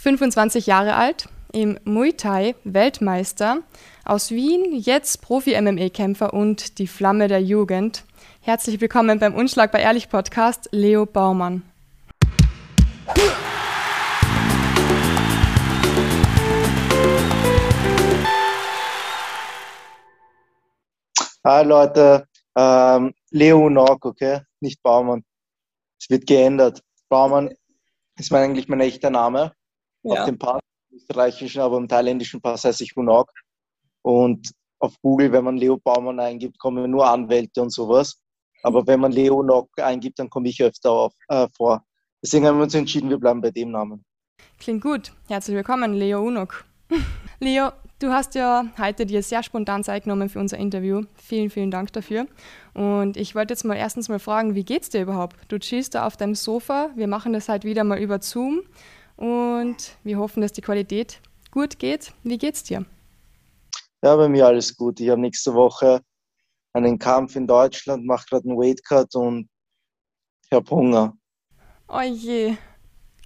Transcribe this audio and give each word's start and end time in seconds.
25 0.00 0.68
Jahre 0.68 0.94
alt, 0.94 1.28
im 1.52 1.76
Muay 1.82 2.12
Thai 2.12 2.54
Weltmeister, 2.62 3.62
aus 4.04 4.30
Wien, 4.30 4.72
jetzt 4.72 5.22
Profi-MMA-Kämpfer 5.22 6.32
und 6.32 6.78
die 6.78 6.86
Flamme 6.86 7.26
der 7.26 7.42
Jugend. 7.42 8.04
Herzlich 8.40 8.80
willkommen 8.80 9.18
beim 9.18 9.34
Unschlagbar 9.34 9.80
Ehrlich 9.80 10.08
Podcast, 10.08 10.68
Leo 10.70 11.04
Baumann. 11.04 11.64
Hi 21.44 21.64
Leute, 21.64 22.24
ähm, 22.54 23.14
Leo 23.30 23.68
Nock, 23.68 24.04
okay? 24.04 24.42
Nicht 24.60 24.80
Baumann. 24.80 25.24
Es 26.00 26.08
wird 26.08 26.24
geändert. 26.28 26.84
Baumann 27.08 27.52
ist 28.16 28.30
mein, 28.30 28.44
eigentlich 28.44 28.68
mein 28.68 28.80
echter 28.80 29.10
Name. 29.10 29.57
Ja. 30.08 30.20
Auf 30.20 30.26
dem 30.26 30.38
Pass, 30.38 30.60
österreichischen, 30.92 31.60
aber 31.60 31.76
im 31.76 31.88
thailändischen 31.88 32.40
Pass 32.40 32.64
heiße 32.64 32.84
ich 32.84 32.96
Unok. 32.96 33.30
Und 34.02 34.50
auf 34.78 34.94
Google, 35.02 35.32
wenn 35.32 35.44
man 35.44 35.56
Leo 35.56 35.76
Baumann 35.76 36.20
eingibt, 36.20 36.58
kommen 36.58 36.90
nur 36.90 37.06
Anwälte 37.06 37.60
und 37.60 37.70
sowas. 37.70 38.20
Aber 38.62 38.86
wenn 38.86 39.00
man 39.00 39.12
Leo 39.12 39.42
Nock 39.42 39.68
eingibt, 39.76 40.18
dann 40.18 40.30
komme 40.30 40.48
ich 40.48 40.62
öfter 40.62 40.90
auf, 40.90 41.12
äh, 41.28 41.46
vor. 41.56 41.84
Deswegen 42.22 42.46
haben 42.46 42.58
wir 42.58 42.64
uns 42.64 42.74
entschieden, 42.74 43.10
wir 43.10 43.18
bleiben 43.18 43.40
bei 43.40 43.50
dem 43.50 43.70
Namen. 43.70 44.04
Klingt 44.58 44.82
gut. 44.82 45.12
Herzlich 45.28 45.56
willkommen, 45.56 45.94
Leo 45.94 46.22
Unok. 46.22 46.64
Leo, 47.40 47.70
du 47.98 48.10
hast 48.10 48.34
ja 48.34 48.64
heute 48.78 49.06
dir 49.06 49.22
sehr 49.22 49.42
spontan 49.42 49.84
Zeit 49.84 50.04
genommen 50.04 50.28
für 50.28 50.40
unser 50.40 50.58
Interview. 50.58 51.02
Vielen, 51.14 51.50
vielen 51.50 51.70
Dank 51.70 51.92
dafür. 51.92 52.26
Und 52.74 53.16
ich 53.16 53.34
wollte 53.34 53.52
jetzt 53.52 53.64
mal 53.64 53.76
erstens 53.76 54.08
mal 54.08 54.18
fragen, 54.18 54.54
wie 54.54 54.64
geht's 54.64 54.88
dir 54.88 55.02
überhaupt? 55.02 55.36
Du 55.48 55.58
chillst 55.58 55.94
da 55.94 56.06
auf 56.06 56.16
deinem 56.16 56.34
Sofa. 56.34 56.90
Wir 56.96 57.06
machen 57.06 57.32
das 57.32 57.48
halt 57.48 57.64
wieder 57.64 57.84
mal 57.84 57.98
über 57.98 58.20
Zoom 58.20 58.62
und 59.18 59.98
wir 60.04 60.18
hoffen, 60.18 60.40
dass 60.40 60.52
die 60.52 60.62
Qualität 60.62 61.20
gut 61.50 61.78
geht. 61.78 62.12
Wie 62.22 62.38
geht's 62.38 62.62
dir? 62.62 62.86
Ja, 64.02 64.14
bei 64.16 64.28
mir 64.28 64.46
alles 64.46 64.76
gut. 64.76 65.00
Ich 65.00 65.10
habe 65.10 65.20
nächste 65.20 65.52
Woche 65.52 66.00
einen 66.72 66.98
Kampf 66.98 67.34
in 67.34 67.46
Deutschland, 67.46 68.06
mache 68.06 68.26
gerade 68.28 68.48
einen 68.48 68.56
Weightcut 68.56 69.14
und 69.16 69.48
ich 70.44 70.52
habe 70.52 70.70
Hunger. 70.70 71.16
Oh 71.88 72.00
je. 72.00 72.56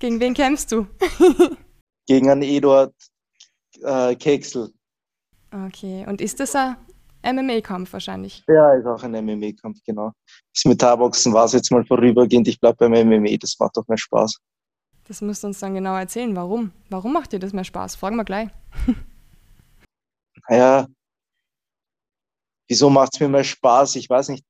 Gegen 0.01 0.19
wen 0.19 0.35
kämpfst 0.35 0.73
du? 0.73 0.87
Gegen 2.07 2.31
einen 2.31 2.43
Eduard 2.43 2.95
äh, 3.83 4.17
Keksel. 4.17 4.73
Okay, 5.53 6.07
und 6.09 6.23
ist 6.23 6.41
das 6.41 6.55
ein 6.57 6.77
MMA-Kampf 7.23 7.93
wahrscheinlich? 7.93 8.43
Ja, 8.49 8.73
ist 8.75 8.87
auch 8.87 9.03
ein 9.03 9.13
MMA-Kampf, 9.13 9.79
genau. 9.85 10.13
Das 10.55 10.65
mit 10.65 10.81
Tarboxen 10.81 11.35
war 11.35 11.45
es 11.45 11.53
jetzt 11.53 11.71
mal 11.71 11.85
vorübergehend. 11.85 12.49
Ich 12.49 12.59
bleibe 12.59 12.89
beim 12.89 12.93
MMA, 12.93 13.37
das 13.39 13.57
macht 13.59 13.77
doch 13.77 13.87
mehr 13.87 13.99
Spaß. 13.99 14.39
Das 15.05 15.21
musst 15.21 15.43
du 15.43 15.49
uns 15.49 15.59
dann 15.59 15.75
genau 15.75 15.97
erzählen. 15.97 16.35
Warum? 16.37 16.73
Warum 16.89 17.13
macht 17.13 17.33
dir 17.33 17.39
das 17.39 17.53
mehr 17.53 17.65
Spaß? 17.65 17.97
Fragen 17.97 18.17
wir 18.17 18.25
gleich. 18.25 18.51
naja, 20.49 20.87
wieso 22.69 22.89
macht 22.89 23.15
es 23.15 23.21
mir 23.21 23.29
mehr 23.29 23.45
Spaß? 23.45 23.97
Ich 23.97 24.09
weiß 24.09 24.29
nicht. 24.29 24.45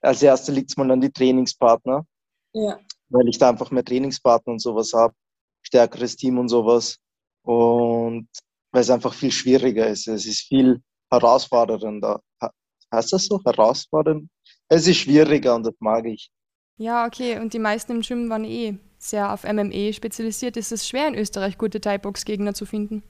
Als 0.00 0.22
erstes 0.22 0.54
liegt 0.54 0.70
es 0.70 0.76
mal 0.76 0.90
an 0.90 1.00
die 1.00 1.10
Trainingspartner. 1.10 2.06
Ja. 2.52 2.78
Weil 3.08 3.28
ich 3.28 3.38
da 3.38 3.48
einfach 3.48 3.70
mehr 3.70 3.84
Trainingspartner 3.84 4.52
und 4.52 4.60
sowas 4.60 4.92
habe. 4.94 5.14
Stärkeres 5.62 6.16
Team 6.16 6.38
und 6.38 6.48
sowas. 6.48 6.98
Und 7.42 8.28
weil 8.70 8.80
es 8.82 8.90
einfach 8.90 9.14
viel 9.14 9.32
schwieriger 9.32 9.88
ist. 9.88 10.06
Es 10.06 10.26
ist 10.26 10.42
viel 10.42 10.82
herausfordernder. 11.10 12.20
Heißt 12.92 13.12
das 13.12 13.26
so? 13.26 13.40
Herausfordernd? 13.44 14.28
Es 14.68 14.86
ist 14.86 14.98
schwieriger 14.98 15.54
und 15.54 15.66
das 15.66 15.74
mag 15.80 16.06
ich. 16.06 16.30
Ja, 16.78 17.06
okay. 17.06 17.40
Und 17.40 17.52
die 17.52 17.58
meisten 17.58 17.92
im 17.92 18.00
Gym 18.02 18.28
waren 18.30 18.44
eh 18.44 18.78
sehr 19.10 19.32
auf 19.32 19.44
MMA 19.44 19.92
spezialisiert. 19.92 20.56
Ist 20.56 20.72
es 20.72 20.86
schwer 20.86 21.08
in 21.08 21.14
Österreich 21.14 21.58
gute 21.58 21.80
Thai-Box-Gegner 21.80 22.54
zu 22.54 22.66
finden? 22.66 23.02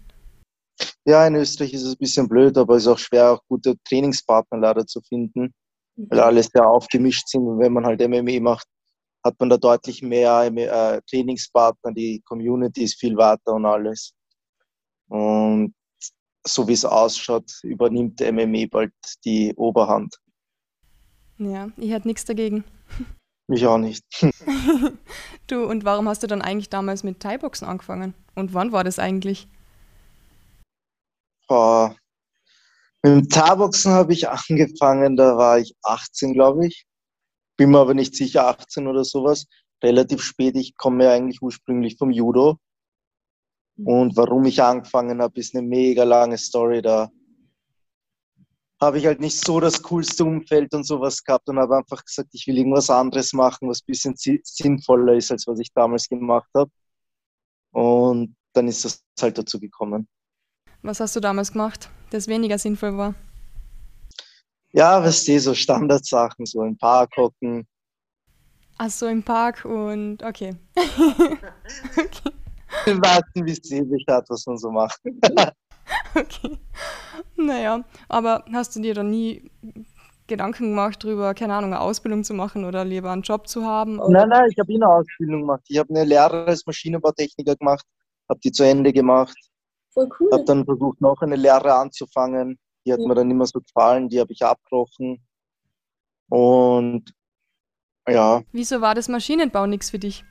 Ja, 1.04 1.26
in 1.26 1.34
Österreich 1.36 1.72
ist 1.72 1.82
es 1.84 1.94
ein 1.94 1.98
bisschen 1.98 2.28
blöd, 2.28 2.58
aber 2.58 2.76
es 2.76 2.82
ist 2.82 2.88
auch 2.88 2.98
schwer, 2.98 3.32
auch 3.32 3.42
gute 3.48 3.76
Trainingspartner 3.84 4.58
leider 4.58 4.86
zu 4.86 5.00
finden, 5.00 5.54
mhm. 5.96 6.06
weil 6.10 6.20
alle 6.20 6.42
sehr 6.42 6.68
aufgemischt 6.68 7.28
sind. 7.28 7.46
Und 7.46 7.58
wenn 7.58 7.72
man 7.72 7.86
halt 7.86 8.00
MMA 8.00 8.40
macht, 8.40 8.66
hat 9.24 9.38
man 9.40 9.50
da 9.50 9.56
deutlich 9.56 10.02
mehr 10.02 10.44
äh, 10.44 11.00
Trainingspartner, 11.08 11.92
die 11.92 12.22
Community 12.24 12.84
ist 12.84 12.98
viel 12.98 13.16
weiter 13.16 13.54
und 13.54 13.66
alles. 13.66 14.12
Und 15.08 15.74
so 16.46 16.66
wie 16.68 16.72
es 16.72 16.84
ausschaut, 16.84 17.50
übernimmt 17.62 18.20
MMA 18.20 18.66
bald 18.70 18.92
die 19.24 19.52
Oberhand. 19.56 20.16
Ja, 21.38 21.70
ich 21.76 21.90
hätte 21.90 22.08
nichts 22.08 22.24
dagegen. 22.24 22.64
Mich 23.48 23.66
auch 23.66 23.78
nicht. 23.78 24.04
du, 25.46 25.64
und 25.64 25.84
warum 25.84 26.08
hast 26.08 26.22
du 26.22 26.26
dann 26.26 26.42
eigentlich 26.42 26.68
damals 26.68 27.02
mit 27.04 27.20
Thai-Boxen 27.20 27.66
angefangen? 27.66 28.14
Und 28.34 28.54
wann 28.54 28.72
war 28.72 28.84
das 28.84 28.98
eigentlich? 28.98 29.48
Oh, 31.48 31.90
mit 33.06 33.14
dem 33.14 33.28
Thai-Boxen 33.28 33.92
habe 33.92 34.12
ich 34.12 34.28
angefangen, 34.28 35.16
da 35.16 35.36
war 35.36 35.60
ich 35.60 35.76
18, 35.82 36.32
glaube 36.32 36.66
ich. 36.66 36.86
Bin 37.56 37.70
mir 37.70 37.78
aber 37.78 37.94
nicht 37.94 38.16
sicher, 38.16 38.48
18 38.48 38.88
oder 38.88 39.04
sowas. 39.04 39.46
Relativ 39.80 40.22
spät. 40.22 40.56
Ich 40.56 40.76
komme 40.76 41.04
ja 41.04 41.12
eigentlich 41.12 41.40
ursprünglich 41.40 41.96
vom 41.98 42.10
Judo. 42.10 42.58
Und 43.76 44.16
warum 44.16 44.44
ich 44.46 44.60
angefangen 44.60 45.22
habe, 45.22 45.38
ist 45.38 45.54
eine 45.54 45.64
mega 45.64 46.02
lange 46.02 46.36
Story. 46.36 46.82
Da 46.82 47.10
habe 48.80 48.98
ich 48.98 49.06
halt 49.06 49.20
nicht 49.20 49.38
so 49.38 49.60
das 49.60 49.82
coolste 49.82 50.24
Umfeld 50.24 50.74
und 50.74 50.84
sowas 50.84 51.22
gehabt 51.24 51.48
und 51.48 51.58
habe 51.58 51.78
einfach 51.78 52.04
gesagt, 52.04 52.30
ich 52.32 52.46
will 52.46 52.58
irgendwas 52.58 52.90
anderes 52.90 53.32
machen, 53.32 53.68
was 53.68 53.80
ein 53.80 53.86
bisschen 53.86 54.14
sinnvoller 54.16 55.14
ist, 55.14 55.30
als 55.30 55.46
was 55.46 55.58
ich 55.58 55.72
damals 55.72 56.08
gemacht 56.08 56.48
habe. 56.54 56.70
Und 57.72 58.36
dann 58.52 58.68
ist 58.68 58.84
das 58.84 59.02
halt 59.20 59.38
dazu 59.38 59.58
gekommen. 59.58 60.06
Was 60.82 61.00
hast 61.00 61.16
du 61.16 61.20
damals 61.20 61.52
gemacht, 61.52 61.90
das 62.10 62.28
weniger 62.28 62.58
sinnvoll 62.58 62.96
war? 62.96 63.14
Ja, 64.72 65.02
weißt 65.02 65.28
du, 65.28 65.40
so 65.40 65.54
Standardsachen, 65.54 66.44
so 66.44 66.62
im 66.62 66.76
Park 66.76 67.16
hocken. 67.16 67.66
Ach 68.78 68.90
so, 68.90 69.06
im 69.06 69.22
Park 69.22 69.64
und 69.64 70.22
okay. 70.22 70.54
okay 71.96 72.32
warten, 72.86 73.44
bis 73.44 73.60
die 73.60 73.82
Bescheid, 73.82 74.24
was 74.28 74.46
man 74.46 74.58
so 74.58 74.70
macht. 74.70 75.00
okay. 76.16 76.58
Naja, 77.36 77.84
aber 78.08 78.44
hast 78.52 78.76
du 78.76 78.80
dir 78.80 78.94
dann 78.94 79.10
nie 79.10 79.50
Gedanken 80.26 80.70
gemacht 80.70 81.04
darüber, 81.04 81.34
keine 81.34 81.54
Ahnung, 81.54 81.72
eine 81.72 81.80
Ausbildung 81.80 82.24
zu 82.24 82.34
machen 82.34 82.64
oder 82.64 82.84
lieber 82.84 83.10
einen 83.10 83.22
Job 83.22 83.46
zu 83.46 83.64
haben? 83.64 83.98
Oder? 83.98 84.10
Nein, 84.10 84.28
nein, 84.28 84.48
ich 84.50 84.58
habe 84.58 84.72
eine 84.72 84.88
Ausbildung 84.88 85.42
gemacht. 85.42 85.62
Ich 85.68 85.78
habe 85.78 85.90
eine 85.90 86.04
Lehre 86.04 86.46
als 86.46 86.66
Maschinenbautechniker 86.66 87.56
gemacht, 87.56 87.84
habe 88.28 88.40
die 88.40 88.52
zu 88.52 88.64
Ende 88.64 88.92
gemacht. 88.92 89.36
Voll 89.92 90.08
cool. 90.18 90.30
Habe 90.32 90.44
dann 90.44 90.64
versucht, 90.64 91.00
noch 91.00 91.20
eine 91.22 91.36
Lehre 91.36 91.74
anzufangen. 91.74 92.58
Die 92.84 92.92
hat 92.92 93.00
ja. 93.00 93.06
mir 93.06 93.14
dann 93.14 93.30
immer 93.30 93.46
so 93.46 93.60
gefallen, 93.60 94.08
die 94.08 94.20
habe 94.20 94.32
ich 94.32 94.42
abgebrochen. 94.42 95.24
Und 96.28 97.12
ja. 98.08 98.42
Wieso 98.52 98.80
war 98.80 98.94
das 98.94 99.08
Maschinenbau 99.08 99.66
nichts 99.66 99.90
für 99.90 99.98
dich? 99.98 100.24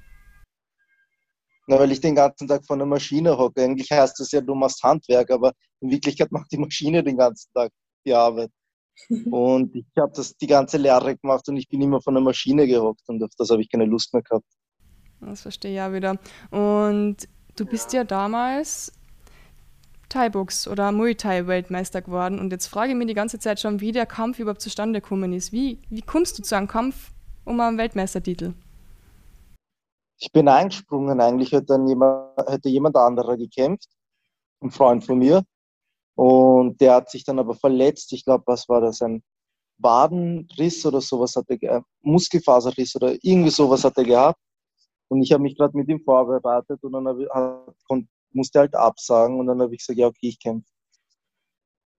Na, 1.67 1.79
weil 1.79 1.91
ich 1.91 1.99
den 1.99 2.15
ganzen 2.15 2.47
Tag 2.47 2.65
vor 2.65 2.75
einer 2.75 2.85
Maschine 2.85 3.37
hocke. 3.37 3.63
Eigentlich 3.63 3.91
heißt 3.91 4.19
das 4.19 4.31
ja, 4.31 4.41
du 4.41 4.53
machst 4.53 4.83
Handwerk, 4.83 5.31
aber 5.31 5.51
in 5.81 5.89
Wirklichkeit 5.89 6.31
macht 6.31 6.51
die 6.51 6.57
Maschine 6.57 7.03
den 7.03 7.17
ganzen 7.17 7.51
Tag 7.53 7.71
die 8.05 8.13
Arbeit. 8.13 8.51
und 9.31 9.75
ich 9.75 9.85
habe 9.97 10.11
das 10.15 10.35
die 10.37 10.47
ganze 10.47 10.77
Lehre 10.77 11.17
gemacht 11.17 11.47
und 11.49 11.57
ich 11.57 11.67
bin 11.67 11.81
immer 11.81 12.01
von 12.01 12.13
der 12.13 12.23
Maschine 12.23 12.65
gehockt 12.65 13.01
und 13.07 13.21
auf 13.23 13.31
das 13.37 13.49
habe 13.49 13.61
ich 13.61 13.69
keine 13.69 13.85
Lust 13.85 14.13
mehr 14.13 14.23
gehabt. 14.23 14.45
Das 15.19 15.41
verstehe 15.41 15.71
ich 15.71 15.77
ja 15.77 15.91
wieder. 15.91 16.17
Und 16.51 17.17
du 17.55 17.65
bist 17.65 17.93
ja, 17.93 18.01
ja 18.01 18.03
damals 18.03 18.93
Thai-Box 20.09 20.67
oder 20.67 20.91
Muay 20.91 21.15
Thai-Weltmeister 21.15 22.01
geworden 22.01 22.39
und 22.39 22.51
jetzt 22.51 22.67
frage 22.67 22.91
ich 22.91 22.97
mich 22.97 23.07
die 23.07 23.13
ganze 23.15 23.39
Zeit 23.39 23.59
schon, 23.59 23.81
wie 23.81 23.91
der 23.91 24.05
Kampf 24.05 24.39
überhaupt 24.39 24.61
zustande 24.61 25.01
gekommen 25.01 25.33
ist. 25.33 25.51
Wie, 25.51 25.79
wie 25.89 26.01
kommst 26.01 26.37
du 26.37 26.43
zu 26.43 26.55
einem 26.55 26.67
Kampf 26.67 27.11
um 27.43 27.59
einen 27.59 27.77
Weltmeistertitel? 27.77 28.53
Ich 30.17 30.31
bin 30.31 30.47
eingesprungen. 30.47 31.19
Eigentlich 31.21 31.51
hätte, 31.51 31.67
dann 31.67 31.87
jemand, 31.87 32.37
hätte 32.47 32.69
jemand 32.69 32.95
anderer 32.95 33.37
gekämpft, 33.37 33.89
ein 34.61 34.71
Freund 34.71 35.03
von 35.03 35.19
mir. 35.19 35.43
Und 36.15 36.79
der 36.79 36.95
hat 36.95 37.09
sich 37.09 37.23
dann 37.23 37.39
aber 37.39 37.55
verletzt. 37.55 38.13
Ich 38.13 38.23
glaube, 38.23 38.43
was 38.47 38.69
war 38.69 38.81
das? 38.81 39.01
Ein 39.01 39.21
Wadenriss 39.77 40.85
oder 40.85 41.01
sowas 41.01 41.35
hat 41.35 41.45
er, 41.49 41.61
äh, 41.61 41.81
Muskelfaserriss 42.01 42.95
oder 42.95 43.13
irgendwie 43.21 43.49
sowas 43.49 43.83
hat 43.83 43.97
er 43.97 44.05
gehabt. 44.05 44.39
Und 45.09 45.21
ich 45.21 45.31
habe 45.33 45.43
mich 45.43 45.57
gerade 45.57 45.77
mit 45.77 45.89
ihm 45.89 46.01
vorbereitet 46.01 46.81
und 46.81 46.93
dann 46.93 47.19
ich, 47.19 47.27
musste 48.31 48.59
halt 48.59 48.75
absagen 48.75 49.39
und 49.39 49.47
dann 49.47 49.61
habe 49.61 49.73
ich 49.73 49.79
gesagt, 49.79 49.99
ja, 49.99 50.07
okay, 50.07 50.27
ich 50.29 50.39
kämpfe. 50.39 50.69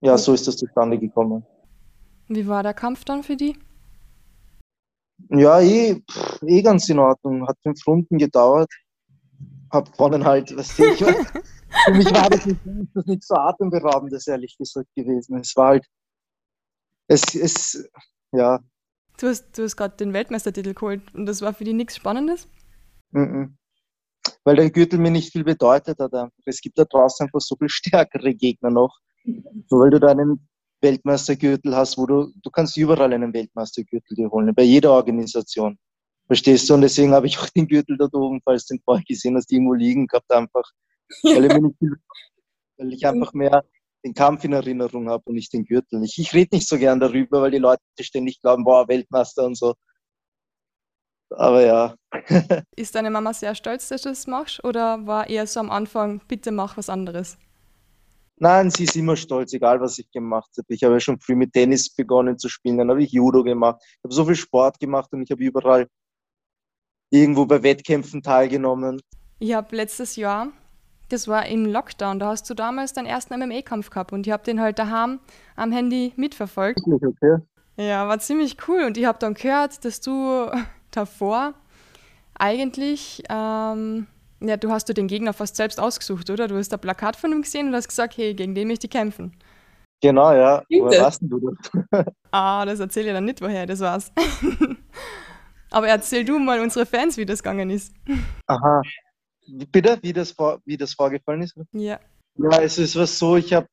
Ja, 0.00 0.18
so 0.18 0.32
ist 0.34 0.46
das 0.46 0.56
zustande 0.56 0.98
gekommen. 0.98 1.44
Wie 2.28 2.46
war 2.46 2.62
der 2.62 2.74
Kampf 2.74 3.04
dann 3.04 3.22
für 3.22 3.36
die? 3.36 3.56
Ja, 5.30 5.60
eh, 5.60 6.02
pff, 6.10 6.42
eh 6.42 6.62
ganz 6.62 6.88
in 6.88 6.98
Ordnung. 6.98 7.46
Hat 7.46 7.58
fünf 7.62 7.86
Runden 7.86 8.18
gedauert. 8.18 8.72
Hab 9.70 9.92
gewonnen 9.92 10.24
halt, 10.24 10.56
was 10.56 10.78
ich 10.78 10.98
Für 11.84 11.92
mich 11.92 12.06
war 12.06 12.30
das 12.30 12.46
nicht, 12.46 12.60
das 12.94 13.06
nicht 13.06 13.24
so 13.24 13.34
atemberaubendes, 13.34 14.26
ehrlich 14.26 14.56
gesagt, 14.56 14.88
gewesen. 14.94 15.38
Es 15.38 15.54
war 15.56 15.68
halt, 15.68 15.86
es, 17.08 17.34
es, 17.34 17.88
ja. 18.32 18.60
Du 19.18 19.28
hast, 19.28 19.56
du 19.56 19.62
hast 19.62 19.76
gerade 19.76 19.96
den 19.96 20.12
Weltmeistertitel 20.12 20.74
geholt 20.74 21.02
und 21.14 21.26
das 21.26 21.42
war 21.42 21.52
für 21.52 21.64
dich 21.64 21.74
nichts 21.74 21.96
Spannendes? 21.96 22.48
Mm 23.10 23.22
-mm. 23.22 23.54
weil 24.44 24.56
der 24.56 24.70
Gürtel 24.70 24.98
mir 24.98 25.10
nicht 25.10 25.32
viel 25.32 25.44
bedeutet 25.44 25.98
hat. 25.98 26.12
Es 26.44 26.60
gibt 26.60 26.78
da 26.78 26.84
draußen 26.84 27.26
einfach 27.26 27.40
so 27.40 27.56
viel 27.56 27.68
stärkere 27.68 28.34
Gegner 28.34 28.70
noch. 28.70 28.96
So, 29.68 29.78
weil 29.80 29.90
du 29.90 30.00
da 30.00 30.08
einen 30.08 30.48
Weltmeistergürtel 30.80 31.74
hast, 31.74 31.98
wo 31.98 32.06
du, 32.06 32.32
du 32.42 32.50
kannst 32.50 32.76
überall 32.76 33.12
einen 33.12 33.32
Weltmeistergürtel 33.32 34.14
dir 34.14 34.30
holen, 34.30 34.54
bei 34.54 34.62
jeder 34.62 34.92
Organisation. 34.92 35.78
Verstehst 36.26 36.68
du? 36.68 36.74
Und 36.74 36.82
deswegen 36.82 37.12
habe 37.12 37.26
ich 37.26 37.38
auch 37.38 37.48
den 37.48 37.68
Gürtel 37.68 37.96
da 37.96 38.08
oben, 38.12 38.40
falls 38.44 38.66
du 38.66 38.74
den 38.74 38.82
vorher 38.84 39.04
gesehen 39.04 39.36
hast, 39.36 39.50
irgendwo 39.52 39.74
liegen 39.74 40.06
gehabt, 40.06 40.30
einfach, 40.32 40.64
weil 41.22 41.44
ich, 41.44 41.52
nicht, 41.52 41.76
weil 42.78 42.92
ich 42.92 43.06
einfach 43.06 43.32
mehr 43.32 43.64
den 44.04 44.14
Kampf 44.14 44.44
in 44.44 44.52
Erinnerung 44.52 45.08
habe 45.08 45.22
und 45.26 45.34
nicht 45.34 45.52
den 45.52 45.64
Gürtel. 45.64 46.02
Ich, 46.04 46.18
ich 46.18 46.34
rede 46.34 46.56
nicht 46.56 46.68
so 46.68 46.78
gern 46.78 47.00
darüber, 47.00 47.42
weil 47.42 47.50
die 47.50 47.58
Leute 47.58 47.82
ständig 48.00 48.40
glauben, 48.40 48.64
boah, 48.64 48.88
Weltmeister 48.88 49.44
und 49.44 49.56
so. 49.56 49.74
Aber 51.30 51.64
ja. 51.64 51.94
Ist 52.76 52.94
deine 52.94 53.10
Mama 53.10 53.32
sehr 53.32 53.54
stolz, 53.54 53.88
dass 53.88 54.02
du 54.02 54.10
das 54.10 54.26
machst? 54.26 54.62
Oder 54.64 55.06
war 55.06 55.28
eher 55.28 55.46
so 55.46 55.60
am 55.60 55.70
Anfang, 55.70 56.20
bitte 56.28 56.52
mach 56.52 56.76
was 56.76 56.88
anderes? 56.88 57.36
Nein, 58.38 58.70
sie 58.70 58.84
ist 58.84 58.96
immer 58.96 59.16
stolz, 59.16 59.52
egal 59.54 59.80
was 59.80 59.98
ich 59.98 60.10
gemacht 60.10 60.50
habe. 60.58 60.66
Ich 60.68 60.84
habe 60.84 60.94
ja 60.94 61.00
schon 61.00 61.18
früh 61.18 61.34
mit 61.34 61.52
Tennis 61.52 61.94
begonnen 61.94 62.38
zu 62.38 62.48
spielen, 62.48 62.76
dann 62.78 62.90
habe 62.90 63.02
ich 63.02 63.12
Judo 63.12 63.42
gemacht. 63.42 63.80
Ich 63.82 64.04
habe 64.04 64.14
so 64.14 64.24
viel 64.26 64.36
Sport 64.36 64.78
gemacht 64.78 65.10
und 65.12 65.22
ich 65.22 65.30
habe 65.30 65.42
überall 65.42 65.88
irgendwo 67.10 67.46
bei 67.46 67.62
Wettkämpfen 67.62 68.22
teilgenommen. 68.22 69.00
Ich 69.38 69.54
habe 69.54 69.74
letztes 69.74 70.16
Jahr, 70.16 70.48
das 71.08 71.28
war 71.28 71.46
im 71.46 71.66
Lockdown, 71.66 72.18
da 72.18 72.28
hast 72.28 72.48
du 72.50 72.54
damals 72.54 72.92
deinen 72.92 73.06
ersten 73.06 73.38
MMA-Kampf 73.38 73.90
gehabt 73.90 74.12
und 74.12 74.26
ich 74.26 74.32
habe 74.32 74.44
den 74.44 74.60
halt 74.60 74.78
daheim 74.78 75.20
am 75.54 75.72
Handy 75.72 76.12
mitverfolgt. 76.16 76.80
Okay. 76.86 77.38
Ja, 77.76 78.08
war 78.08 78.18
ziemlich 78.18 78.56
cool 78.68 78.84
und 78.84 78.96
ich 78.96 79.04
habe 79.04 79.18
dann 79.18 79.34
gehört, 79.34 79.84
dass 79.84 80.00
du 80.00 80.50
davor 80.90 81.54
eigentlich, 82.34 83.22
ähm, 83.30 84.06
ja, 84.40 84.56
du 84.56 84.70
hast 84.70 84.88
du 84.88 84.94
den 84.94 85.08
Gegner 85.08 85.32
fast 85.32 85.56
selbst 85.56 85.80
ausgesucht, 85.80 86.28
oder? 86.30 86.48
Du 86.48 86.56
hast 86.56 86.72
ein 86.72 86.80
Plakat 86.80 87.16
von 87.16 87.32
ihm 87.32 87.42
gesehen 87.42 87.68
und 87.68 87.74
hast 87.74 87.88
gesagt, 87.88 88.16
hey, 88.16 88.34
gegen 88.34 88.54
den 88.54 88.68
möchte 88.68 88.86
ich 88.86 88.90
kämpfen. 88.90 89.32
Genau, 90.02 90.32
ja. 90.32 90.62
Woher 90.68 91.04
weißt 91.04 91.22
du 91.22 91.54
das? 91.90 92.06
ah, 92.30 92.64
das 92.64 92.80
erzähle 92.80 93.08
ich 93.08 93.14
dann 93.14 93.24
nicht, 93.24 93.40
woher 93.40 93.66
das 93.66 93.80
war's. 93.80 94.12
Aber 95.70 95.88
erzähl 95.88 96.24
du 96.24 96.38
mal 96.38 96.60
unsere 96.60 96.86
Fans, 96.86 97.16
wie 97.16 97.26
das 97.26 97.42
gegangen 97.42 97.70
ist. 97.70 97.94
Aha. 98.46 98.82
Bitte, 99.48 99.98
wie 100.02 100.12
das, 100.12 100.32
vor, 100.32 100.60
wie 100.64 100.76
das 100.76 100.94
vorgefallen 100.94 101.42
ist? 101.42 101.56
Ja. 101.72 101.98
Ja, 102.38 102.60
es 102.60 102.78
ist 102.78 102.96
was 102.96 103.18
so, 103.18 103.36
ich 103.36 103.52
habe 103.52 103.66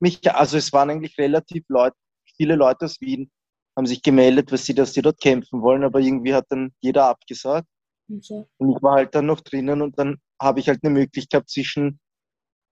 mich, 0.00 0.20
also 0.32 0.56
es 0.56 0.72
waren 0.72 0.90
eigentlich 0.90 1.16
relativ 1.18 1.64
Leute, 1.68 1.96
viele 2.36 2.56
Leute 2.56 2.86
aus 2.86 3.00
Wien, 3.00 3.30
haben 3.76 3.86
sich 3.86 4.02
gemeldet, 4.02 4.50
dass 4.50 4.64
sie, 4.64 4.74
dass 4.74 4.94
sie 4.94 5.02
dort 5.02 5.20
kämpfen 5.20 5.60
wollen, 5.60 5.84
aber 5.84 6.00
irgendwie 6.00 6.34
hat 6.34 6.46
dann 6.48 6.72
jeder 6.80 7.08
abgesagt. 7.08 7.68
Okay. 8.08 8.44
Und 8.58 8.70
ich 8.70 8.82
war 8.82 8.96
halt 8.96 9.14
dann 9.14 9.26
noch 9.26 9.40
drinnen 9.40 9.82
und 9.82 9.98
dann 9.98 10.18
habe 10.40 10.60
ich 10.60 10.68
halt 10.68 10.80
eine 10.82 10.92
Möglichkeit 10.92 11.48
zwischen 11.48 11.98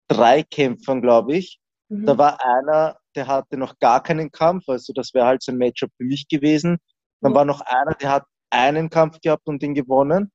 drei 0.08 0.42
Kämpfern, 0.42 1.02
glaube 1.02 1.34
ich. 1.36 1.60
Mhm. 1.88 2.06
Da 2.06 2.18
war 2.18 2.44
einer, 2.44 2.98
der 3.16 3.26
hatte 3.26 3.56
noch 3.56 3.78
gar 3.78 4.02
keinen 4.02 4.30
Kampf, 4.30 4.68
also 4.68 4.92
das 4.92 5.14
wäre 5.14 5.26
halt 5.26 5.42
so 5.42 5.52
ein 5.52 5.58
Matchup 5.58 5.90
für 5.96 6.04
mich 6.04 6.28
gewesen. 6.28 6.78
Dann 7.20 7.32
mhm. 7.32 7.36
war 7.36 7.44
noch 7.44 7.60
einer, 7.62 7.94
der 7.94 8.10
hat 8.10 8.24
einen 8.50 8.90
Kampf 8.90 9.20
gehabt 9.20 9.46
und 9.46 9.62
den 9.62 9.74
gewonnen. 9.74 10.30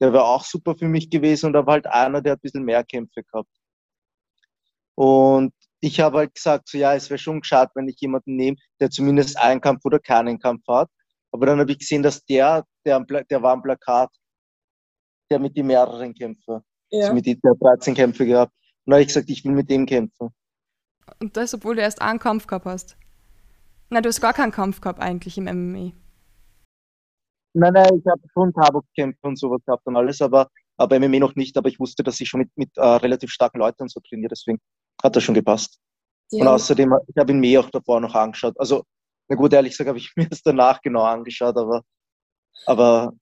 Der 0.00 0.12
wäre 0.12 0.24
auch 0.24 0.44
super 0.44 0.74
für 0.74 0.88
mich 0.88 1.10
gewesen 1.10 1.46
und 1.46 1.52
da 1.52 1.64
war 1.66 1.74
halt 1.74 1.86
einer, 1.86 2.20
der 2.20 2.32
hat 2.32 2.38
ein 2.38 2.42
bisschen 2.42 2.64
mehr 2.64 2.82
Kämpfe 2.84 3.22
gehabt. 3.22 3.50
Und 4.94 5.54
ich 5.80 6.00
habe 6.00 6.18
halt 6.18 6.34
gesagt, 6.34 6.68
so 6.68 6.78
ja, 6.78 6.94
es 6.94 7.10
wäre 7.10 7.18
schon 7.18 7.40
gescheit, 7.40 7.70
wenn 7.74 7.88
ich 7.88 8.00
jemanden 8.00 8.36
nehme, 8.36 8.56
der 8.80 8.90
zumindest 8.90 9.38
einen 9.38 9.60
Kampf 9.60 9.84
oder 9.84 9.98
keinen 9.98 10.38
Kampf 10.38 10.62
hat. 10.68 10.88
Aber 11.32 11.46
dann 11.46 11.60
habe 11.60 11.72
ich 11.72 11.78
gesehen, 11.78 12.02
dass 12.02 12.24
der, 12.24 12.64
der, 12.84 13.00
der 13.00 13.42
war 13.42 13.52
am 13.52 13.62
Plakat, 13.62 14.10
der 15.32 15.38
mit 15.38 15.56
den 15.56 15.66
mehreren 15.66 16.14
Kämpfen, 16.14 16.60
ja. 16.90 17.00
also 17.00 17.14
mit 17.14 17.26
den 17.26 17.40
13 17.40 17.94
Kämpfe 17.94 18.26
gehabt. 18.26 18.52
Und 18.84 18.90
dann 18.90 18.94
habe 18.94 19.02
ich 19.02 19.08
gesagt, 19.08 19.30
ich 19.30 19.44
will 19.44 19.52
mit 19.52 19.70
dem 19.70 19.86
kämpfen. 19.86 20.28
Und 21.20 21.36
das, 21.36 21.54
obwohl 21.54 21.76
du 21.76 21.82
erst 21.82 22.02
einen 22.02 22.18
Kampf 22.18 22.46
gehabt 22.46 22.66
hast? 22.66 22.96
Nein, 23.90 24.02
du 24.02 24.08
hast 24.08 24.20
gar 24.20 24.34
keinen 24.34 24.52
Kampf 24.52 24.80
gehabt 24.80 25.00
eigentlich 25.00 25.38
im 25.38 25.44
MMA. 25.44 25.92
Nein, 27.54 27.72
nein, 27.72 27.98
ich 27.98 28.06
habe 28.06 28.22
schon 28.32 28.52
Tabakkämpfe 28.52 29.26
und 29.26 29.38
sowas 29.38 29.60
gehabt 29.66 29.86
und 29.86 29.96
alles, 29.96 30.20
aber, 30.22 30.48
aber 30.76 30.98
MMA 30.98 31.18
noch 31.18 31.34
nicht. 31.34 31.56
Aber 31.56 31.68
ich 31.68 31.78
wusste, 31.78 32.02
dass 32.02 32.20
ich 32.20 32.28
schon 32.28 32.40
mit, 32.40 32.50
mit 32.56 32.70
uh, 32.78 32.96
relativ 32.96 33.30
starken 33.30 33.58
Leuten 33.58 33.82
und 33.82 33.90
so 33.90 34.00
trainiere, 34.00 34.30
deswegen 34.30 34.58
hat 35.02 35.14
das 35.14 35.22
schon 35.22 35.34
gepasst. 35.34 35.78
Ja. 36.30 36.42
Und 36.42 36.48
außerdem, 36.48 36.94
ich 37.06 37.16
habe 37.18 37.32
ihn 37.32 37.40
mir 37.40 37.60
auch 37.60 37.70
davor 37.70 38.00
noch 38.00 38.14
angeschaut. 38.14 38.58
Also, 38.58 38.84
na 39.28 39.36
gut, 39.36 39.52
ehrlich 39.52 39.72
gesagt, 39.72 39.88
habe 39.88 39.98
ich 39.98 40.12
mir 40.16 40.28
das 40.28 40.42
danach 40.42 40.80
genau 40.80 41.02
angeschaut, 41.02 41.56
aber, 41.56 41.82
aber 42.66 43.12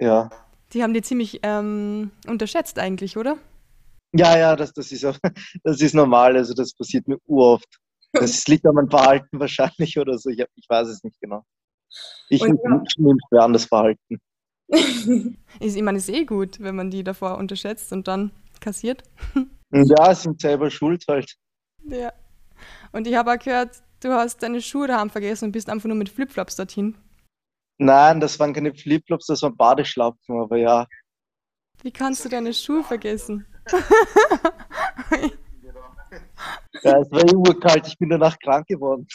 ja. 0.00 0.30
Die 0.72 0.82
haben 0.82 0.94
die 0.94 1.02
ziemlich 1.02 1.40
ähm, 1.42 2.10
unterschätzt 2.26 2.78
eigentlich, 2.78 3.16
oder? 3.16 3.36
Ja, 4.14 4.38
ja, 4.38 4.56
das, 4.56 4.72
das, 4.72 4.92
ist, 4.92 5.04
das 5.64 5.80
ist 5.80 5.94
normal. 5.94 6.36
Also 6.36 6.54
das 6.54 6.72
passiert 6.74 7.08
mir 7.08 7.18
uroft. 7.26 7.78
Das 8.12 8.46
liegt 8.48 8.66
an 8.66 8.74
meinem 8.74 8.90
Verhalten 8.90 9.38
wahrscheinlich 9.38 9.98
oder 9.98 10.18
so. 10.18 10.30
Ich, 10.30 10.44
ich 10.54 10.66
weiß 10.68 10.88
es 10.88 11.02
nicht 11.02 11.20
genau. 11.20 11.44
Ich 12.28 12.42
nehme 12.42 13.16
mir 13.30 13.42
an, 13.42 13.52
das 13.52 13.66
Verhalten. 13.66 14.18
ich 14.68 15.82
meine, 15.82 15.98
es 15.98 16.08
ist 16.08 16.14
eh 16.14 16.24
gut, 16.24 16.60
wenn 16.60 16.74
man 16.74 16.90
die 16.90 17.04
davor 17.04 17.36
unterschätzt 17.36 17.92
und 17.92 18.08
dann 18.08 18.30
kassiert. 18.60 19.02
Ja, 19.70 20.14
sind 20.14 20.40
selber 20.40 20.70
schuld 20.70 21.04
halt. 21.08 21.34
Ja. 21.84 22.12
Und 22.92 23.06
ich 23.06 23.14
habe 23.14 23.32
auch 23.32 23.38
gehört, 23.38 23.82
du 24.00 24.10
hast 24.10 24.42
deine 24.42 24.62
Schuhe 24.62 24.86
daheim 24.86 25.10
vergessen 25.10 25.46
und 25.46 25.52
bist 25.52 25.68
einfach 25.68 25.88
nur 25.88 25.96
mit 25.96 26.08
Flipflops 26.08 26.56
dorthin. 26.56 26.96
Nein, 27.82 28.20
das 28.20 28.38
waren 28.38 28.52
keine 28.52 28.72
Flipflops, 28.72 29.26
das 29.26 29.42
waren 29.42 29.56
Badeschlapfen, 29.56 30.40
aber 30.40 30.56
ja. 30.56 30.86
Wie 31.82 31.90
kannst 31.90 32.24
du 32.24 32.28
deine 32.28 32.54
Schuhe 32.54 32.84
vergessen? 32.84 33.44
ja, 36.82 36.98
es 37.00 37.10
war 37.10 37.34
urkalt, 37.34 37.88
ich 37.88 37.98
bin 37.98 38.08
danach 38.08 38.38
krank 38.38 38.68
geworden. 38.68 39.08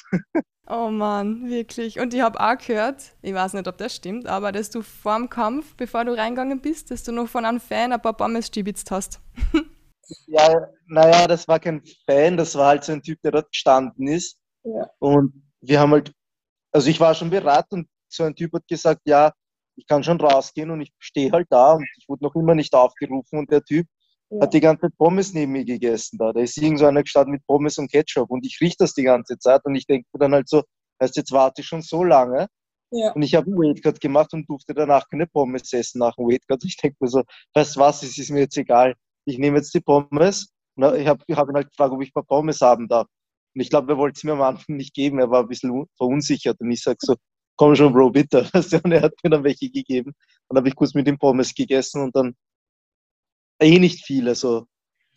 Oh 0.70 0.90
Mann, 0.90 1.50
wirklich. 1.50 1.98
Und 1.98 2.14
ich 2.14 2.20
habe 2.20 2.42
auch 2.42 2.58
gehört, 2.58 3.16
ich 3.22 3.34
weiß 3.34 3.54
nicht, 3.54 3.70
ob 3.70 3.78
das 3.78 3.96
stimmt, 3.96 4.28
aber 4.28 4.52
dass 4.52 4.70
du 4.70 4.82
vor 4.82 5.16
dem 5.16 5.30
Kampf, 5.30 5.78
bevor 5.78 6.04
du 6.04 6.12
reingegangen 6.12 6.60
bist, 6.60 6.92
dass 6.92 7.06
du 7.06 7.14
noch 7.14 7.30
von 7.30 7.46
einem 7.46 7.62
Fan 7.62 7.94
ein 7.94 8.02
paar 8.02 8.18
Pommes 8.18 8.48
stibitzt 8.48 8.92
hast. 8.92 9.22
ja, 10.28 10.68
naja, 10.88 11.26
das 11.26 11.48
war 11.48 11.62
kein 11.62 11.82
Fan, 12.06 12.36
das 12.36 12.54
war 12.56 12.68
halt 12.68 12.84
so 12.84 12.92
ein 12.92 13.02
Typ, 13.02 13.22
der 13.22 13.32
dort 13.32 13.50
gestanden 13.50 14.08
ist. 14.10 14.42
Ja. 14.66 14.90
Und 15.00 15.42
wir 15.62 15.80
haben 15.80 15.92
halt, 15.92 16.12
also 16.74 16.90
ich 16.90 17.00
war 17.00 17.16
schon 17.16 17.30
bereit 17.30 17.68
und 17.70 17.88
so 18.10 18.24
ein 18.24 18.36
Typ 18.36 18.54
hat 18.54 18.68
gesagt, 18.68 19.02
ja, 19.06 19.32
ich 19.76 19.86
kann 19.88 20.04
schon 20.04 20.20
rausgehen 20.20 20.72
und 20.72 20.82
ich 20.82 20.92
stehe 21.00 21.32
halt 21.32 21.48
da 21.50 21.74
und 21.74 21.88
ich 21.98 22.10
wurde 22.10 22.24
noch 22.24 22.36
immer 22.36 22.56
nicht 22.56 22.74
aufgerufen 22.74 23.40
und 23.40 23.52
der 23.52 23.64
Typ 23.64 23.86
ja. 24.30 24.42
hat 24.42 24.54
die 24.54 24.60
ganze 24.60 24.82
Zeit 24.82 24.98
Pommes 24.98 25.34
neben 25.34 25.52
mir 25.52 25.66
gegessen 25.66 26.18
da. 26.18 26.34
Da 26.34 26.42
ist 26.42 26.58
irgend 26.58 26.80
so 26.80 26.86
einer 26.86 27.04
gestanden 27.04 27.34
mit 27.34 27.46
Pommes 27.46 27.78
und 27.78 27.92
Ketchup 27.92 28.30
und 28.30 28.46
ich 28.46 28.58
rieche 28.60 28.78
das 28.80 28.94
die 28.94 29.04
ganze 29.04 29.38
Zeit 29.38 29.62
und 29.66 29.76
ich 29.76 29.86
denke 29.86 30.08
dann 30.14 30.34
halt 30.34 30.50
so, 30.50 30.64
heißt 31.02 31.16
jetzt 31.16 31.32
warte 31.32 31.62
ich 31.62 31.68
schon 31.68 31.82
so 31.82 32.04
lange. 32.04 32.48
Ja. 32.92 33.12
Und 33.12 33.22
ich 33.22 33.36
habe 33.36 33.48
einen 33.48 33.58
Weightcut 33.58 34.00
gemacht 34.00 34.34
und 34.34 34.50
durfte 34.50 34.74
danach 34.74 35.08
keine 35.10 35.28
Pommes 35.28 35.74
essen 35.74 36.00
nach 36.00 36.16
dem 36.16 36.28
Weightcut. 36.28 36.64
Ich 36.64 36.78
denke 36.78 36.98
mir 37.02 37.10
so, 37.10 37.24
weißt 37.54 37.78
was, 37.78 38.04
es 38.04 38.18
ist 38.18 38.30
mir 38.30 38.42
jetzt 38.42 38.58
egal. 38.58 38.96
Ich 39.26 39.38
nehme 39.38 39.58
jetzt 39.58 39.74
die 39.74 39.82
Pommes. 39.82 40.50
Und 40.76 40.96
ich 40.96 41.08
habe 41.08 41.24
hab 41.32 41.50
ihn 41.50 41.56
halt 41.56 41.70
gefragt, 41.70 41.92
ob 41.92 42.02
ich 42.02 42.14
mal 42.16 42.24
Pommes 42.24 42.62
haben 42.62 42.88
darf. 42.88 43.08
Und 43.54 43.62
ich 43.62 43.70
glaube, 43.70 43.92
er 43.92 43.98
wollte 43.98 44.18
es 44.18 44.24
mir 44.24 44.34
am 44.34 44.42
Anfang 44.42 44.78
nicht 44.78 44.94
geben. 44.94 45.20
Er 45.20 45.30
war 45.30 45.42
ein 45.42 45.48
bisschen 45.50 45.86
verunsichert. 45.98 46.62
Und 46.62 46.72
ich 46.72 46.82
sage 46.82 46.98
so, 47.02 47.16
komm 47.58 47.76
schon, 47.76 47.92
Bro, 47.92 48.12
bitte. 48.12 48.50
Und 48.84 48.92
er 48.92 49.02
hat 49.02 49.14
mir 49.24 49.30
dann 49.30 49.44
welche 49.44 49.70
gegeben. 49.70 50.14
Dann 50.48 50.58
habe 50.58 50.70
ich 50.70 50.76
kurz 50.76 50.94
mit 50.94 51.08
dem 51.08 51.18
Pommes 51.18 51.54
gegessen 51.54 52.02
und 52.02 52.16
dann 52.16 52.36
eh 53.60 53.80
nicht 53.80 54.06
viele, 54.06 54.34
so 54.34 54.66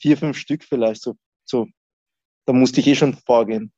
vier, 0.00 0.16
fünf 0.16 0.36
Stück 0.36 0.64
vielleicht. 0.64 1.02
So, 1.02 1.14
so. 1.44 1.66
Da 2.46 2.52
musste 2.52 2.80
ich 2.80 2.88
eh 2.88 2.94
schon 2.96 3.14
vorgehen. 3.14 3.72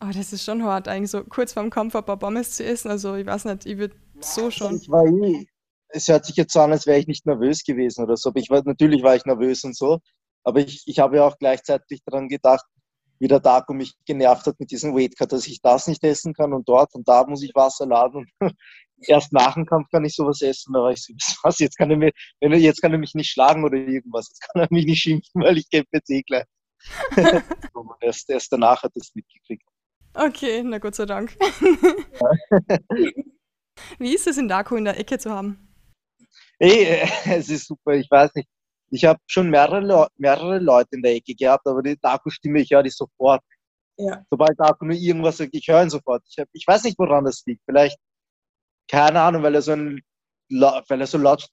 Oh, 0.00 0.10
das 0.12 0.32
ist 0.32 0.44
schon 0.44 0.62
hart, 0.62 0.86
eigentlich 0.86 1.10
so 1.10 1.24
kurz 1.24 1.54
vorm 1.54 1.70
Kampf 1.70 1.96
ein 1.96 2.04
paar 2.04 2.18
Pommes 2.18 2.52
zu 2.56 2.64
essen. 2.64 2.90
Also 2.90 3.14
ich 3.14 3.26
weiß 3.26 3.46
nicht, 3.46 3.66
ich 3.66 3.78
würde 3.78 3.96
so 4.20 4.50
schon. 4.50 4.76
Ich 4.76 4.88
war 4.88 5.06
eh, 5.06 5.46
es 5.88 6.08
hört 6.08 6.26
sich 6.26 6.36
jetzt 6.36 6.52
so 6.52 6.60
an, 6.60 6.72
als 6.72 6.86
wäre 6.86 6.98
ich 6.98 7.06
nicht 7.06 7.26
nervös 7.26 7.64
gewesen 7.64 8.04
oder 8.04 8.16
so. 8.16 8.28
Aber 8.28 8.38
ich 8.38 8.50
war, 8.50 8.62
natürlich 8.64 9.02
war 9.02 9.16
ich 9.16 9.24
nervös 9.24 9.64
und 9.64 9.76
so. 9.76 10.00
Aber 10.44 10.60
ich, 10.60 10.82
ich 10.86 10.98
habe 10.98 11.16
ja 11.16 11.24
auch 11.24 11.38
gleichzeitig 11.38 12.02
daran 12.04 12.28
gedacht, 12.28 12.64
wie 13.18 13.28
der 13.28 13.40
Darko 13.40 13.74
mich 13.74 13.94
genervt 14.06 14.46
hat 14.46 14.58
mit 14.60 14.70
diesem 14.70 14.94
Weightcut, 14.94 15.32
dass 15.32 15.46
ich 15.46 15.60
das 15.60 15.86
nicht 15.86 16.04
essen 16.04 16.34
kann 16.34 16.52
und 16.52 16.68
dort 16.68 16.94
und 16.94 17.08
da 17.08 17.24
muss 17.26 17.42
ich 17.42 17.54
Wasser 17.54 17.86
laden 17.86 18.26
und 18.40 18.52
erst 19.00 19.32
nach 19.32 19.54
dem 19.54 19.66
Kampf 19.66 19.88
kann 19.90 20.04
ich 20.04 20.14
sowas 20.14 20.42
essen. 20.42 20.72
Da 20.72 20.80
war 20.80 20.92
ich 20.92 21.02
so, 21.02 21.12
was, 21.42 21.58
jetzt 21.58 21.76
kann 21.76 21.90
er 21.90 21.96
mir, 21.96 22.12
wenn 22.40 22.52
er, 22.52 22.58
jetzt 22.58 22.80
kann 22.80 22.92
er 22.92 22.98
mich 22.98 23.14
nicht 23.14 23.30
schlagen 23.30 23.64
oder 23.64 23.76
irgendwas, 23.76 24.28
jetzt 24.28 24.40
kann 24.40 24.62
er 24.62 24.68
mich 24.70 24.86
nicht 24.86 25.00
schimpfen, 25.00 25.42
weil 25.42 25.58
ich 25.58 25.68
kämpfe 25.70 25.90
jetzt 25.92 26.10
eh 26.10 26.22
gleich. 26.22 26.44
erst, 28.00 28.30
erst 28.30 28.52
danach 28.52 28.82
hat 28.82 28.92
er 28.94 29.00
es 29.00 29.14
mitgekriegt. 29.14 29.66
Okay, 30.14 30.62
na 30.64 30.78
Gott 30.78 30.94
sei 30.94 31.06
Dank. 31.06 31.36
Wie 33.98 34.14
ist 34.14 34.26
es 34.26 34.38
in 34.38 34.48
Darko 34.48 34.76
in 34.76 34.84
der 34.84 34.98
Ecke 34.98 35.18
zu 35.18 35.30
haben? 35.30 35.68
Hey, 36.58 37.08
es 37.26 37.48
ist 37.48 37.66
super, 37.66 37.92
ich 37.94 38.10
weiß 38.10 38.34
nicht. 38.34 38.48
Ich 38.90 39.04
habe 39.04 39.20
schon 39.26 39.50
mehrere, 39.50 40.08
mehrere 40.16 40.58
Leute 40.58 40.88
in 40.92 41.02
der 41.02 41.14
Ecke 41.14 41.34
gehabt, 41.34 41.66
aber 41.66 41.82
die 41.82 41.98
Darko-Stimme, 42.00 42.60
ich 42.60 42.70
höre 42.70 42.82
die 42.82 42.90
sofort. 42.90 43.42
Ja. 43.98 44.22
Sobald 44.30 44.58
Darko 44.58 44.84
nur 44.84 44.96
irgendwas 44.96 45.38
sagt, 45.38 45.50
ich 45.54 45.66
höre 45.68 45.82
ihn 45.82 45.90
sofort. 45.90 46.22
Ich, 46.28 46.38
hab, 46.38 46.48
ich 46.52 46.66
weiß 46.66 46.84
nicht, 46.84 46.98
woran 46.98 47.24
das 47.24 47.42
liegt. 47.46 47.62
Vielleicht 47.64 47.98
keine 48.90 49.20
Ahnung, 49.20 49.42
weil 49.42 49.54
er 49.54 49.62
so 49.62 49.72
ein, 49.72 50.00
weil 50.50 51.00
er 51.00 51.06
so 51.06 51.18
laut 51.18 51.46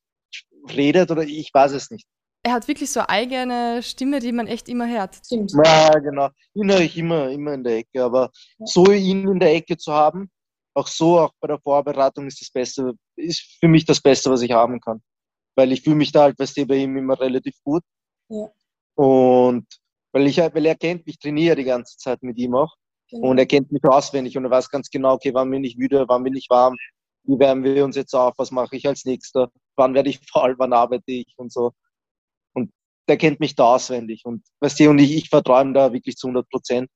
redet 0.69 1.11
oder 1.11 1.23
ich 1.23 1.51
weiß 1.53 1.73
es 1.73 1.91
nicht. 1.91 2.07
er 2.43 2.53
hat 2.53 2.67
wirklich 2.67 2.91
so 2.91 3.01
eine 3.01 3.09
eigene 3.09 3.83
Stimme, 3.83 4.19
die 4.19 4.31
man 4.31 4.47
echt 4.47 4.69
immer 4.69 4.87
hört. 4.87 5.15
Stimmt. 5.25 5.51
Ja, 5.63 5.89
genau. 5.99 6.29
Ihn 6.53 6.71
höre 6.71 6.81
ich 6.81 6.97
immer, 6.97 7.29
immer 7.29 7.53
in 7.53 7.63
der 7.63 7.77
Ecke. 7.77 8.03
Aber 8.03 8.31
ja. 8.59 8.65
so 8.65 8.91
ihn 8.91 9.27
in 9.27 9.39
der 9.39 9.53
Ecke 9.53 9.77
zu 9.77 9.91
haben, 9.91 10.29
auch 10.75 10.87
so, 10.87 11.19
auch 11.19 11.31
bei 11.39 11.47
der 11.47 11.59
Vorbereitung 11.59 12.27
ist 12.27 12.41
das 12.41 12.51
Beste, 12.51 12.93
ist 13.15 13.57
für 13.59 13.67
mich 13.67 13.85
das 13.85 14.01
Beste, 14.01 14.29
was 14.29 14.41
ich 14.41 14.51
haben 14.51 14.79
kann. 14.79 15.01
Weil 15.55 15.71
ich 15.71 15.81
fühle 15.81 15.95
mich 15.95 16.11
da 16.11 16.23
halt, 16.23 16.39
weißt 16.39 16.57
du, 16.57 16.65
bei 16.65 16.77
ihm 16.77 16.97
immer 16.97 17.19
relativ 17.19 17.55
gut. 17.63 17.83
Ja. 18.29 18.49
Und 18.95 19.65
weil, 20.11 20.27
ich, 20.27 20.37
weil 20.37 20.65
er 20.65 20.75
kennt 20.75 21.05
mich, 21.05 21.19
trainiere 21.19 21.55
die 21.55 21.63
ganze 21.63 21.97
Zeit 21.97 22.23
mit 22.23 22.37
ihm 22.37 22.55
auch. 22.55 22.73
Genau. 23.09 23.29
Und 23.29 23.37
er 23.37 23.45
kennt 23.45 23.71
mich 23.71 23.83
auswendig 23.83 24.37
und 24.37 24.45
er 24.45 24.51
weiß 24.51 24.69
ganz 24.69 24.89
genau, 24.89 25.13
okay, 25.13 25.33
wann 25.33 25.51
bin 25.51 25.63
ich 25.63 25.77
müde, 25.77 26.05
wann 26.07 26.23
bin 26.23 26.35
ich 26.35 26.47
warm, 26.49 26.75
wie 27.23 27.39
wärmen 27.39 27.63
wir 27.63 27.85
uns 27.85 27.95
jetzt 27.95 28.13
auf, 28.13 28.33
was 28.37 28.51
mache 28.51 28.75
ich 28.75 28.87
als 28.87 29.05
nächster, 29.05 29.49
wann 29.75 29.93
werde 29.93 30.09
ich 30.09 30.19
faul, 30.31 30.55
wann 30.57 30.73
arbeite 30.73 31.11
ich 31.11 31.33
und 31.37 31.51
so. 31.51 31.71
Und 32.53 32.71
der 33.07 33.17
kennt 33.17 33.39
mich 33.39 33.55
da 33.55 33.75
auswendig. 33.75 34.23
Und 34.25 34.43
weißt 34.61 34.79
du, 34.79 34.89
und 34.89 34.99
ich, 34.99 35.15
ich 35.15 35.29
vertraue 35.29 35.63
ihm 35.63 35.73
da 35.73 35.93
wirklich 35.93 36.15
zu 36.15 36.27
100 36.27 36.49
Prozent. 36.49 36.89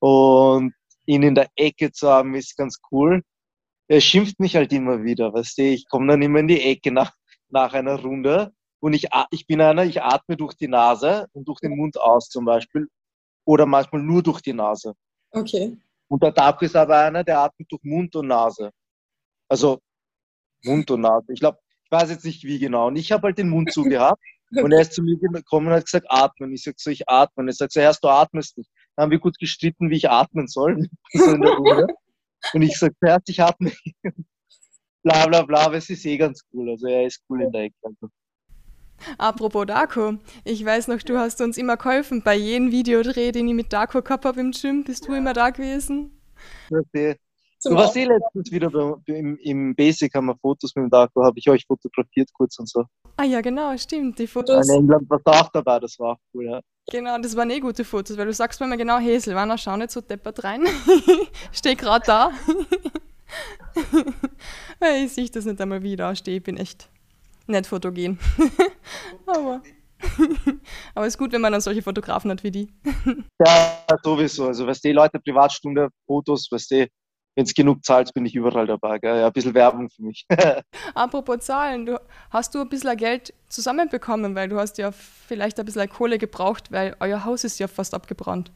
Und 0.00 0.74
ihn 1.06 1.22
in 1.22 1.34
der 1.34 1.48
Ecke 1.56 1.90
zu 1.90 2.08
haben, 2.08 2.34
ist 2.34 2.56
ganz 2.56 2.78
cool. 2.92 3.22
Er 3.88 4.00
schimpft 4.00 4.38
mich 4.38 4.54
halt 4.54 4.72
immer 4.72 5.02
wieder, 5.02 5.32
weißt 5.32 5.58
du, 5.58 5.62
ich 5.62 5.88
komme 5.88 6.08
dann 6.08 6.22
immer 6.22 6.40
in 6.40 6.48
die 6.48 6.60
Ecke 6.60 6.92
nach, 6.92 7.12
nach 7.50 7.72
einer 7.72 8.00
Runde 8.00 8.52
und 8.80 8.92
ich, 8.92 9.08
ich 9.30 9.46
bin 9.46 9.60
einer, 9.60 9.84
ich 9.84 10.02
atme 10.02 10.36
durch 10.36 10.54
die 10.54 10.68
Nase 10.68 11.26
und 11.32 11.46
durch 11.48 11.60
den 11.60 11.76
Mund 11.76 11.98
aus 12.00 12.28
zum 12.28 12.44
Beispiel 12.44 12.88
oder 13.44 13.66
manchmal 13.66 14.02
nur 14.02 14.22
durch 14.22 14.40
die 14.40 14.52
Nase. 14.52 14.94
Okay. 15.30 15.76
Und 16.08 16.22
der 16.22 16.32
Darko 16.32 16.64
ist 16.64 16.76
aber 16.76 16.98
einer, 16.98 17.24
der 17.24 17.40
atmet 17.40 17.70
durch 17.70 17.82
Mund 17.82 18.14
und 18.16 18.28
Nase. 18.28 18.70
Also 19.48 19.80
Mund 20.64 20.90
und 20.90 21.00
Nase. 21.00 21.32
Ich 21.32 21.40
glaube, 21.40 21.58
ich 21.84 21.90
weiß 21.90 22.10
jetzt 22.10 22.24
nicht 22.24 22.44
wie 22.44 22.58
genau. 22.58 22.88
Und 22.88 22.96
ich 22.96 23.12
habe 23.12 23.24
halt 23.24 23.38
den 23.38 23.48
Mund 23.48 23.72
zugehabt 23.72 24.20
und 24.50 24.72
er 24.72 24.80
ist 24.80 24.92
zu 24.92 25.02
mir 25.02 25.18
gekommen 25.18 25.66
und 25.66 25.72
hat 25.72 25.84
gesagt, 25.84 26.06
atmen. 26.08 26.52
Ich 26.52 26.62
sage 26.62 26.76
so, 26.78 26.90
ich 26.90 27.08
atme. 27.08 27.46
Er 27.46 27.52
sagt 27.52 27.72
so, 27.72 27.80
erst 27.80 28.04
du 28.04 28.08
atmest 28.08 28.56
nicht. 28.56 28.70
Dann 28.96 29.04
haben 29.04 29.10
wir 29.10 29.18
gut 29.18 29.38
gestritten, 29.38 29.90
wie 29.90 29.96
ich 29.96 30.10
atmen 30.10 30.48
soll. 30.48 30.88
so 31.12 31.30
in 31.30 31.42
der 31.42 31.52
Runde. 31.52 31.86
Und 32.52 32.62
ich 32.62 32.78
sage, 32.78 32.94
zuerst 32.98 33.28
ich 33.28 33.42
atme. 33.42 33.72
Bla 35.02 35.26
bla 35.26 35.42
bla, 35.42 35.66
aber 35.66 35.76
es 35.76 35.90
ist 35.90 36.04
eh 36.06 36.16
ganz 36.16 36.42
cool. 36.52 36.70
Also 36.70 36.86
er 36.86 37.06
ist 37.06 37.22
cool 37.28 37.42
in 37.42 37.52
der 37.52 37.64
Ecke. 37.64 37.76
Also. 37.82 38.08
Apropos 39.16 39.66
Darko, 39.66 40.18
ich 40.44 40.64
weiß 40.64 40.88
noch, 40.88 41.02
du 41.02 41.18
hast 41.18 41.40
uns 41.40 41.56
immer 41.56 41.76
geholfen 41.76 42.22
bei 42.22 42.34
jedem 42.34 42.72
Videodreh, 42.72 43.32
den 43.32 43.48
ich 43.48 43.54
mit 43.54 43.72
Darko 43.72 44.02
gehabt 44.02 44.24
habe 44.24 44.40
im 44.40 44.50
Gym. 44.50 44.84
Bist 44.84 45.06
du 45.06 45.14
immer 45.14 45.32
da 45.32 45.50
gewesen? 45.50 46.10
Okay. 46.70 47.16
Du 47.64 47.74
warst 47.74 47.96
eh 47.96 48.04
letztens 48.04 48.52
wieder 48.52 48.70
im, 49.06 49.36
im 49.38 49.74
Basic, 49.74 50.14
haben 50.14 50.26
wir 50.26 50.36
Fotos 50.36 50.76
mit 50.76 50.84
dem 50.84 50.90
Darko, 50.90 51.24
habe 51.24 51.38
ich 51.38 51.50
euch 51.50 51.64
fotografiert 51.66 52.30
kurz 52.32 52.56
und 52.60 52.68
so. 52.68 52.84
Ah 53.16 53.24
ja, 53.24 53.40
genau, 53.40 53.76
stimmt, 53.76 54.18
die 54.20 54.28
Fotos. 54.28 54.68
In 54.68 54.82
England 54.82 55.10
war 55.10 55.20
da 55.24 55.40
auch 55.40 55.48
dabei, 55.48 55.80
das 55.80 55.98
war 55.98 56.12
auch 56.12 56.18
cool, 56.32 56.44
ja. 56.44 56.60
Genau, 56.90 57.18
das 57.18 57.34
waren 57.36 57.50
eh 57.50 57.58
gute 57.58 57.84
Fotos, 57.84 58.16
weil 58.16 58.26
du 58.26 58.32
sagst 58.32 58.60
mir 58.60 58.66
immer 58.66 58.76
genau, 58.76 58.98
hey 58.98 59.18
Silvana, 59.18 59.58
schau 59.58 59.76
nicht 59.76 59.90
so 59.90 60.00
deppert 60.00 60.44
rein. 60.44 60.66
Steh 61.52 61.74
gerade 61.74 62.06
da. 62.06 62.30
ich 65.04 65.12
sehe 65.12 65.28
das 65.28 65.44
nicht 65.44 65.60
einmal 65.60 65.82
wieder 65.82 66.14
stehe, 66.16 66.38
ich 66.38 66.42
bin 66.42 66.56
echt 66.56 66.88
nicht 67.46 67.66
fotogen. 67.66 68.18
aber, 69.26 69.62
aber 70.94 71.06
es 71.06 71.14
ist 71.14 71.18
gut, 71.18 71.32
wenn 71.32 71.40
man 71.40 71.52
dann 71.52 71.60
solche 71.60 71.82
Fotografen 71.82 72.30
hat 72.30 72.42
wie 72.44 72.50
die. 72.50 72.72
ja, 73.44 73.84
sowieso. 74.02 74.46
Also, 74.46 74.66
weißt 74.66 74.84
du, 74.84 74.92
Leute, 74.92 75.18
Privatstunde, 75.18 75.88
Fotos, 76.06 76.48
weißt 76.50 76.70
du, 76.70 76.88
wenn 77.38 77.44
es 77.44 77.54
genug 77.54 77.84
zahlt, 77.84 78.12
bin 78.14 78.26
ich 78.26 78.34
überall 78.34 78.66
dabei. 78.66 78.98
Gell? 78.98 79.18
Ja, 79.18 79.26
ein 79.28 79.32
bisschen 79.32 79.54
Werbung 79.54 79.88
für 79.90 80.02
mich. 80.02 80.26
Apropos 80.94 81.38
Zahlen, 81.38 81.86
du, 81.86 82.00
hast 82.30 82.52
du 82.52 82.60
ein 82.60 82.68
bisschen 82.68 82.96
Geld 82.96 83.32
zusammenbekommen, 83.48 84.34
weil 84.34 84.48
du 84.48 84.58
hast 84.58 84.76
ja 84.76 84.90
vielleicht 84.90 85.58
ein 85.60 85.64
bisschen 85.64 85.88
Kohle 85.88 86.18
gebraucht, 86.18 86.72
weil 86.72 86.96
euer 86.98 87.24
Haus 87.24 87.44
ist 87.44 87.60
ja 87.60 87.68
fast 87.68 87.94
abgebrannt. 87.94 88.50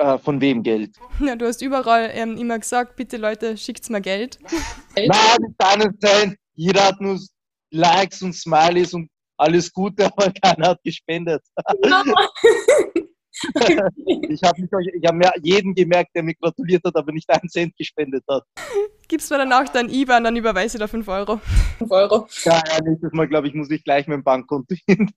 Äh, 0.00 0.18
von 0.18 0.40
wem 0.40 0.62
Geld? 0.62 0.96
Ja, 1.20 1.36
du 1.36 1.46
hast 1.46 1.60
überall 1.60 2.10
ähm, 2.14 2.38
immer 2.38 2.58
gesagt, 2.58 2.96
bitte 2.96 3.18
Leute, 3.18 3.58
schickt 3.58 3.90
mir 3.90 4.00
Geld. 4.00 4.38
Nein, 4.96 5.36
nicht 5.40 5.54
deinen 5.58 5.94
sein. 6.00 6.36
Jeder 6.54 6.86
hat 6.86 7.02
nur 7.02 7.18
Likes 7.70 8.22
und 8.22 8.32
Smileys 8.32 8.94
und 8.94 9.10
alles 9.36 9.70
Gute, 9.70 10.06
aber 10.16 10.32
keiner 10.42 10.68
hat 10.68 10.82
gespendet. 10.82 11.42
ich 14.30 14.42
habe 14.42 14.62
hab 14.72 15.36
jeden 15.42 15.74
gemerkt, 15.74 16.12
der 16.14 16.22
mir 16.22 16.34
gratuliert 16.34 16.82
hat, 16.82 16.96
aber 16.96 17.12
nicht 17.12 17.28
einen 17.28 17.50
Cent 17.50 17.76
gespendet 17.76 18.24
hat. 18.26 18.44
Gibst 19.06 19.30
mir 19.30 19.36
dann 19.36 19.52
auch 19.52 19.68
dein 19.68 19.90
IBAN, 19.90 20.24
dann 20.24 20.36
überweise 20.36 20.78
ich 20.78 20.80
da 20.80 20.86
5 20.88 21.06
Euro. 21.08 21.40
5 21.76 21.90
Euro. 21.90 22.26
Ja, 22.44 22.62
ja, 22.66 22.82
nächstes 22.82 23.12
Mal, 23.12 23.28
glaube 23.28 23.48
ich, 23.48 23.54
muss 23.54 23.70
ich 23.70 23.84
gleich 23.84 24.06
mein 24.08 24.24
Bankkonto 24.24 24.74
hin. 24.86 25.10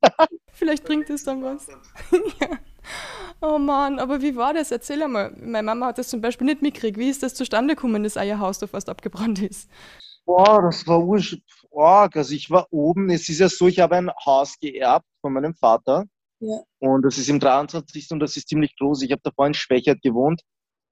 Vielleicht 0.51 0.83
bringt 0.83 1.09
es 1.09 1.23
dann 1.23 1.41
was. 1.41 1.67
ja. 1.69 2.59
Oh 3.41 3.57
Mann, 3.57 3.99
aber 3.99 4.21
wie 4.21 4.35
war 4.35 4.53
das? 4.53 4.71
Erzähl 4.71 5.03
einmal. 5.03 5.35
Meine 5.37 5.63
Mama 5.63 5.87
hat 5.87 5.97
das 5.97 6.09
zum 6.09 6.21
Beispiel 6.21 6.45
nicht 6.45 6.61
mitgekriegt. 6.61 6.97
Wie 6.97 7.09
ist 7.09 7.23
das 7.23 7.33
zustande 7.33 7.75
gekommen, 7.75 8.03
dass 8.03 8.17
euer 8.17 8.39
Haus 8.39 8.59
da 8.59 8.67
fast 8.67 8.89
abgebrannt 8.89 9.41
ist? 9.41 9.69
Boah, 10.25 10.61
das 10.61 10.87
war 10.87 11.03
arg. 11.75 12.15
Also 12.15 12.33
ich 12.33 12.49
war 12.49 12.67
oben. 12.71 13.09
Es 13.09 13.27
ist 13.27 13.39
ja 13.39 13.49
so, 13.49 13.67
ich 13.67 13.79
habe 13.79 13.97
ein 13.97 14.11
Haus 14.25 14.57
geerbt 14.59 15.05
von 15.21 15.33
meinem 15.33 15.55
Vater. 15.55 16.05
Ja. 16.39 16.61
Und 16.79 17.03
das 17.03 17.17
ist 17.17 17.29
im 17.29 17.39
23. 17.39 18.11
und 18.11 18.19
das 18.19 18.37
ist 18.37 18.47
ziemlich 18.47 18.75
groß. 18.77 19.01
Ich 19.03 19.11
habe 19.11 19.21
davor 19.23 19.47
in 19.47 19.53
Schwächert 19.53 20.01
gewohnt, 20.01 20.41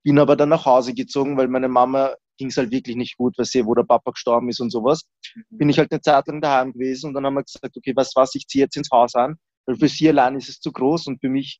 bin 0.03 0.17
aber 0.19 0.35
dann 0.35 0.49
nach 0.49 0.65
Hause 0.65 0.93
gezogen, 0.93 1.37
weil 1.37 1.47
meine 1.47 1.67
Mama 1.67 2.15
ging 2.37 2.49
es 2.49 2.57
halt 2.57 2.71
wirklich 2.71 2.95
nicht 2.95 3.17
gut, 3.17 3.37
weil 3.37 3.45
sie, 3.45 3.65
wo 3.65 3.75
der 3.75 3.83
Papa 3.83 4.11
gestorben 4.11 4.49
ist 4.49 4.61
und 4.61 4.71
sowas. 4.71 5.03
Mhm. 5.35 5.57
Bin 5.57 5.69
ich 5.69 5.77
halt 5.77 5.91
eine 5.91 6.01
Zeit 6.01 6.27
lang 6.27 6.41
daheim 6.41 6.73
gewesen 6.73 7.07
und 7.07 7.13
dann 7.13 7.25
haben 7.25 7.35
wir 7.35 7.43
gesagt, 7.43 7.75
okay, 7.75 7.93
was 7.95 8.13
was, 8.15 8.33
ich 8.35 8.47
ziehe 8.47 8.63
jetzt 8.63 8.77
ins 8.77 8.89
Haus 8.91 9.13
an, 9.15 9.35
weil 9.65 9.75
für 9.75 9.87
sie 9.87 10.09
allein 10.09 10.35
ist 10.35 10.49
es 10.49 10.59
zu 10.59 10.71
groß 10.71 11.07
und 11.07 11.19
für 11.19 11.29
mich 11.29 11.59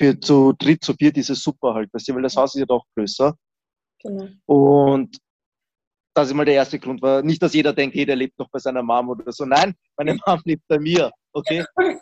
für 0.00 0.18
zu 0.18 0.54
dritt, 0.54 0.82
zu 0.82 0.94
viert 0.94 1.18
ist 1.18 1.30
es 1.30 1.42
super 1.42 1.74
halt, 1.74 1.92
weißt 1.92 2.08
du, 2.08 2.14
weil 2.14 2.22
das 2.22 2.36
Haus 2.36 2.54
ist 2.54 2.60
ja 2.60 2.66
doch 2.66 2.84
größer. 2.96 3.36
Genau. 4.02 4.28
Und 4.46 5.18
das 6.14 6.28
ist 6.28 6.34
mal 6.34 6.46
der 6.46 6.54
erste 6.54 6.78
Grund. 6.78 7.02
War 7.02 7.22
nicht, 7.22 7.42
dass 7.42 7.54
jeder 7.54 7.72
denkt, 7.72 7.94
hey, 7.94 8.06
der 8.06 8.16
lebt 8.16 8.38
noch 8.38 8.48
bei 8.50 8.58
seiner 8.58 8.82
Mom 8.82 9.10
oder 9.10 9.30
so. 9.30 9.44
Nein, 9.44 9.74
meine 9.96 10.18
Mom 10.26 10.40
lebt 10.44 10.66
bei 10.68 10.78
mir, 10.78 11.10
okay? 11.32 11.64
ähm, 11.78 12.00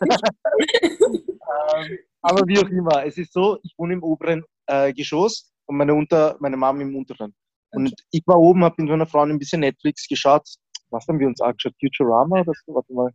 aber 2.21 2.47
wie 2.47 2.59
auch 2.59 2.69
immer, 2.69 3.05
es 3.05 3.17
ist 3.17 3.33
so, 3.33 3.59
ich 3.63 3.73
wohne 3.77 3.93
im 3.93 4.03
oberen 4.03 4.43
äh, 4.67 4.93
Geschoss 4.93 5.51
und 5.65 5.77
meine, 5.77 5.93
Unter, 5.93 6.37
meine 6.39 6.57
Mom 6.57 6.81
im 6.81 6.95
unteren. 6.95 7.33
Und 7.71 7.93
ich 8.11 8.23
war 8.25 8.39
oben, 8.39 8.63
habe 8.63 8.75
mit 8.79 8.89
meiner 8.89 9.05
Frau 9.05 9.21
ein 9.21 9.37
bisschen 9.37 9.59
Netflix 9.59 10.07
geschaut. 10.07 10.47
Was 10.89 11.05
haben 11.07 11.19
wir 11.19 11.27
uns 11.27 11.39
angeschaut? 11.39 11.75
Futurama 11.79 12.41
oder 12.41 12.53
so? 12.65 12.73
Warte 12.73 12.93
mal. 12.93 13.11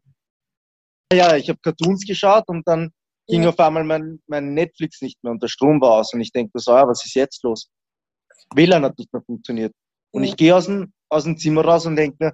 Ja, 1.12 1.36
ich 1.36 1.48
habe 1.48 1.58
Cartoons 1.60 2.06
geschaut 2.06 2.44
und 2.46 2.62
dann 2.68 2.92
ging 3.26 3.42
ja. 3.42 3.48
auf 3.48 3.58
einmal 3.58 3.84
mein, 3.84 4.20
mein 4.26 4.54
Netflix 4.54 5.00
nicht 5.00 5.22
mehr 5.22 5.32
und 5.32 5.42
der 5.42 5.48
Strom 5.48 5.80
war 5.80 5.92
aus 5.92 6.12
und 6.12 6.20
ich 6.20 6.32
denke 6.32 6.58
so, 6.58 6.72
ja, 6.72 6.86
was 6.86 7.04
ist 7.04 7.14
jetzt 7.14 7.42
los? 7.42 7.68
WLAN 8.54 8.84
hat 8.84 8.98
nicht 8.98 9.12
mehr 9.12 9.22
funktioniert. 9.22 9.72
Und 10.12 10.24
ja. 10.24 10.30
ich 10.30 10.36
gehe 10.36 10.54
aus 10.54 10.66
dem, 10.66 10.92
aus 11.08 11.24
dem 11.24 11.36
Zimmer 11.38 11.64
raus 11.64 11.86
und 11.86 11.96
denke 11.96 12.16
mir, 12.20 12.32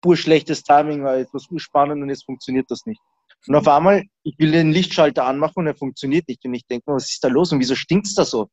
pur 0.00 0.16
schlechtes 0.16 0.62
Timing, 0.62 1.04
weil 1.04 1.22
etwas 1.22 1.46
spannend 1.56 2.02
und 2.02 2.08
jetzt 2.08 2.24
funktioniert 2.24 2.70
das 2.70 2.86
nicht. 2.86 3.00
Und 3.46 3.54
auf 3.54 3.68
einmal, 3.68 4.04
ich 4.22 4.38
will 4.38 4.52
den 4.52 4.72
Lichtschalter 4.72 5.24
anmachen 5.24 5.60
und 5.60 5.66
er 5.66 5.74
funktioniert 5.74 6.28
nicht. 6.28 6.44
Und 6.44 6.54
ich 6.54 6.66
denke 6.66 6.90
mir, 6.90 6.96
was 6.96 7.10
ist 7.10 7.24
da 7.24 7.28
los 7.28 7.52
und 7.52 7.60
wieso 7.60 7.74
stinkt's 7.74 8.14
da 8.14 8.24
so? 8.24 8.48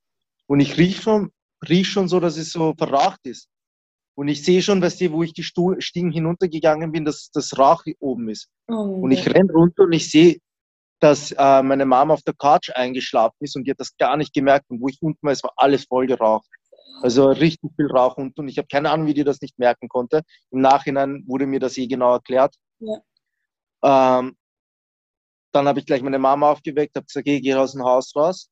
Und 0.48 0.60
ich 0.62 0.78
riech 0.78 1.02
schon, 1.02 1.32
riech 1.68 1.90
schon 1.90 2.08
so, 2.08 2.20
dass 2.20 2.38
es 2.38 2.52
so 2.52 2.74
verraucht 2.78 3.20
ist. 3.26 3.50
Und 4.16 4.30
ich 4.30 4.44
sehe 4.44 4.62
schon, 4.62 4.82
weißt 4.82 5.02
du, 5.02 5.12
wo 5.12 5.24
ich 5.24 5.34
die 5.34 5.44
Stiegen 5.44 6.12
hinuntergegangen 6.12 6.92
bin, 6.92 7.06
dass 7.06 7.30
das 7.32 7.58
Rauch 7.58 7.84
oben 8.00 8.30
ist. 8.30 8.48
Oh, 8.68 9.02
und 9.02 9.12
ich 9.12 9.28
renn 9.28 9.50
runter 9.50 9.84
und 9.84 9.94
ich 9.94 10.10
sehe 10.10 10.38
dass 11.00 11.32
äh, 11.32 11.64
meine 11.64 11.86
Mama 11.86 12.14
auf 12.14 12.24
der 12.24 12.34
Couch 12.34 12.72
eingeschlafen 12.74 13.38
ist 13.40 13.56
und 13.56 13.66
die 13.66 13.72
hat 13.72 13.80
das 13.80 13.96
gar 13.98 14.18
nicht 14.18 14.34
gemerkt. 14.34 14.70
Und 14.70 14.82
wo 14.82 14.88
ich 14.88 14.98
unten 15.02 15.26
war, 15.26 15.32
es 15.32 15.44
war 15.44 15.54
alles 15.56 15.86
voll 15.86 16.08
geraucht. 16.08 16.48
Also 17.02 17.30
richtig 17.30 17.72
viel 17.76 17.88
Rauch 17.88 18.18
unten. 18.18 18.42
Und 18.42 18.48
ich 18.48 18.58
habe 18.58 18.68
keine 18.68 18.90
Ahnung, 18.90 19.06
wie 19.06 19.14
die 19.14 19.24
das 19.24 19.42
nicht 19.42 19.60
merken 19.60 19.88
konnte. 19.88 20.24
Im 20.52 20.62
Nachhinein 20.62 21.24
wurde 21.28 21.46
mir 21.46 21.60
das 21.60 21.78
eh 21.78 21.88
genau 21.88 22.14
erklärt. 22.14 22.56
Ja. 22.80 24.20
Ähm, 24.20 24.36
dann 25.52 25.68
habe 25.68 25.80
ich 25.80 25.86
gleich 25.86 26.02
meine 26.02 26.20
Mama 26.20 26.52
aufgeweckt, 26.52 26.96
habe 26.96 27.06
gesagt, 27.06 27.26
geh, 27.26 27.40
geh 27.40 27.54
aus 27.54 27.74
dem 27.74 27.84
Haus 27.84 28.16
raus 28.16 28.50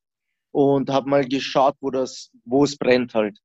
und 0.51 0.89
habe 0.89 1.09
mal 1.09 1.27
geschaut, 1.27 1.75
wo 1.81 1.89
das, 1.89 2.31
wo 2.45 2.63
es 2.63 2.77
brennt 2.77 3.13
halt. 3.13 3.37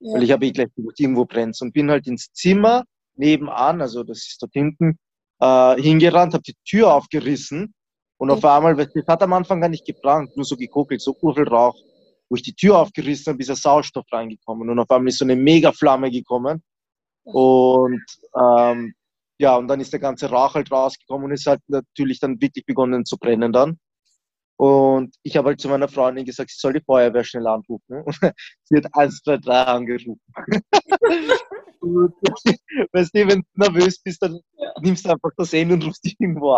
Ja. 0.00 0.14
Weil 0.14 0.22
ich 0.24 0.32
habe 0.32 0.46
eh 0.46 0.52
gleich 0.52 0.74
gewusst, 0.74 0.98
irgendwo 1.00 1.24
brennt 1.24 1.56
und 1.60 1.72
bin 1.72 1.90
halt 1.90 2.06
ins 2.06 2.32
Zimmer 2.32 2.84
nebenan, 3.14 3.80
also 3.80 4.02
das 4.02 4.18
ist 4.18 4.42
dort 4.42 4.52
hinten, 4.52 4.98
äh, 5.40 5.80
hingerannt, 5.80 6.34
habe 6.34 6.42
die 6.42 6.56
Tür 6.64 6.92
aufgerissen 6.92 7.72
und 8.18 8.30
auf 8.30 8.44
einmal, 8.44 8.74
das 8.74 8.88
hat 9.06 9.22
am 9.22 9.32
Anfang 9.34 9.60
gar 9.60 9.68
nicht 9.68 9.86
gebrannt, 9.86 10.36
nur 10.36 10.44
so 10.44 10.56
gekokelt, 10.56 11.00
so 11.00 11.16
urviel 11.20 11.48
Rauch. 11.48 11.76
Wo 12.28 12.34
ich 12.34 12.42
die 12.42 12.54
Tür 12.54 12.78
aufgerissen 12.78 13.32
habe, 13.32 13.40
ist 13.40 13.48
der 13.48 13.56
Sauerstoff 13.56 14.06
reingekommen. 14.10 14.68
Und 14.68 14.78
auf 14.78 14.90
einmal 14.90 15.08
ist 15.08 15.18
so 15.18 15.24
eine 15.24 15.36
Mega-Flamme 15.36 16.10
gekommen. 16.10 16.62
Und 17.24 18.02
ähm, 18.36 18.94
ja, 19.38 19.56
und 19.56 19.68
dann 19.68 19.80
ist 19.80 19.92
der 19.92 20.00
ganze 20.00 20.28
Rauch 20.30 20.54
halt 20.54 20.72
rausgekommen 20.72 21.26
und 21.26 21.32
ist 21.32 21.46
halt 21.46 21.60
natürlich 21.68 22.18
dann 22.18 22.40
wirklich 22.40 22.64
begonnen 22.64 23.04
zu 23.04 23.18
brennen 23.18 23.52
dann. 23.52 23.78
Und 24.56 25.14
ich 25.22 25.36
habe 25.36 25.48
halt 25.48 25.60
zu 25.60 25.68
meiner 25.68 25.88
Freundin 25.88 26.24
gesagt, 26.24 26.50
sie 26.50 26.58
soll 26.58 26.72
die 26.72 26.80
Feuerwehr 26.80 27.22
schnell 27.22 27.46
anrufen. 27.46 28.02
Und 28.02 28.16
sie 28.64 28.76
hat 28.76 28.86
1, 28.92 29.22
2, 29.22 29.36
3 29.36 29.62
angerufen. 29.62 30.20
weißt 32.92 33.14
du, 33.14 33.28
wenn 33.28 33.40
du 33.40 33.46
nervös 33.54 34.00
bist, 34.02 34.22
dann 34.22 34.40
nimmst 34.80 35.04
du 35.04 35.10
einfach 35.10 35.30
das 35.36 35.52
Handy 35.52 35.74
und 35.74 35.84
rufst 35.84 36.04
dich 36.04 36.16
irgendwo 36.18 36.56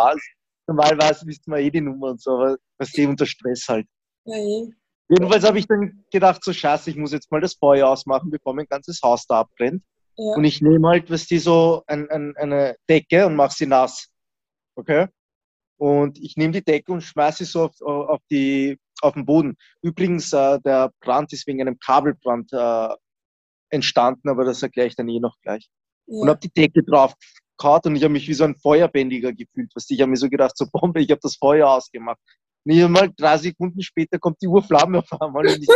aus. 0.69 0.77
Normalerweise 0.77 1.27
wisst 1.27 1.47
man 1.49 1.61
eh 1.61 1.71
die 1.71 1.81
Nummer 1.81 2.09
und 2.09 2.21
so, 2.21 2.33
aber 2.33 2.57
weißt 2.79 2.97
du, 2.97 3.09
unter 3.09 3.27
Stress 3.27 3.67
halt. 3.69 3.87
Ja, 4.25 4.37
eh. 4.37 4.69
Jedenfalls 5.09 5.45
habe 5.45 5.59
ich 5.59 5.67
dann 5.67 6.05
gedacht, 6.13 6.45
so 6.45 6.53
scheiße, 6.53 6.91
ich 6.91 6.97
muss 6.97 7.13
jetzt 7.13 7.31
mal 7.33 7.41
das 7.41 7.55
Feuer 7.55 7.89
ausmachen, 7.89 8.31
bevor 8.31 8.55
mein 8.55 8.67
ganzes 8.67 9.01
Haus 9.03 9.27
da 9.27 9.41
abbrennt. 9.41 9.83
Ja. 10.17 10.35
Und 10.35 10.45
ich 10.45 10.61
nehme 10.61 10.87
halt, 10.89 11.11
was 11.11 11.27
die 11.27 11.39
so 11.39 11.83
ein, 11.87 12.11
ein, 12.11 12.37
eine 12.37 12.77
Decke 12.89 13.25
und 13.27 13.37
mache 13.37 13.55
sie 13.55 13.67
nass. 13.67 14.09
Okay? 14.75 15.07
Und 15.79 16.19
ich 16.19 16.37
nehme 16.37 16.53
die 16.53 16.65
Decke 16.65 16.93
und 16.93 17.01
schmeiße 17.01 17.45
sie 17.45 17.51
so 17.51 17.65
auf, 17.65 17.81
auf, 17.81 18.21
die, 18.31 18.79
auf 19.01 19.15
den 19.15 19.25
Boden. 19.25 19.57
Übrigens, 19.81 20.33
äh, 20.33 20.61
der 20.61 20.93
Brand 21.01 21.33
ist 21.33 21.47
wegen 21.47 21.63
einem 21.63 21.79
Kabelbrand 21.79 22.53
äh, 22.53 22.95
entstanden, 23.71 24.29
aber 24.29 24.45
das 24.45 24.63
erkläre 24.63 24.89
ich 24.89 24.97
dann 24.97 25.09
eh 25.09 25.21
noch 25.21 25.37
gleich. 25.41 25.71
Ja. 26.07 26.21
Und 26.21 26.29
habe 26.29 26.41
die 26.41 26.53
Decke 26.53 26.83
drauf 26.83 27.15
gehauen 27.59 27.81
und 27.85 27.97
ich 27.97 28.05
habe 28.05 28.13
mich 28.13 28.29
wie 28.29 28.35
so 28.35 28.45
ein 28.45 28.57
Feuerbändiger 28.57 29.33
gefühlt. 29.33 29.71
Was 29.75 29.91
ich 29.91 30.01
habe 30.01 30.11
mir 30.11 30.17
so 30.17 30.29
gedacht, 30.29 30.57
so 30.57 30.67
Bombe, 30.71 31.01
ich 31.01 31.11
habe 31.11 31.21
das 31.23 31.37
Feuer 31.37 31.69
ausgemacht. 31.69 32.19
Nicht 32.65 32.83
einmal 32.83 33.11
drei 33.17 33.39
Sekunden 33.39 33.81
später 33.83 34.19
kommt 34.19 34.41
die 34.43 34.49
Urflamme 34.49 34.99
auf 34.99 35.21
einmal. 35.21 35.47
Und 35.47 35.63
ich, 35.63 35.69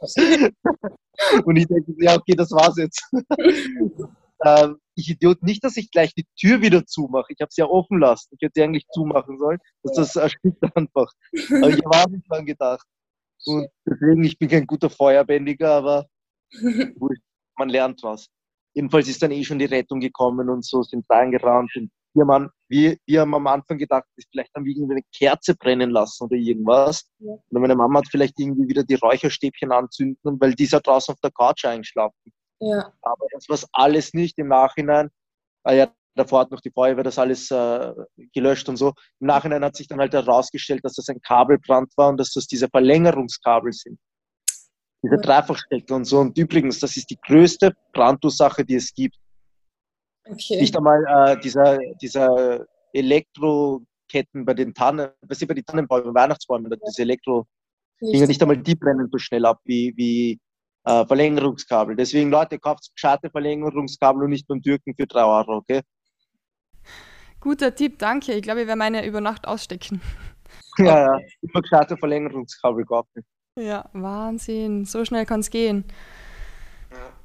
und 1.44 1.56
ich 1.56 1.66
denke, 1.66 1.94
ja, 1.98 2.16
okay, 2.16 2.34
das 2.36 2.50
war's 2.50 2.76
jetzt. 2.76 3.08
ähm, 4.44 4.76
ich 4.94 5.10
Idiot, 5.10 5.42
nicht, 5.42 5.64
dass 5.64 5.76
ich 5.76 5.90
gleich 5.90 6.14
die 6.14 6.26
Tür 6.38 6.60
wieder 6.62 6.84
zumache. 6.86 7.32
Ich 7.32 7.40
habe 7.40 7.50
sie 7.52 7.62
ja 7.62 7.66
offen 7.66 7.98
lassen. 7.98 8.28
Ich 8.32 8.42
hätte 8.42 8.52
sie 8.56 8.62
eigentlich 8.62 8.86
zumachen 8.92 9.38
sollen. 9.38 9.58
das 9.82 10.16
erstickt 10.16 10.62
einfach. 10.74 11.12
Aber 11.50 11.68
ich 11.70 11.80
habe 11.84 12.12
nicht 12.12 12.30
dran 12.30 12.46
gedacht. 12.46 12.86
Und 13.46 13.68
deswegen, 13.86 14.24
ich 14.24 14.38
bin 14.38 14.48
kein 14.48 14.66
guter 14.66 14.90
Feuerbändiger, 14.90 15.70
aber 15.70 16.06
man 17.56 17.68
lernt 17.68 18.02
was. 18.02 18.26
Jedenfalls 18.74 19.08
ist 19.08 19.22
dann 19.22 19.32
eh 19.32 19.44
schon 19.44 19.58
die 19.58 19.64
Rettung 19.66 20.00
gekommen 20.00 20.48
und 20.48 20.64
so 20.64 20.82
sind 20.82 21.04
reingerannt. 21.08 21.70
Und 21.76 21.90
wir 22.14 22.26
haben, 22.26 22.50
wir, 22.68 22.96
wir 23.06 23.20
haben 23.20 23.34
am 23.34 23.46
Anfang 23.46 23.78
gedacht, 23.78 24.04
vielleicht 24.30 24.54
haben 24.54 24.64
wir 24.64 24.76
irgendwie 24.76 24.94
eine 24.94 25.04
Kerze 25.16 25.54
brennen 25.54 25.90
lassen 25.90 26.24
oder 26.24 26.36
irgendwas. 26.36 27.08
Ja. 27.18 27.32
Oder 27.50 27.60
meine 27.60 27.76
Mama 27.76 28.00
hat 28.00 28.08
vielleicht 28.10 28.38
irgendwie 28.38 28.68
wieder 28.68 28.84
die 28.84 28.94
Räucherstäbchen 28.94 29.72
anzünden, 29.72 30.40
weil 30.40 30.54
die 30.54 30.64
ist 30.64 30.72
ja 30.72 30.80
draußen 30.80 31.12
auf 31.12 31.20
der 31.20 31.30
Couch 31.30 31.64
eingeschlafen. 31.64 32.32
Ja. 32.60 32.92
Aber 33.02 33.26
das 33.32 33.48
war 33.48 33.58
alles 33.72 34.12
nicht 34.12 34.38
im 34.38 34.48
Nachhinein. 34.48 35.10
Ah 35.62 35.72
ja, 35.72 35.92
davor 36.14 36.40
hat 36.40 36.50
noch 36.50 36.60
die 36.60 36.70
Feuerwehr 36.70 37.04
das 37.04 37.18
alles 37.18 37.50
äh, 37.50 37.92
gelöscht 38.32 38.68
und 38.68 38.76
so. 38.76 38.88
Im 39.20 39.26
Nachhinein 39.26 39.64
hat 39.64 39.76
sich 39.76 39.88
dann 39.88 40.00
halt 40.00 40.12
herausgestellt, 40.12 40.84
dass 40.84 40.94
das 40.94 41.08
ein 41.08 41.20
Kabelbrand 41.20 41.92
war 41.96 42.08
und 42.08 42.18
dass 42.18 42.32
das 42.32 42.46
diese 42.46 42.68
Verlängerungskabel 42.68 43.72
sind. 43.72 43.98
Diese 45.02 45.16
ja. 45.16 45.20
Dreifachstecker 45.20 45.94
und 45.94 46.04
so. 46.04 46.20
Und 46.20 46.36
übrigens, 46.36 46.78
das 46.80 46.96
ist 46.96 47.10
die 47.10 47.18
größte 47.26 47.74
Brandursache, 47.92 48.64
die 48.64 48.74
es 48.74 48.92
gibt. 48.94 49.16
Okay. 50.24 50.60
Nicht 50.60 50.76
einmal 50.76 51.04
äh, 51.08 51.40
dieser, 51.40 51.78
dieser 52.00 52.64
Elektroketten 52.92 54.44
bei 54.44 54.54
den 54.54 54.74
Tannen, 54.74 55.10
was 55.22 55.40
bei 55.40 55.54
den 55.54 55.64
Tannenbäumen, 55.64 56.14
Weihnachtsbäumen, 56.14 56.70
diese 56.86 57.02
Elektro, 57.02 57.46
nicht, 58.00 58.26
nicht 58.26 58.42
einmal 58.42 58.58
die 58.58 58.74
brennen 58.74 59.08
so 59.10 59.18
schnell 59.18 59.44
ab 59.44 59.60
wie, 59.64 59.92
wie 59.96 60.40
äh, 60.84 61.04
Verlängerungskabel. 61.06 61.96
Deswegen, 61.96 62.30
Leute, 62.30 62.58
kauft 62.58 62.90
gescheite 62.94 63.30
Verlängerungskabel 63.30 64.24
und 64.24 64.30
nicht 64.30 64.46
beim 64.46 64.62
Türken 64.62 64.94
für 64.94 65.06
3 65.06 65.24
Euro, 65.24 65.56
okay? 65.58 65.82
Guter 67.40 67.74
Tipp, 67.74 67.98
danke. 67.98 68.34
Ich 68.34 68.42
glaube, 68.42 68.62
ich 68.62 68.66
werde 68.66 68.78
meine 68.78 69.06
über 69.06 69.20
Nacht 69.20 69.46
ausstecken. 69.46 70.00
Ja, 70.78 71.16
ja, 71.16 71.18
immer 71.42 71.62
gescheite 71.62 71.96
Verlängerungskabel 71.96 72.84
kaufen. 72.84 73.24
Ja, 73.60 73.84
Wahnsinn. 73.92 74.86
So 74.86 75.04
schnell 75.04 75.26
kann 75.26 75.40
es 75.40 75.50
gehen. 75.50 75.84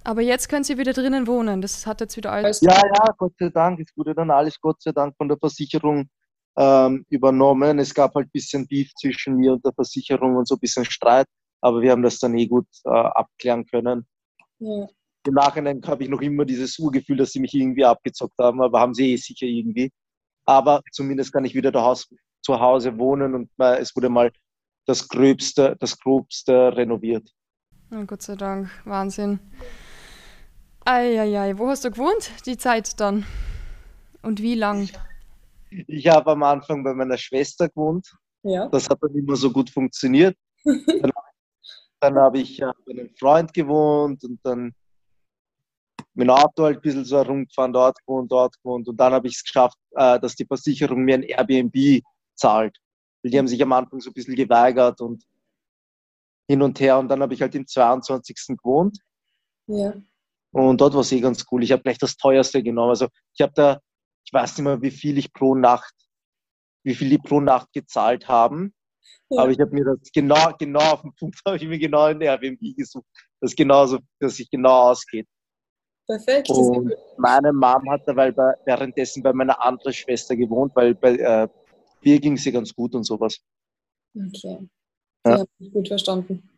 Aber 0.03 0.21
jetzt 0.21 0.49
können 0.49 0.63
Sie 0.63 0.77
wieder 0.77 0.93
drinnen 0.93 1.27
wohnen. 1.27 1.61
Das 1.61 1.87
hat 1.87 2.01
jetzt 2.01 2.17
wieder 2.17 2.31
alles. 2.31 2.61
Ja, 2.61 2.73
ja, 2.75 3.13
Gott 3.17 3.33
sei 3.39 3.49
Dank. 3.49 3.79
Es 3.79 3.95
wurde 3.95 4.13
dann 4.13 4.29
alles 4.29 4.59
Gott 4.59 4.81
sei 4.81 4.91
Dank 4.91 5.15
von 5.17 5.27
der 5.27 5.37
Versicherung 5.37 6.09
ähm, 6.57 7.05
übernommen. 7.09 7.79
Es 7.79 7.93
gab 7.93 8.13
halt 8.13 8.27
ein 8.27 8.31
bisschen 8.31 8.67
Beef 8.67 8.93
zwischen 8.95 9.37
mir 9.37 9.53
und 9.53 9.65
der 9.65 9.73
Versicherung 9.73 10.35
und 10.35 10.47
so 10.47 10.55
ein 10.55 10.59
bisschen 10.59 10.85
Streit. 10.85 11.25
Aber 11.61 11.81
wir 11.81 11.91
haben 11.91 12.03
das 12.03 12.19
dann 12.19 12.37
eh 12.37 12.45
gut 12.47 12.67
äh, 12.83 12.89
abklären 12.89 13.65
können. 13.65 14.05
Ja. 14.59 14.87
Im 15.25 15.33
Nachhinein 15.33 15.81
habe 15.87 16.03
ich 16.03 16.09
noch 16.09 16.21
immer 16.21 16.45
dieses 16.45 16.77
Urgefühl, 16.77 17.17
dass 17.17 17.31
sie 17.31 17.39
mich 17.39 17.55
irgendwie 17.55 17.85
abgezockt 17.85 18.37
haben, 18.37 18.61
aber 18.61 18.79
haben 18.79 18.93
sie 18.93 19.13
eh 19.13 19.15
sicher 19.15 19.47
irgendwie. 19.47 19.91
Aber 20.45 20.81
zumindest 20.91 21.33
kann 21.33 21.45
ich 21.45 21.55
wieder 21.55 21.71
zu 22.41 22.59
Hause 22.59 22.99
wohnen 22.99 23.33
und 23.33 23.49
äh, 23.57 23.79
es 23.79 23.95
wurde 23.95 24.09
mal 24.09 24.31
das 24.85 25.07
Gröbste, 25.07 25.75
das 25.79 25.99
Grobste 25.99 26.75
renoviert. 26.75 27.29
Oh, 27.91 28.03
Gott 28.05 28.21
sei 28.21 28.35
Dank, 28.35 28.69
Wahnsinn. 28.85 29.39
Eieiei, 30.85 31.57
wo 31.57 31.67
hast 31.67 31.85
du 31.85 31.91
gewohnt, 31.91 32.31
die 32.45 32.57
Zeit 32.57 32.99
dann? 32.99 33.25
Und 34.21 34.41
wie 34.41 34.55
lang? 34.55 34.89
Ich 35.69 36.07
habe 36.07 36.31
am 36.31 36.43
Anfang 36.43 36.83
bei 36.83 36.93
meiner 36.93 37.17
Schwester 37.17 37.69
gewohnt. 37.69 38.11
Ja. 38.43 38.67
Das 38.67 38.89
hat 38.89 38.99
dann 39.01 39.15
immer 39.15 39.35
so 39.35 39.51
gut 39.51 39.69
funktioniert. 39.69 40.37
dann, 40.63 41.11
dann 41.99 42.15
habe 42.15 42.39
ich 42.39 42.61
äh, 42.61 42.71
bei 42.85 42.91
einem 42.91 43.09
Freund 43.17 43.53
gewohnt 43.53 44.23
und 44.23 44.39
dann 44.43 44.73
mit 46.13 46.27
dem 46.27 46.29
Auto 46.29 46.63
halt 46.63 46.77
ein 46.77 46.81
bisschen 46.81 47.05
so 47.05 47.17
herumgefahren, 47.17 47.73
dort 47.73 47.99
gewohnt, 48.05 48.31
dort 48.31 48.55
gewohnt. 48.61 48.87
Und 48.87 48.97
dann 48.97 49.13
habe 49.13 49.27
ich 49.27 49.35
es 49.35 49.43
geschafft, 49.43 49.77
äh, 49.91 50.19
dass 50.19 50.35
die 50.35 50.45
Versicherung 50.45 51.03
mir 51.03 51.15
ein 51.15 51.23
Airbnb 51.23 52.03
zahlt. 52.35 52.77
Weil 53.25 53.31
die 53.31 53.39
haben 53.39 53.47
sich 53.47 53.63
am 53.63 53.73
Anfang 53.73 53.99
so 54.01 54.11
ein 54.11 54.13
bisschen 54.13 54.35
geweigert 54.35 55.01
und 55.01 55.23
hin 56.47 56.61
und 56.61 56.79
her. 56.79 56.99
Und 56.99 57.07
dann 57.07 57.23
habe 57.23 57.33
ich 57.33 57.41
halt 57.41 57.55
im 57.55 57.65
22. 57.65 58.55
gewohnt. 58.55 58.99
Ja. 59.65 59.95
Und 60.51 60.79
dort 60.79 60.93
war 60.93 61.01
es 61.01 61.11
eh 61.11 61.21
ganz 61.21 61.43
cool. 61.49 61.63
Ich 61.63 61.71
habe 61.71 61.81
gleich 61.81 61.97
das 61.97 62.17
teuerste 62.17 62.61
genommen. 62.61 62.91
Also 62.91 63.07
ich 63.33 63.41
habe 63.41 63.51
da, 63.55 63.81
ich 64.23 64.31
weiß 64.31 64.59
nicht 64.59 64.63
mehr, 64.63 64.79
wie 64.83 64.91
viel 64.91 65.17
ich 65.17 65.33
pro 65.33 65.55
Nacht, 65.55 65.95
wie 66.83 66.93
viel 66.93 67.09
die 67.09 67.17
pro 67.17 67.41
Nacht 67.41 67.73
gezahlt 67.73 68.27
haben. 68.27 68.75
Ja. 69.29 69.41
Aber 69.41 69.51
ich 69.51 69.59
habe 69.59 69.71
mir 69.71 69.85
das 69.85 70.11
genau, 70.13 70.51
genau 70.59 70.91
auf 70.91 71.01
den 71.01 71.15
Punkt, 71.15 71.39
habe 71.47 71.57
ich 71.57 71.67
mir 71.67 71.79
genau 71.79 72.03
ein 72.03 72.21
Airbnb 72.21 72.59
gesucht, 72.77 73.07
das 73.41 73.55
genauso, 73.55 73.97
dass 74.19 74.35
sich 74.35 74.51
genau 74.51 74.91
ausgeht. 74.91 75.27
Perfekt. 76.05 76.47
Und 76.51 76.93
meine 77.17 77.51
Mom 77.51 77.89
hat 77.89 78.01
dabei 78.05 78.31
bei, 78.31 78.53
währenddessen 78.65 79.23
bei 79.23 79.33
meiner 79.33 79.65
anderen 79.65 79.93
Schwester 79.93 80.35
gewohnt, 80.35 80.75
weil 80.75 80.93
bei 80.93 81.15
äh, 81.15 81.47
ihr 82.05 82.19
ging 82.19 82.37
sie 82.37 82.51
ganz 82.51 82.73
gut 82.73 82.95
und 82.95 83.03
sowas. 83.03 83.39
Okay. 84.15 84.67
Ja. 85.25 85.39
habe 85.39 85.47
ich 85.59 85.71
gut 85.71 85.87
verstanden. 85.87 86.49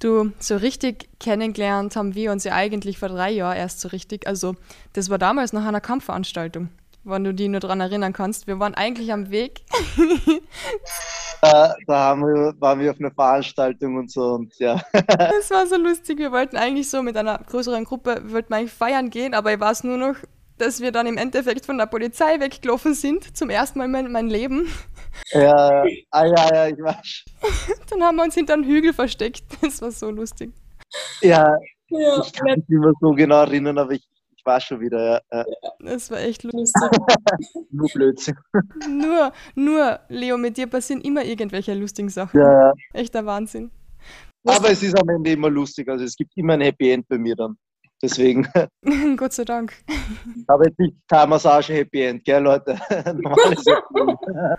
Du, 0.00 0.32
so 0.38 0.56
richtig 0.56 1.08
kennengelernt 1.18 1.96
haben 1.96 2.14
wir 2.14 2.32
uns 2.32 2.44
ja 2.44 2.52
eigentlich 2.52 2.98
vor 2.98 3.08
drei 3.08 3.30
Jahren 3.30 3.56
erst 3.56 3.80
so 3.80 3.88
richtig. 3.88 4.26
Also, 4.26 4.54
das 4.92 5.08
war 5.08 5.18
damals 5.18 5.52
nach 5.52 5.64
einer 5.64 5.80
Kampfveranstaltung, 5.80 6.68
wenn 7.04 7.24
du 7.24 7.32
dich 7.32 7.48
nur 7.48 7.60
daran 7.60 7.80
erinnern 7.80 8.12
kannst. 8.12 8.46
Wir 8.46 8.58
waren 8.58 8.74
eigentlich 8.74 9.12
am 9.12 9.30
Weg. 9.30 9.62
da, 11.40 11.74
da 11.86 12.16
wir, 12.16 12.54
waren 12.58 12.80
wir 12.80 12.90
auf 12.90 13.00
einer 13.00 13.12
Veranstaltung 13.12 13.96
und 13.96 14.10
so 14.10 14.34
und 14.34 14.58
ja. 14.58 14.82
Das 14.92 15.50
war 15.50 15.66
so 15.66 15.76
lustig. 15.76 16.18
Wir 16.18 16.32
wollten 16.32 16.56
eigentlich 16.56 16.90
so 16.90 17.02
mit 17.02 17.16
einer 17.16 17.38
größeren 17.38 17.84
Gruppe, 17.84 18.22
wollten 18.26 18.52
eigentlich 18.52 18.72
feiern 18.72 19.08
gehen, 19.08 19.32
aber 19.32 19.54
ich 19.54 19.60
war 19.60 19.72
es 19.72 19.84
nur 19.84 19.96
noch 19.96 20.16
dass 20.58 20.80
wir 20.80 20.92
dann 20.92 21.06
im 21.06 21.16
Endeffekt 21.16 21.66
von 21.66 21.78
der 21.78 21.86
Polizei 21.86 22.38
weggelaufen 22.40 22.94
sind, 22.94 23.36
zum 23.36 23.50
ersten 23.50 23.78
Mal 23.78 23.86
in 23.86 23.90
mein, 23.90 24.12
mein 24.12 24.28
Leben. 24.28 24.68
Ja, 25.32 25.84
ah, 26.10 26.24
ja, 26.24 26.54
ja, 26.54 26.68
ich 26.68 26.78
weiß. 26.78 27.24
Dann 27.90 28.02
haben 28.02 28.16
wir 28.16 28.24
uns 28.24 28.34
hinter 28.34 28.54
einem 28.54 28.64
Hügel 28.64 28.92
versteckt. 28.92 29.44
Das 29.62 29.80
war 29.82 29.90
so 29.90 30.10
lustig. 30.10 30.52
Ja, 31.20 31.56
ja 31.88 32.20
ich 32.20 32.32
kann 32.32 32.46
mich 32.46 32.68
nicht 32.68 32.68
mehr 32.68 32.92
so 33.00 33.12
genau 33.12 33.42
erinnern, 33.42 33.78
aber 33.78 33.92
ich, 33.92 34.06
ich 34.36 34.44
war 34.44 34.60
schon 34.60 34.80
wieder, 34.80 35.22
ja. 35.32 35.44
Das 35.80 36.10
war 36.10 36.20
echt 36.20 36.42
lustig. 36.42 36.82
nur 37.70 37.88
Blödsinn. 37.92 38.36
Nur, 38.88 39.32
nur, 39.54 40.00
Leo, 40.08 40.36
mit 40.36 40.56
dir 40.56 40.66
passieren 40.66 41.02
immer 41.02 41.24
irgendwelche 41.24 41.74
lustigen 41.74 42.08
Sachen. 42.08 42.38
Ja, 42.38 42.68
ja. 42.68 42.72
Echter 42.92 43.24
Wahnsinn. 43.24 43.70
Aber 44.46 44.70
es 44.70 44.82
ist 44.82 44.98
am 44.98 45.08
Ende 45.08 45.32
immer 45.32 45.48
lustig, 45.48 45.88
also 45.88 46.04
es 46.04 46.14
gibt 46.16 46.36
immer 46.36 46.52
ein 46.52 46.60
Happy 46.60 46.90
End 46.90 47.08
bei 47.08 47.16
mir 47.16 47.34
dann. 47.34 47.56
Deswegen. 48.02 48.46
Gott 49.16 49.32
sei 49.32 49.44
Dank. 49.44 49.74
Aber 50.46 50.66
jetzt 50.66 50.78
nicht 50.78 50.94
Thai-Massage 51.08 51.72
Happy 51.72 52.02
End, 52.02 52.24
gell, 52.24 52.42
Leute? 52.42 52.78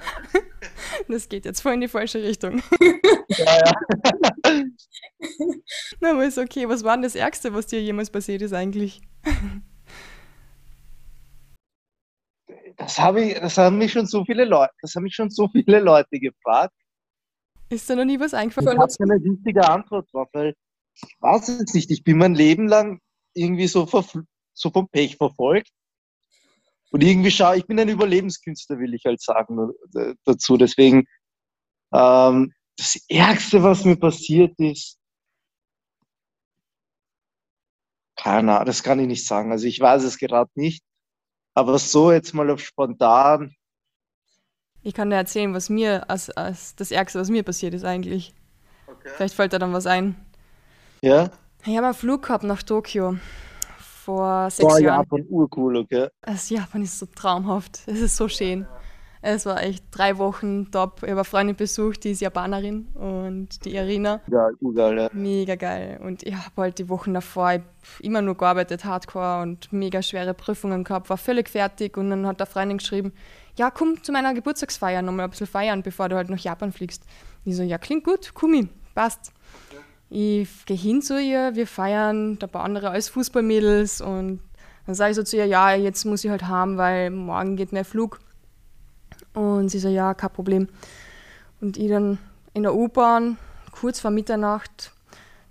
das 1.08 1.30
geht 1.30 1.46
jetzt 1.46 1.62
voll 1.62 1.74
in 1.74 1.82
die 1.82 1.88
falsche 1.88 2.24
Richtung. 2.24 2.62
Ja, 3.28 3.58
ja. 3.58 3.74
Na, 6.00 6.12
aber 6.12 6.26
ist 6.26 6.38
okay. 6.38 6.68
Was 6.68 6.84
war 6.84 6.96
denn 6.96 7.04
das 7.04 7.16
Ärgste, 7.16 7.54
was 7.54 7.68
dir 7.68 7.82
jemals 7.82 8.10
passiert 8.10 8.42
ist 8.42 8.54
eigentlich? 8.54 9.02
Das, 12.78 13.00
habe 13.00 13.22
ich, 13.22 13.40
das 13.40 13.58
haben 13.58 13.78
mich 13.78 13.92
schon 13.92 14.06
so 14.06 14.26
viele 14.26 14.46
Leute, 14.46 14.74
das 14.82 14.96
haben 14.96 15.04
mich 15.04 15.16
schon 15.16 15.30
so 15.30 15.48
viele 15.50 15.80
Leute 15.80 16.20
gefragt. 16.20 16.74
Ist 17.70 17.90
da 17.90 17.96
noch 17.96 18.06
nie 18.06 18.20
was 18.20 18.34
eingefallen? 18.34 18.70
Ich 18.70 18.78
habe 18.78 18.94
keine 18.98 19.24
richtige 19.24 19.68
Antwort 19.68 20.08
drauf, 20.12 20.28
weil 20.34 20.56
ich 20.94 21.16
weiß 21.20 21.50
es 21.50 21.74
nicht. 21.74 21.92
Ich 21.92 22.04
bin 22.04 22.18
mein 22.18 22.36
Leben 22.36 22.68
lang 22.68 23.00
irgendwie 23.36 23.68
so, 23.68 23.88
so 24.54 24.72
vom 24.72 24.90
Pech 24.90 25.18
verfolgt. 25.18 25.70
Und 26.92 27.04
irgendwie 27.04 27.32
schaue 27.32 27.58
ich 27.58 27.68
bin 27.68 27.80
ein 27.80 27.90
Überlebenskünstler, 27.90 28.80
will 28.80 28.94
ich 28.94 29.06
halt 29.06 29.22
sagen 29.22 29.72
äh, 29.96 30.16
dazu. 30.24 30.58
Deswegen, 30.58 31.06
ähm, 31.94 32.54
das 32.78 32.98
Ärgste, 33.10 33.64
was 33.64 33.86
mir 33.86 33.98
passiert 33.98 34.58
ist, 34.60 34.98
keine 38.16 38.54
Ahnung, 38.54 38.66
das 38.66 38.82
kann 38.82 39.00
ich 39.00 39.08
nicht 39.08 39.26
sagen. 39.28 39.52
Also 39.52 39.68
ich 39.68 39.80
weiß 39.80 40.04
es 40.04 40.18
gerade 40.18 40.50
nicht. 40.56 40.84
Aber 41.54 41.78
so 41.80 42.12
jetzt 42.12 42.34
mal 42.34 42.50
auf 42.50 42.60
spontan. 42.60 43.56
Ich 44.84 44.94
kann 44.94 45.10
dir 45.10 45.16
erzählen, 45.16 45.54
was 45.54 45.70
mir 45.70 46.10
als, 46.10 46.30
als 46.30 46.76
das 46.76 46.92
Ärgste, 46.92 47.20
was 47.20 47.30
mir 47.30 47.44
passiert 47.44 47.74
ist 47.74 47.86
eigentlich. 47.86 48.34
Okay. 48.88 49.10
Vielleicht 49.16 49.36
fällt 49.36 49.54
da 49.54 49.60
dann 49.60 49.74
was 49.74 49.88
ein. 49.88 50.16
Ja? 51.02 51.32
Ich 51.68 51.76
habe 51.76 51.88
einen 51.88 51.96
Flug 51.96 52.22
gehabt 52.22 52.44
nach 52.44 52.62
Tokio 52.62 53.18
vor 53.80 54.52
sechs 54.52 54.68
Boah, 54.68 54.80
Jahren. 54.80 55.00
Japan, 55.00 55.26
urcool, 55.30 55.78
okay. 55.78 56.10
Das 56.22 56.50
Japan 56.52 56.84
ist 56.84 57.00
so 57.00 57.08
traumhaft. 57.08 57.82
Es 57.88 58.02
ist 58.02 58.18
so 58.18 58.28
schön. 58.28 58.68
Es 59.24 59.48
war 59.48 59.64
echt 59.64 59.84
drei 59.90 60.20
Wochen 60.20 60.70
top. 60.70 60.98
Ich 60.98 61.10
habe 61.10 61.14
eine 61.14 61.24
Freundin 61.24 61.56
besucht, 61.56 62.04
die 62.04 62.12
ist 62.12 62.22
Japanerin 62.22 62.90
und 62.94 63.66
die 63.66 63.74
Irina. 63.76 64.22
Ja, 64.28 64.50
urgeil, 64.62 65.00
ja. 65.00 65.10
Mega 65.14 65.56
geil. 65.56 66.00
Und 66.04 66.22
ich 66.22 66.36
habe 66.36 66.62
halt 66.62 66.78
die 66.78 66.88
Wochen 66.88 67.16
davor 67.16 67.56
immer 68.00 68.22
nur 68.22 68.38
gearbeitet, 68.38 68.86
hardcore 68.86 69.42
und 69.42 69.74
mega 69.74 70.04
schwere 70.04 70.36
Prüfungen 70.36 70.84
gehabt, 70.84 71.10
war 71.10 71.18
völlig 71.18 71.50
fertig 71.50 71.98
und 71.98 72.12
dann 72.12 72.28
hat 72.28 72.40
der 72.40 72.46
Freundin 72.46 72.78
geschrieben, 72.78 73.12
ja, 73.58 73.72
komm 73.72 74.04
zu 74.04 74.12
meiner 74.12 74.36
Geburtstagsfeier 74.36 75.02
nochmal 75.02 75.26
ein 75.26 75.32
bisschen 75.32 75.48
feiern, 75.48 75.82
bevor 75.82 76.10
du 76.10 76.16
halt 76.16 76.30
nach 76.30 76.38
Japan 76.38 76.72
fliegst. 76.72 77.04
Ich 77.44 77.56
so, 77.56 77.64
ja, 77.64 77.80
klingt 77.80 78.04
gut, 78.04 78.36
komm 78.36 78.70
passt. 78.94 79.34
Ich 80.10 80.66
gehe 80.66 80.78
hin 80.78 81.02
zu 81.02 81.20
ihr, 81.20 81.56
wir 81.56 81.68
feiern, 81.68 82.38
da 82.40 82.48
paar 82.48 82.64
andere 82.64 82.90
als 82.92 83.10
Fußballmädels 83.10 84.02
und 84.02 84.40
dann 84.86 84.96
sage 84.96 85.12
ich 85.12 85.16
so 85.16 85.24
zu 85.24 85.38
ihr, 85.38 85.46
ja, 85.46 85.74
jetzt 85.74 86.06
muss 86.06 86.24
ich 86.24 86.30
halt 86.30 86.48
haben, 86.48 86.78
weil 86.78 87.10
morgen 87.10 87.56
geht 87.56 87.74
mein 87.74 87.86
Flug. 87.86 88.20
Und 89.34 89.70
sie 89.70 89.80
so, 89.80 89.90
ja, 89.90 90.14
kein 90.14 90.30
Problem. 90.30 90.70
Und 91.60 91.78
ich 91.78 91.90
dann 91.90 92.20
in 92.54 92.64
der 92.64 92.76
U-Bahn, 92.76 93.38
kurz 93.72 94.00
vor 94.00 94.12
Mitternacht, 94.12 94.92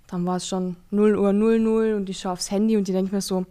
dann 0.07 0.25
war 0.25 0.37
es 0.37 0.47
schon 0.47 0.77
0 0.91 1.17
Uhr 1.17 1.33
00 1.33 1.93
und 1.93 2.09
ich 2.09 2.19
schaue 2.19 2.33
aufs 2.33 2.51
Handy 2.51 2.77
und 2.77 2.87
ich 2.87 2.95
denke 2.95 3.13
mir 3.13 3.21
so, 3.21 3.45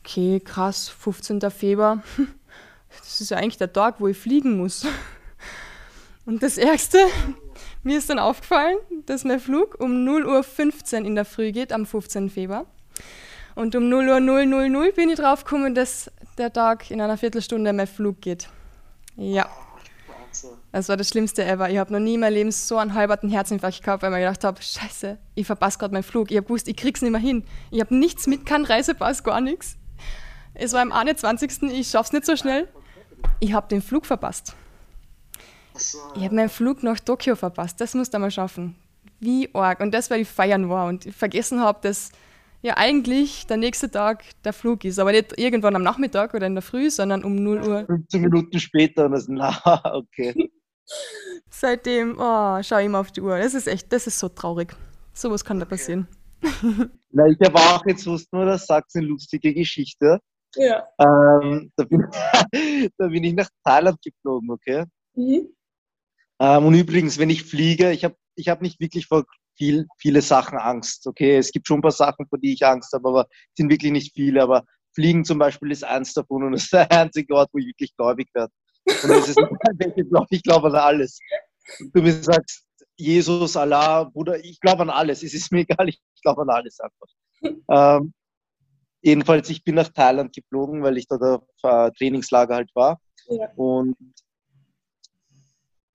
okay, 0.00 0.40
krass, 0.40 0.88
15. 0.88 1.40
Februar, 1.50 2.02
das 2.98 3.20
ist 3.20 3.30
ja 3.30 3.38
eigentlich 3.38 3.58
der 3.58 3.72
Tag, 3.72 4.00
wo 4.00 4.08
ich 4.08 4.18
fliegen 4.18 4.56
muss. 4.56 4.86
Und 6.24 6.40
das 6.44 6.56
Ärgste, 6.56 6.98
mir 7.82 7.98
ist 7.98 8.10
dann 8.10 8.18
aufgefallen, 8.18 8.76
dass 9.06 9.24
mein 9.24 9.40
Flug 9.40 9.80
um 9.80 10.04
0 10.04 10.26
Uhr 10.26 10.42
15 10.42 11.04
in 11.04 11.14
der 11.14 11.24
Früh 11.24 11.52
geht, 11.52 11.72
am 11.72 11.86
15. 11.86 12.30
Februar. 12.30 12.66
Und 13.54 13.74
um 13.74 13.88
0 13.88 14.08
Uhr 14.08 14.20
000 14.20 14.92
bin 14.92 15.10
ich 15.10 15.16
draufgekommen, 15.16 15.74
dass 15.74 16.10
der 16.38 16.52
Tag 16.52 16.90
in 16.90 17.00
einer 17.00 17.18
Viertelstunde 17.18 17.72
mein 17.72 17.86
Flug 17.86 18.20
geht. 18.20 18.48
Ja. 19.16 19.48
Das 20.72 20.88
war 20.88 20.96
das 20.96 21.10
Schlimmste 21.10 21.44
ever. 21.44 21.68
Ich 21.68 21.76
habe 21.76 21.92
noch 21.92 22.00
nie 22.00 22.14
in 22.14 22.20
meinem 22.20 22.32
Leben 22.32 22.52
so 22.52 22.78
einen 22.78 22.94
halberten 22.94 23.28
Herzinfarkt 23.28 23.82
gehabt, 23.82 24.02
weil 24.02 24.10
ich 24.10 24.14
mir 24.16 24.20
gedacht 24.20 24.44
habe, 24.44 24.62
scheiße, 24.62 25.18
ich 25.34 25.46
verpasse 25.46 25.78
gerade 25.78 25.92
meinen 25.92 26.02
Flug. 26.02 26.30
Ich 26.30 26.38
habe 26.38 26.46
gewusst, 26.46 26.68
ich 26.68 26.76
krieg's 26.76 27.02
nicht 27.02 27.10
mehr 27.10 27.20
hin. 27.20 27.44
Ich 27.70 27.80
habe 27.80 27.94
nichts 27.94 28.26
mit, 28.26 28.46
kein 28.46 28.64
Reisepass, 28.64 29.22
gar 29.22 29.42
nichts. 29.42 29.76
Es 30.54 30.72
war 30.72 30.80
am 30.80 30.92
21. 30.92 31.62
Ich 31.72 31.88
schaff's 31.88 32.12
nicht 32.12 32.24
so 32.24 32.36
schnell. 32.36 32.68
Ich 33.40 33.52
habe 33.52 33.68
den 33.68 33.82
Flug 33.82 34.06
verpasst. 34.06 34.54
Ich 35.76 36.24
habe 36.24 36.34
meinen 36.34 36.48
Flug 36.48 36.82
nach 36.82 37.00
Tokio 37.00 37.36
verpasst. 37.36 37.80
Das 37.80 37.94
musst 37.94 38.12
du 38.14 38.18
mal 38.18 38.30
schaffen. 38.30 38.76
Wie 39.20 39.48
arg. 39.54 39.80
Und 39.80 39.92
das, 39.92 40.10
weil 40.10 40.20
ich 40.20 40.28
feiern 40.28 40.68
war 40.68 40.88
und 40.88 41.06
ich 41.06 41.14
vergessen 41.14 41.60
habe, 41.60 41.78
dass 41.82 42.10
ja 42.62 42.76
eigentlich 42.76 43.46
der 43.46 43.56
nächste 43.56 43.90
Tag 43.90 44.24
der 44.44 44.52
Flug 44.52 44.84
ist. 44.84 44.98
Aber 44.98 45.12
nicht 45.12 45.38
irgendwann 45.38 45.76
am 45.76 45.82
Nachmittag 45.82 46.34
oder 46.34 46.46
in 46.46 46.54
der 46.54 46.62
Früh, 46.62 46.90
sondern 46.90 47.24
um 47.24 47.36
0 47.36 47.68
Uhr. 47.68 47.86
15 47.86 48.20
Minuten 48.20 48.58
später 48.58 49.06
und 49.06 49.12
das, 49.12 49.26
na, 49.28 49.52
okay. 49.94 50.50
Seitdem, 51.50 52.16
oh, 52.18 52.62
schau 52.62 52.78
immer 52.78 53.00
auf 53.00 53.12
die 53.12 53.20
Uhr. 53.20 53.38
Das 53.38 53.54
ist 53.54 53.66
echt, 53.66 53.92
das 53.92 54.06
ist 54.06 54.18
so 54.18 54.28
traurig. 54.28 54.74
Sowas 55.12 55.44
kann 55.44 55.60
da 55.60 55.66
passieren. 55.66 56.08
Na, 57.10 57.26
ich 57.26 57.38
habe 57.44 57.58
auch 57.58 57.84
jetzt 57.86 58.06
wusste 58.06 58.34
nur, 58.34 58.46
das 58.46 58.66
sagt 58.66 58.90
eine 58.94 59.06
lustige 59.06 59.52
Geschichte. 59.54 60.18
Ja. 60.56 60.86
Ähm, 60.98 61.70
da, 61.76 61.84
bin, 61.84 62.06
da, 62.98 63.06
bin, 63.06 63.24
ich 63.24 63.34
nach 63.34 63.48
Thailand 63.64 63.98
geflogen, 64.02 64.50
okay? 64.50 64.84
Mhm. 65.14 65.48
Ähm, 66.42 66.66
und 66.66 66.74
übrigens, 66.74 67.18
wenn 67.18 67.30
ich 67.30 67.44
fliege, 67.44 67.92
ich 67.92 68.04
habe 68.04 68.16
ich 68.34 68.48
hab 68.48 68.62
nicht 68.62 68.80
wirklich 68.80 69.06
vor 69.06 69.24
viel, 69.56 69.86
viele 69.98 70.22
Sachen 70.22 70.58
Angst. 70.58 71.06
Okay, 71.06 71.36
es 71.36 71.52
gibt 71.52 71.68
schon 71.68 71.78
ein 71.78 71.82
paar 71.82 71.92
Sachen, 71.92 72.26
vor 72.26 72.38
die 72.38 72.54
ich 72.54 72.66
Angst 72.66 72.92
habe, 72.92 73.08
aber 73.08 73.26
es 73.30 73.56
sind 73.56 73.70
wirklich 73.70 73.92
nicht 73.92 74.12
viele. 74.12 74.42
Aber 74.42 74.64
Fliegen 74.92 75.24
zum 75.24 75.38
Beispiel 75.38 75.70
ist 75.70 75.84
eins 75.84 76.14
davon 76.14 76.42
und 76.42 76.52
das 76.52 76.64
ist 76.64 76.72
der 76.72 76.90
einzige 76.90 77.32
Ort, 77.34 77.50
wo 77.52 77.58
ich 77.58 77.66
wirklich 77.66 77.94
gläubig 77.96 78.28
werde. 78.34 78.52
Und 78.86 79.08
das 79.08 79.28
ist, 79.28 79.38
ich 80.30 80.42
glaube 80.42 80.66
an 80.66 80.74
alles. 80.74 81.20
Du 81.92 82.02
mir 82.02 82.12
sagst, 82.12 82.64
Jesus, 82.96 83.56
Allah, 83.56 84.04
Bruder, 84.04 84.44
ich 84.44 84.58
glaube 84.58 84.82
an 84.82 84.90
alles. 84.90 85.22
Es 85.22 85.34
ist 85.34 85.52
mir 85.52 85.60
egal, 85.60 85.88
ich 85.88 86.00
glaube 86.22 86.42
an 86.42 86.50
alles 86.50 86.78
einfach. 86.80 87.06
Ähm, 87.70 88.12
jedenfalls, 89.00 89.48
ich 89.48 89.62
bin 89.62 89.76
nach 89.76 89.90
Thailand 89.90 90.34
geflogen, 90.34 90.82
weil 90.82 90.98
ich 90.98 91.06
dort 91.06 91.22
auf 91.22 91.44
äh, 91.62 91.92
Trainingslager 91.92 92.56
halt 92.56 92.70
war. 92.74 93.00
Ja. 93.28 93.48
Und 93.54 93.94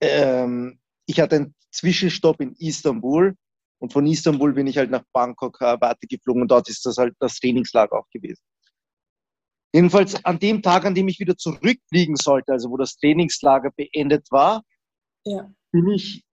ähm, 0.02 0.80
ich 1.06 1.20
hatte 1.20 1.36
einen 1.38 1.56
Zwischenstopp 1.72 2.42
in 2.42 2.54
Istanbul 2.54 3.36
und 3.80 3.94
von 3.94 4.06
Istanbul 4.06 4.54
bin 4.54 4.68
ich 4.68 4.78
halt 4.78 4.92
nach 4.92 5.04
Bangkok 5.14 5.62
äh, 5.62 5.80
weitergeflogen 5.80 6.42
und 6.42 6.52
dort 6.52 6.70
ist 6.70 6.86
das 6.86 6.98
halt 6.98 7.16
das 7.20 7.40
Trainingslager 7.40 7.98
auch 7.98 8.10
gewesen. 8.12 8.42
Jedenfalls 9.74 10.24
an 10.26 10.40
dem 10.40 10.62
Tag, 10.62 10.86
an 10.86 10.96
dem 10.96 11.08
ich 11.08 11.20
wieder 11.20 11.38
zurückfliegen 11.38 12.16
sollte, 12.16 12.54
also 12.54 12.70
wo 12.70 12.78
das 12.78 12.98
Trainingslager 12.98 13.72
beendet 13.76 14.28
war, 14.32 14.64
ja. 15.26 15.50
bin 15.72 15.90
ich 15.90 16.24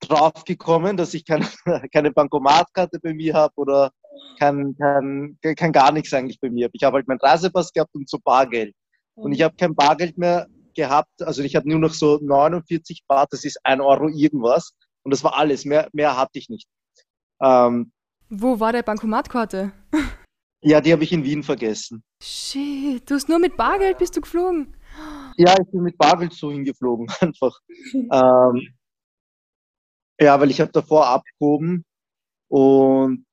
drauf 0.00 0.44
gekommen, 0.44 0.96
dass 0.96 1.14
ich 1.14 1.24
keine, 1.24 1.46
keine 1.92 2.12
Bankomatkarte 2.12 2.98
bei 3.00 3.14
mir 3.14 3.34
habe 3.34 3.54
oder 3.56 3.92
kein, 4.38 4.76
kein, 4.76 5.38
kein 5.56 5.72
gar 5.72 5.92
nichts 5.92 6.12
eigentlich 6.12 6.40
bei 6.40 6.50
mir 6.50 6.64
habe. 6.64 6.74
Ich 6.74 6.82
habe 6.82 6.96
halt 6.96 7.06
meinen 7.06 7.20
Reisepass 7.20 7.72
gehabt 7.72 7.94
und 7.94 8.08
so 8.08 8.18
Bargeld. 8.18 8.74
Und 9.14 9.32
ich 9.32 9.40
mhm. 9.40 9.44
habe 9.44 9.56
kein 9.56 9.74
Bargeld 9.74 10.18
mehr 10.18 10.46
gehabt. 10.76 11.22
Also 11.22 11.42
ich 11.42 11.56
hatte 11.56 11.68
nur 11.68 11.80
noch 11.80 11.92
so 11.92 12.18
49 12.22 13.04
Bar, 13.08 13.26
das 13.30 13.44
ist 13.44 13.58
ein 13.64 13.80
Euro 13.80 14.08
irgendwas. 14.08 14.72
Und 15.02 15.10
das 15.12 15.24
war 15.24 15.36
alles. 15.36 15.64
Mehr, 15.64 15.88
mehr 15.92 16.16
hatte 16.16 16.38
ich 16.38 16.48
nicht. 16.48 16.68
Ähm, 17.42 17.92
Wo 18.28 18.60
war 18.60 18.72
der 18.72 18.82
Bankomatkarte? 18.82 19.72
ja, 20.62 20.80
die 20.80 20.92
habe 20.92 21.04
ich 21.04 21.12
in 21.12 21.24
Wien 21.24 21.42
vergessen. 21.42 22.02
Shit, 22.22 23.08
du 23.08 23.14
hast 23.14 23.28
nur 23.28 23.38
mit 23.38 23.56
Bargeld 23.56 23.98
bist 23.98 24.16
du 24.16 24.20
geflogen. 24.20 24.76
Ja, 25.36 25.54
ich 25.60 25.70
bin 25.70 25.82
mit 25.82 25.98
Bargeld 25.98 26.32
so 26.32 26.50
hingeflogen, 26.50 27.08
einfach. 27.20 27.60
ähm, 27.92 28.74
ja, 30.18 30.40
weil 30.40 30.50
ich 30.50 30.60
habe 30.60 30.72
davor 30.72 31.06
abgehoben 31.08 31.84
und 32.48 33.26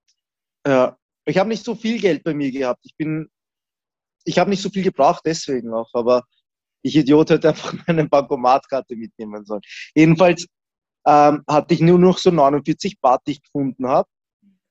ja, 0.68 0.98
ich 1.26 1.38
habe 1.38 1.50
nicht 1.50 1.64
so 1.64 1.76
viel 1.76 2.00
Geld 2.00 2.24
bei 2.24 2.34
mir 2.34 2.52
gehabt. 2.52 2.82
Ich 2.84 2.96
bin, 2.98 3.30
ich 4.26 4.38
habe 4.38 4.50
nicht 4.50 4.62
so 4.62 4.70
viel 4.70 4.84
gebraucht 4.84 5.24
deswegen 5.26 5.74
auch, 5.74 5.90
aber 5.94 6.24
ich 6.84 6.96
Idiot 6.96 7.32
hätte 7.32 7.50
einfach 7.50 7.74
meine 7.88 8.08
Bankomatkarte 8.08 8.96
mitnehmen 8.96 9.46
sollen. 9.46 9.62
Jedenfalls 9.96 10.46
ähm, 11.06 11.44
hatte 11.48 11.74
ich 11.74 11.82
nur 11.82 11.98
noch 11.98 12.18
so 12.18 12.30
49 12.30 13.00
Bart, 13.02 13.22
die 13.26 13.32
ich 13.32 13.42
gefunden 13.42 13.88
habe. 13.88 14.08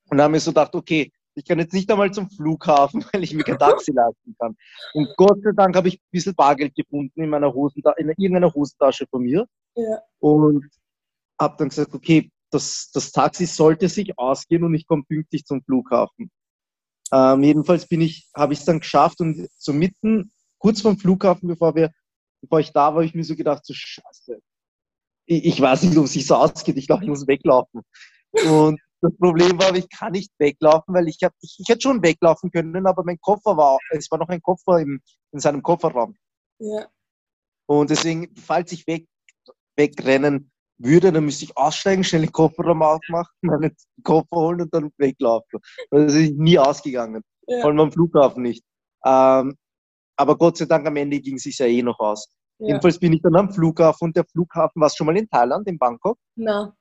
Und 0.09 0.21
habe 0.21 0.37
ich 0.37 0.43
so 0.43 0.51
gedacht, 0.51 0.75
okay, 0.75 1.11
ich 1.35 1.45
kann 1.45 1.57
jetzt 1.59 1.73
nicht 1.73 1.89
einmal 1.91 2.11
zum 2.11 2.29
Flughafen, 2.29 3.03
weil 3.11 3.23
ich 3.23 3.33
mir 3.33 3.43
kein 3.43 3.57
Taxi 3.57 3.91
leisten 3.95 4.35
kann. 4.39 4.55
Und 4.93 5.09
Gott 5.17 5.41
sei 5.43 5.51
Dank 5.55 5.75
habe 5.75 5.87
ich 5.87 5.95
ein 5.95 6.11
bisschen 6.11 6.35
Bargeld 6.35 6.75
gefunden 6.75 7.21
in 7.21 7.29
meiner 7.29 7.53
Hosentasche, 7.53 7.99
in 7.99 8.09
irgendeiner 8.09 8.53
Hosentasche 8.53 9.07
von 9.07 9.23
mir. 9.23 9.45
Ja. 9.75 9.99
Und 10.19 10.69
habe 11.39 11.55
dann 11.57 11.69
gesagt, 11.69 11.93
okay, 11.93 12.31
das, 12.51 12.91
das 12.93 13.11
Taxi 13.11 13.47
sollte 13.47 13.89
sich 13.89 14.17
ausgehen 14.17 14.63
und 14.63 14.75
ich 14.75 14.85
komme 14.85 15.03
pünktlich 15.03 15.43
zum 15.45 15.63
Flughafen. 15.63 16.29
Ähm, 17.11 17.43
jedenfalls 17.43 17.87
bin 17.87 18.01
ich, 18.01 18.29
habe 18.35 18.53
ich 18.53 18.59
es 18.59 18.65
dann 18.65 18.79
geschafft 18.79 19.19
und 19.21 19.47
so 19.57 19.73
mitten, 19.73 20.31
kurz 20.59 20.81
vom 20.81 20.97
Flughafen, 20.97 21.47
bevor 21.47 21.75
wir 21.75 21.91
bevor 22.43 22.59
ich 22.59 22.71
da 22.71 22.81
war, 22.81 22.95
habe 22.95 23.05
ich 23.05 23.15
mir 23.15 23.23
so 23.23 23.35
gedacht, 23.35 23.65
so 23.65 23.73
scheiße. 23.73 24.39
Ich, 25.25 25.45
ich 25.45 25.61
weiß 25.61 25.83
nicht, 25.83 25.97
ob 25.97 26.05
es 26.05 26.13
sich 26.13 26.27
so 26.27 26.35
ausgeht. 26.35 26.77
Ich 26.77 26.87
glaube, 26.87 27.03
ich 27.03 27.09
muss 27.09 27.27
weglaufen. 27.27 27.81
Und 28.31 28.79
das 29.01 29.15
Problem 29.17 29.59
war, 29.59 29.73
ich 29.75 29.89
kann 29.89 30.11
nicht 30.11 30.31
weglaufen, 30.37 30.93
weil 30.93 31.07
ich, 31.07 31.17
hab, 31.23 31.33
ich, 31.41 31.57
ich 31.59 31.69
hätte 31.69 31.81
schon 31.81 32.03
weglaufen 32.03 32.51
können, 32.51 32.85
aber 32.85 33.03
mein 33.03 33.19
Koffer 33.19 33.57
war, 33.57 33.77
es 33.91 34.11
war 34.11 34.19
noch 34.19 34.29
ein 34.29 34.41
Koffer 34.41 34.79
im, 34.79 35.01
in 35.31 35.39
seinem 35.39 35.61
Kofferraum. 35.61 36.15
Ja. 36.59 36.87
Und 37.65 37.89
deswegen, 37.89 38.33
falls 38.35 38.71
ich 38.71 38.85
weg, 38.87 39.07
wegrennen 39.75 40.51
würde, 40.77 41.11
dann 41.11 41.25
müsste 41.25 41.45
ich 41.45 41.57
aussteigen, 41.57 42.03
schnell 42.03 42.23
den 42.23 42.31
Kofferraum 42.31 42.81
aufmachen, 42.81 43.33
meinen 43.41 43.75
Koffer 44.03 44.35
holen 44.35 44.61
und 44.61 44.73
dann 44.73 44.91
weglaufen. 44.97 45.59
Das 45.91 46.13
ist 46.13 46.33
nie 46.35 46.59
ausgegangen. 46.59 47.23
Ja. 47.47 47.61
Vor 47.61 47.69
allem 47.71 47.79
am 47.79 47.91
Flughafen 47.91 48.43
nicht. 48.43 48.63
Ähm, 49.05 49.57
aber 50.15 50.37
Gott 50.37 50.57
sei 50.57 50.65
Dank 50.65 50.85
am 50.87 50.95
Ende 50.95 51.19
ging 51.19 51.35
es 51.35 51.43
sich 51.43 51.57
ja 51.57 51.65
eh 51.65 51.81
noch 51.81 51.99
aus. 51.99 52.27
Ja. 52.59 52.67
Jedenfalls 52.67 52.99
bin 52.99 53.13
ich 53.13 53.21
dann 53.21 53.35
am 53.35 53.51
Flughafen 53.51 54.05
und 54.05 54.15
der 54.15 54.25
Flughafen, 54.25 54.81
war 54.81 54.89
schon 54.89 55.07
mal 55.07 55.17
in 55.17 55.29
Thailand, 55.29 55.67
in 55.67 55.77
Bangkok? 55.77 56.17
Na. 56.35 56.75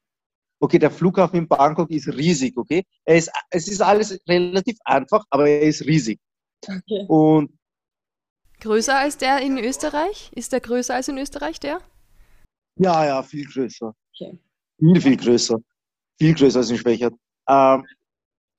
Okay, 0.61 0.79
der 0.79 0.91
Flughafen 0.91 1.39
in 1.41 1.49
Bangkok 1.49 1.91
ist 1.91 2.09
riesig, 2.09 2.57
okay? 2.57 2.85
Er 3.05 3.17
ist, 3.17 3.31
es 3.51 3.69
ist 3.69 3.81
alles 3.81 4.19
relativ 4.29 4.79
einfach, 4.85 5.25
aber 5.31 5.49
er 5.49 5.63
ist 5.63 5.85
riesig. 5.85 6.21
Okay. 6.67 7.05
Und 7.09 7.59
größer 8.61 8.97
als 8.97 9.19
der 9.19 9.41
in 9.41 9.59
Österreich? 9.59 10.31
Ist 10.35 10.53
der 10.53 10.61
größer 10.61 10.95
als 10.95 11.09
in 11.09 11.19
Österreich, 11.19 11.59
der? 11.59 11.81
Ja, 12.77 13.05
ja, 13.05 13.23
viel 13.23 13.45
größer. 13.47 13.93
Okay. 14.15 14.39
Viel, 14.79 15.01
viel 15.01 15.17
größer. 15.17 15.59
Viel 16.19 16.35
größer 16.35 16.61
als 16.61 16.71
in 16.71 16.79
Schwächert. 16.79 17.15
Ähm, 17.49 17.85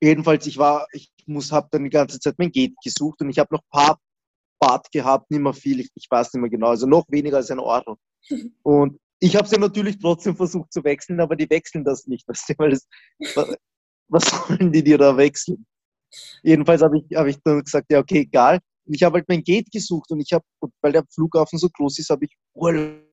jedenfalls, 0.02 0.46
ich 0.46 0.58
war, 0.58 0.86
ich 0.92 1.10
muss, 1.26 1.52
habe 1.54 1.70
dann 1.72 1.86
die 1.86 1.90
ganze 1.90 2.20
Zeit 2.20 2.36
mein 2.38 2.52
Gate 2.52 2.76
gesucht 2.84 3.22
und 3.22 3.30
ich 3.30 3.40
habe 3.40 3.56
noch 3.56 3.62
ein 3.62 3.70
paar 3.72 4.00
Bart 4.60 4.92
gehabt, 4.92 5.30
nicht 5.32 5.42
mehr 5.42 5.54
viel, 5.54 5.80
ich, 5.80 5.90
ich 5.96 6.08
weiß 6.10 6.34
nicht 6.34 6.42
mehr 6.42 6.50
genau, 6.50 6.70
also 6.70 6.88
noch 6.88 7.06
weniger 7.10 7.38
als 7.38 7.52
ein 7.52 7.60
Euro. 7.60 7.98
Und 8.64 9.00
ich 9.20 9.36
habe 9.36 9.48
sie 9.48 9.58
natürlich 9.58 10.00
trotzdem 10.00 10.36
versucht 10.36 10.74
zu 10.74 10.84
wechseln, 10.84 11.22
aber 11.22 11.36
die 11.36 11.50
wechseln 11.50 11.84
das 11.84 12.08
nicht, 12.08 12.28
weißt 12.28 12.50
du, 12.50 12.54
weil 12.58 12.72
das, 12.72 12.88
was 14.10 14.24
sollen 14.26 14.72
die 14.72 14.84
dir 14.84 14.98
da 14.98 15.16
wechseln? 15.16 15.66
Jedenfalls 16.44 16.82
habe 16.82 17.00
ich, 17.00 17.16
hab 17.16 17.28
ich 17.28 17.38
dann 17.44 17.64
gesagt, 17.64 17.92
ja, 17.92 18.00
okay, 18.00 18.20
egal. 18.20 18.60
Und 18.86 18.96
ich 18.96 19.04
habe 19.04 19.16
halt 19.16 19.30
mein 19.30 19.44
Gate 19.44 19.72
gesucht 19.72 20.12
und 20.12 20.20
ich 20.20 20.34
habe, 20.34 20.44
weil 20.82 20.92
der 20.92 21.06
Flughafen 21.14 21.58
so 21.58 21.70
groß 21.70 22.00
ist, 22.00 22.10
habe 22.10 22.26
ich 22.26 22.36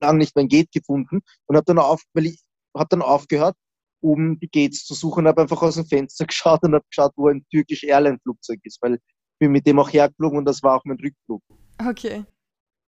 lang 0.01 0.17
nicht 0.17 0.35
mein 0.35 0.47
Gate 0.47 0.71
gefunden 0.71 1.21
und 1.45 1.55
habe 1.55 1.65
dann, 1.65 1.79
auf, 1.79 2.01
weil 2.13 2.27
ich, 2.27 2.41
hab 2.75 2.89
dann 2.89 3.01
aufgehört, 3.01 3.55
um 4.01 4.39
die 4.39 4.49
Gates 4.49 4.85
zu 4.85 4.93
suchen, 4.93 5.27
habe 5.27 5.41
einfach 5.41 5.61
aus 5.61 5.75
dem 5.75 5.85
Fenster 5.85 6.25
geschaut 6.27 6.63
und 6.63 6.73
habe 6.73 6.85
geschaut, 6.89 7.13
wo 7.15 7.27
ein 7.27 7.45
türkisch 7.51 7.83
Airline-Flugzeug 7.83 8.59
ist, 8.63 8.81
weil 8.81 8.99
bin 9.41 9.51
mit 9.51 9.65
dem 9.65 9.79
auch 9.79 9.91
hergeflogen 9.91 10.37
und 10.37 10.45
das 10.45 10.61
war 10.61 10.77
auch 10.77 10.85
mein 10.85 10.97
Rückflug. 10.97 11.41
Okay. 11.83 12.23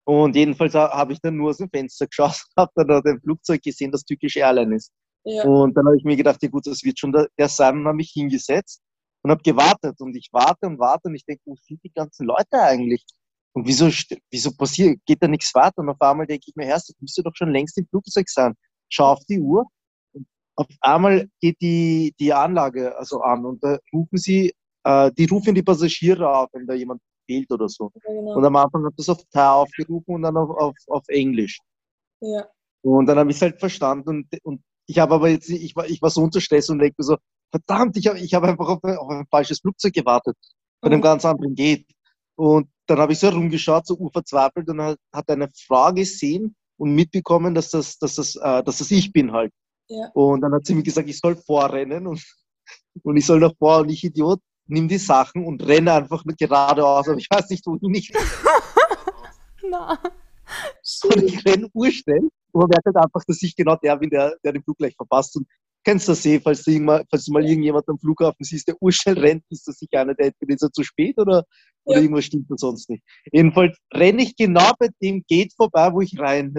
Und 0.06 0.36
jedenfalls 0.36 0.76
habe 0.76 1.14
ich 1.14 1.20
dann 1.20 1.36
nur 1.36 1.50
aus 1.50 1.58
dem 1.58 1.70
Fenster 1.70 2.06
geschaut, 2.08 2.40
habe 2.56 2.72
dann 2.76 2.88
da 2.88 3.02
ein 3.04 3.20
Flugzeug 3.22 3.62
gesehen, 3.62 3.92
das 3.92 4.06
türkisch 4.06 4.38
Airline 4.38 4.76
ist. 4.76 4.92
Ja. 5.26 5.44
Und 5.46 5.76
dann 5.76 5.86
habe 5.86 5.98
ich 5.98 6.04
mir 6.04 6.16
gedacht, 6.16 6.42
ja 6.44 6.50
gut, 6.50 6.68
das 6.68 6.84
wird 6.84 7.00
schon 7.00 7.12
der, 7.12 7.28
der 7.40 7.48
und 7.48 7.86
habe 7.86 7.94
mich 7.94 8.12
hingesetzt 8.12 8.82
und 9.24 9.32
habe 9.32 9.42
gewartet 9.42 10.00
und 10.00 10.16
ich 10.16 10.30
warte 10.32 10.68
und 10.68 10.78
warte 10.78 11.08
und 11.08 11.16
ich 11.16 11.26
denke, 11.26 11.42
wo 11.46 11.56
sind 11.56 11.82
die 11.84 11.92
ganzen 11.92 12.28
Leute 12.28 12.62
eigentlich? 12.62 13.04
Und 13.54 13.68
wieso, 13.68 13.90
wieso 14.30 14.52
passiert, 14.56 15.00
geht 15.06 15.24
da 15.24 15.28
nichts 15.28 15.56
weiter? 15.56 15.80
Und 15.80 15.90
auf 15.90 16.02
einmal 16.02 16.28
denke 16.28 16.46
ich 16.48 16.56
mir, 16.56 16.66
Herr, 16.66 16.76
das 16.76 16.94
müsste 17.00 17.24
doch 17.24 17.36
schon 17.36 17.52
längst 17.52 17.78
im 17.78 17.88
Flugzeug 17.88 18.30
sein. 18.30 18.54
Schau 18.90 19.06
auf 19.06 19.24
die 19.30 19.40
Uhr. 19.40 19.66
Und 20.12 20.28
auf 20.56 20.68
einmal 20.82 21.30
geht 21.40 21.62
die, 21.62 22.14
die 22.20 22.34
Anlage 22.34 22.96
also 22.98 23.22
an 23.22 23.46
und 23.46 23.64
da 23.64 23.80
rufen 23.94 24.18
sie, 24.18 24.54
äh, 24.84 25.12
die 25.18 25.26
rufen 25.26 25.56
die 25.56 25.64
Passagiere 25.64 26.28
auf, 26.30 26.50
wenn 26.54 26.66
da 26.68 26.74
jemand 26.74 27.02
fehlt 27.26 27.52
oder 27.52 27.70
so. 27.70 27.92
Genau. 28.06 28.36
Und 28.36 28.46
am 28.46 28.56
Anfang 28.56 28.86
hat 28.86 28.94
das 28.98 29.10
auf 29.10 29.24
Thai 29.32 29.48
aufgerufen 29.50 30.16
und 30.16 30.22
dann 30.24 30.36
auf, 30.38 30.50
auf, 30.50 30.76
auf 30.88 31.04
Englisch. 31.08 31.60
ja. 32.22 32.46
Und 32.86 33.06
dann 33.06 33.18
habe 33.18 33.30
ich 33.32 33.38
es 33.38 33.42
halt 33.42 33.60
verstanden 33.62 34.10
und, 34.10 34.28
und 34.44 34.62
ich 34.88 35.00
habe 35.00 35.14
aber 35.16 35.30
jetzt, 35.30 35.50
ich 35.50 35.74
war, 35.74 35.86
ich 35.90 36.02
war 36.02 36.10
so 36.10 36.22
unter 36.22 36.42
Stress 36.42 36.70
und 36.70 36.80
denke 36.80 36.96
mir 36.98 37.06
so, 37.06 37.16
verdammt, 37.50 37.96
ich 37.96 38.08
habe 38.08 38.20
ich 38.20 38.34
hab 38.34 38.44
einfach 38.44 38.68
auf, 38.68 38.84
ein- 38.84 38.98
auf 38.98 39.10
ein 39.10 39.26
falsches 39.32 39.60
Flugzeug 39.62 39.94
gewartet, 39.94 40.36
bei 40.82 40.88
einem 40.88 41.00
Mhm. 41.00 41.04
ganz 41.04 41.24
anderen 41.24 41.56
geht. 41.56 41.88
Und 42.36 42.68
dann 42.88 42.98
habe 43.00 43.14
ich 43.14 43.20
so 43.20 43.28
herumgeschaut, 43.28 43.88
so 43.88 43.96
urverzweifelt 43.96 44.68
und 44.70 44.82
hat, 44.82 44.98
hat 45.14 45.30
eine 45.30 45.48
Frau 45.66 45.94
gesehen 45.94 46.56
und 46.76 46.94
mitbekommen, 46.94 47.56
dass 47.56 47.70
das, 47.70 47.98
dass 48.00 48.16
das, 48.16 48.36
äh, 48.36 48.62
dass 48.64 48.80
das 48.80 48.92
ich 48.92 49.14
bin 49.14 49.32
halt. 49.32 49.54
Ja. 49.88 50.10
Und 50.14 50.42
dann 50.42 50.54
hat 50.54 50.66
sie 50.66 50.76
mir 50.76 50.84
gesagt, 50.84 51.08
ich 51.08 51.20
soll 51.20 51.38
vorrennen 51.38 52.06
und, 52.08 52.22
und 53.04 53.16
ich 53.16 53.26
soll 53.26 53.40
nach 53.40 53.54
vor 53.58 53.80
und 53.80 53.90
ich 53.90 54.04
Idiot, 54.04 54.42
nimm 54.68 54.88
die 54.88 54.98
Sachen 54.98 55.46
und 55.46 55.66
renne 55.66 55.94
einfach 55.94 56.24
geradeaus, 56.38 57.08
aber 57.08 57.18
ich 57.18 57.28
weiß 57.30 57.50
nicht, 57.50 57.66
wohin 57.66 57.94
ich 57.96 58.12
Na. 59.70 60.00
Und 61.04 61.24
ich 61.24 61.46
renne 61.46 61.68
urschnell 61.74 62.30
und 62.52 62.62
man 62.62 62.70
merkt 62.70 62.86
halt 62.86 62.98
einfach, 62.98 63.24
dass 63.26 63.42
ich 63.42 63.56
genau 63.56 63.76
der 63.78 63.96
bin, 63.98 64.10
der, 64.10 64.36
der 64.44 64.54
den 64.54 64.64
Flug 64.64 64.78
gleich 64.78 64.96
verpasst. 64.96 65.36
Und 65.38 65.48
kennst 65.84 66.08
du 66.08 66.12
das 66.12 66.26
eh, 66.26 66.40
falls 66.40 66.64
du, 66.64 66.72
irgendwann, 66.72 67.04
falls 67.10 67.26
du 67.26 67.32
mal 67.32 67.46
irgendjemand 67.46 67.88
am 67.90 67.98
Flughafen 67.98 68.44
siehst, 68.44 68.68
der 68.68 68.76
urschnell 68.82 69.18
rennt, 69.18 69.44
ist 69.50 69.68
das 69.68 69.78
sicher 69.78 70.02
einer, 70.02 70.14
der 70.14 70.28
entweder 70.28 70.54
ist 70.54 70.64
er 70.64 70.72
zu 70.72 70.84
spät 70.84 71.18
oder, 71.18 71.44
oder 71.86 71.98
Ja. 71.98 72.02
irgendwas 72.02 72.26
stimmt 72.26 72.50
da 72.50 72.56
sonst 72.58 72.90
nicht. 72.90 73.04
Jedenfalls 73.32 73.78
renne 73.94 74.24
ich 74.24 74.36
genau 74.36 74.72
bei 74.78 74.90
dem 75.02 75.24
Gate 75.28 75.54
vorbei, 75.56 75.92
wo 75.94 76.02
ich 76.02 76.20
rein 76.20 76.54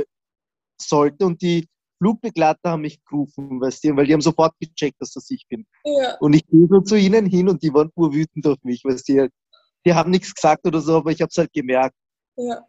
sollte 0.80 1.26
und 1.26 1.40
die 1.42 1.68
Flugbegleiter 2.04 2.72
haben 2.72 2.82
mich 2.82 3.02
gerufen, 3.04 3.60
weißt 3.60 3.84
du, 3.84 3.96
weil 3.96 4.06
die 4.06 4.12
haben 4.12 4.20
sofort 4.20 4.54
gecheckt, 4.60 5.00
dass 5.00 5.12
das 5.12 5.30
ich 5.30 5.46
bin. 5.48 5.66
Ja. 5.84 6.18
Und 6.18 6.34
ich 6.34 6.46
gehe 6.46 6.66
so 6.68 6.80
zu 6.82 6.96
ihnen 6.96 7.24
hin 7.24 7.48
und 7.48 7.62
die 7.62 7.72
waren 7.72 7.90
urwütend 7.96 8.46
auf 8.46 8.58
mich, 8.62 8.84
weißt 8.84 9.08
du, 9.08 9.30
die 9.86 9.94
haben 9.94 10.10
nichts 10.10 10.34
gesagt 10.34 10.66
oder 10.66 10.80
so, 10.82 10.98
aber 10.98 11.12
ich 11.12 11.22
habe 11.22 11.30
es 11.30 11.38
halt 11.38 11.52
gemerkt. 11.54 11.96
Ja. 12.36 12.62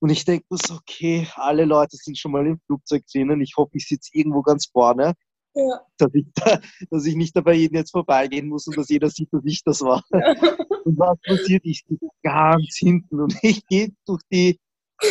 Und 0.00 0.10
ich 0.10 0.26
denke 0.26 0.44
mir 0.50 0.58
so, 0.58 0.74
okay, 0.74 1.26
alle 1.36 1.64
Leute 1.64 1.96
sind 1.96 2.18
schon 2.18 2.32
mal 2.32 2.46
im 2.46 2.60
Flugzeug 2.66 3.02
drinnen. 3.10 3.40
Ich 3.40 3.54
hoffe, 3.56 3.70
ich 3.74 3.88
sitze 3.88 4.10
irgendwo 4.12 4.42
ganz 4.42 4.66
vorne, 4.66 5.14
Ja. 5.54 5.80
dass 5.96 6.12
ich, 6.12 6.26
da, 6.34 6.60
dass 6.90 7.06
ich 7.06 7.16
nicht 7.16 7.34
dabei 7.34 7.54
jedem 7.54 7.76
jetzt 7.76 7.92
vorbeigehen 7.92 8.48
muss 8.48 8.66
und 8.66 8.76
dass 8.76 8.90
jeder 8.90 9.08
sieht, 9.08 9.32
dass 9.32 9.42
ich 9.46 9.62
das 9.64 9.80
war. 9.80 10.04
Und 10.84 10.98
was 10.98 11.18
passiert? 11.26 11.64
Ich 11.64 11.82
sitze 11.88 12.06
ganz 12.22 12.76
hinten 12.78 13.20
und 13.20 13.34
ich 13.42 13.66
gehe 13.66 13.88
durch 14.06 14.22
die, 14.30 14.56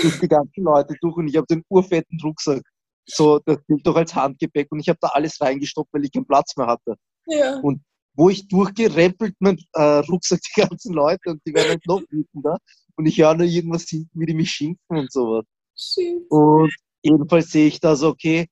durch 0.02 0.20
die 0.22 0.28
ganzen 0.30 0.64
Leute 0.64 0.96
durch 1.02 1.18
und 1.18 1.28
ich 1.28 1.36
habe 1.36 1.48
den 1.48 1.64
urfetten 1.68 2.18
Rucksack. 2.24 2.62
So, 3.06 3.40
das 3.40 3.58
gilt 3.68 3.86
doch 3.86 3.96
als 3.96 4.16
Handgepäck 4.16 4.72
und 4.72 4.80
ich 4.80 4.90
habe 4.90 5.00
da 5.02 5.10
alles 5.10 5.40
reingestoppt, 5.40 5.94
weil 5.94 6.06
ich 6.06 6.12
keinen 6.12 6.26
Platz 6.26 6.56
mehr 6.58 6.68
hatte. 6.68 6.96
Ja. 7.28 7.60
Und 7.60 7.82
wo 8.16 8.30
ich 8.30 8.48
durchgerempelt 8.48 9.36
mein 9.40 9.60
äh, 9.74 9.82
Rucksack 9.82 10.40
die 10.56 10.62
ganzen 10.62 10.94
Leute 10.94 11.30
und 11.30 11.42
die 11.46 11.54
werden 11.54 11.70
halt 11.70 11.86
noch 11.86 12.02
wütender. 12.10 12.58
Und 12.96 13.06
ich 13.06 13.20
höre 13.20 13.36
nur 13.36 13.46
irgendwas 13.46 13.84
hinten, 13.84 14.20
wie 14.20 14.26
die 14.26 14.34
mich 14.34 14.52
schimpfen 14.52 14.98
und 14.98 15.12
sowas. 15.12 15.46
Shit. 15.76 16.30
Und 16.30 16.74
jedenfalls 17.04 17.52
sehe 17.52 17.68
ich 17.68 17.80
da 17.80 17.96
so, 17.96 18.08
okay, 18.10 18.48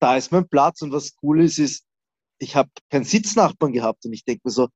da 0.00 0.16
ist 0.16 0.30
mein 0.30 0.48
Platz 0.48 0.82
und 0.82 0.92
was 0.92 1.14
cool 1.22 1.42
ist, 1.42 1.58
ist, 1.58 1.84
ich 2.38 2.54
habe 2.54 2.70
keinen 2.90 3.04
Sitznachbarn 3.04 3.72
gehabt 3.72 4.04
und 4.04 4.12
ich 4.12 4.24
denke 4.24 4.42
mir 4.44 4.52
so, 4.52 4.68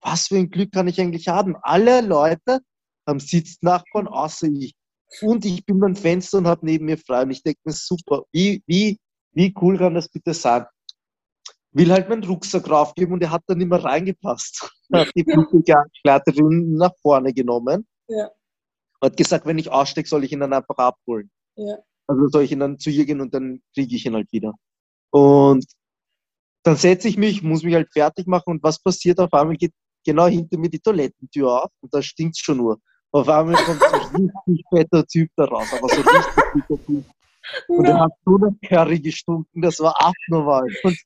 was 0.00 0.28
für 0.28 0.36
ein 0.36 0.50
Glück 0.50 0.70
kann 0.70 0.86
ich 0.86 1.00
eigentlich 1.00 1.28
haben? 1.28 1.56
Alle 1.62 2.00
Leute 2.00 2.60
haben 3.06 3.20
Sitznachbarn, 3.20 4.06
außer 4.06 4.46
ich. 4.46 4.74
Und 5.22 5.44
ich 5.44 5.64
bin 5.64 5.78
beim 5.80 5.96
Fenster 5.96 6.38
und 6.38 6.46
habe 6.46 6.64
neben 6.66 6.86
mir 6.86 6.98
frei 6.98 7.22
und 7.22 7.30
ich 7.30 7.42
denke 7.42 7.60
mir, 7.64 7.72
super, 7.72 8.22
wie, 8.32 8.62
wie, 8.66 8.98
wie 9.32 9.54
cool 9.60 9.78
kann 9.78 9.94
das 9.94 10.08
bitte 10.08 10.34
sein? 10.34 10.66
Will 11.72 11.90
halt 11.90 12.08
meinen 12.08 12.24
Rucksack 12.24 12.70
raufgeben 12.70 13.14
und 13.14 13.20
der 13.20 13.30
hat 13.30 13.42
dann 13.46 13.58
nicht 13.58 13.68
mehr 13.68 13.82
reingepasst. 13.82 14.70
Hat 14.92 15.10
die 15.16 15.24
Flugbegleiterin 15.24 16.74
nach 16.74 16.92
vorne 17.02 17.32
genommen. 17.32 17.86
Ja. 18.06 18.30
Hat 19.02 19.16
gesagt, 19.16 19.44
wenn 19.44 19.58
ich 19.58 19.70
aussteige, 19.70 20.08
soll 20.08 20.22
ich 20.24 20.32
ihn 20.32 20.40
dann 20.40 20.52
einfach 20.52 20.76
abholen. 20.76 21.30
Ja. 21.56 21.78
Also 22.06 22.28
soll 22.28 22.44
ich 22.44 22.52
ihn 22.52 22.60
dann 22.60 22.78
zu 22.78 22.90
ihr 22.90 23.06
gehen 23.06 23.20
und 23.20 23.34
dann 23.34 23.60
kriege 23.74 23.96
ich 23.96 24.06
ihn 24.06 24.14
halt 24.14 24.30
wieder. 24.30 24.52
Und 25.10 25.64
dann 26.62 26.76
setze 26.76 27.08
ich 27.08 27.16
mich, 27.16 27.42
muss 27.42 27.62
mich 27.62 27.74
halt 27.74 27.92
fertig 27.92 28.26
machen 28.26 28.50
und 28.50 28.62
was 28.62 28.78
passiert? 28.78 29.18
Auf 29.18 29.32
einmal 29.32 29.56
geht 29.56 29.72
genau 30.04 30.26
hinter 30.26 30.58
mir 30.58 30.70
die 30.70 30.80
Toilettentür 30.80 31.64
auf 31.64 31.70
und 31.80 31.92
da 31.92 32.02
stinkt 32.02 32.38
schon 32.38 32.58
nur. 32.58 32.78
Auf 33.14 33.28
einmal 33.28 33.54
kommt 33.62 33.80
so 33.80 33.86
ein 33.86 34.32
richtig 34.48 34.64
fetter 34.70 35.06
Typ 35.06 35.30
da 35.36 35.44
raus, 35.44 35.68
aber 35.72 35.88
so 35.88 36.00
richtig 36.00 36.32
fetter 36.34 36.84
Typ. 36.84 37.04
Und 37.68 37.84
er 37.84 38.00
hat 38.00 38.12
so 38.24 38.38
nach 38.38 38.52
Curry 38.66 38.98
gestunken, 38.98 39.62
das 39.62 39.78
war 39.78 39.94
abnormal. 40.02 40.66
Und 40.82 40.98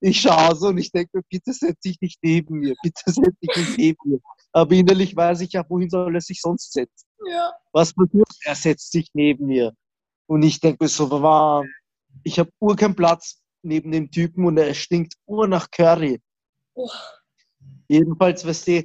ich 0.00 0.20
schaue 0.20 0.56
so 0.56 0.68
und 0.68 0.78
ich 0.78 0.90
denke 0.90 1.10
mir, 1.18 1.22
bitte 1.30 1.52
setz 1.52 1.78
dich 1.78 2.00
nicht 2.00 2.18
neben 2.20 2.58
mir, 2.58 2.74
bitte 2.82 3.02
setz 3.06 3.38
dich 3.40 3.56
nicht 3.56 3.78
neben 3.78 3.98
mir. 4.10 4.18
Aber 4.50 4.74
innerlich 4.74 5.14
weiß 5.14 5.40
ich 5.42 5.52
ja, 5.52 5.64
wohin 5.68 5.88
soll 5.88 6.12
er 6.12 6.20
sich 6.20 6.40
sonst 6.40 6.72
setzen? 6.72 7.06
Ja. 7.30 7.52
Was 7.70 7.94
passiert? 7.94 8.26
Er 8.44 8.56
setzt 8.56 8.90
sich 8.90 9.10
neben 9.14 9.46
mir. 9.46 9.72
Und 10.26 10.42
ich 10.42 10.58
denke 10.58 10.82
mir 10.82 10.88
so, 10.88 11.08
wow, 11.12 11.64
ich 12.24 12.40
habe 12.40 12.50
ur 12.58 12.74
keinen 12.74 12.96
Platz 12.96 13.40
neben 13.62 13.92
dem 13.92 14.10
Typen 14.10 14.46
und 14.46 14.56
er 14.56 14.74
stinkt 14.74 15.14
ur 15.26 15.46
nach 15.46 15.70
Curry. 15.70 16.20
Oh. 16.74 16.90
Jedenfalls, 17.86 18.44
weißt 18.44 18.66
du, 18.66 18.82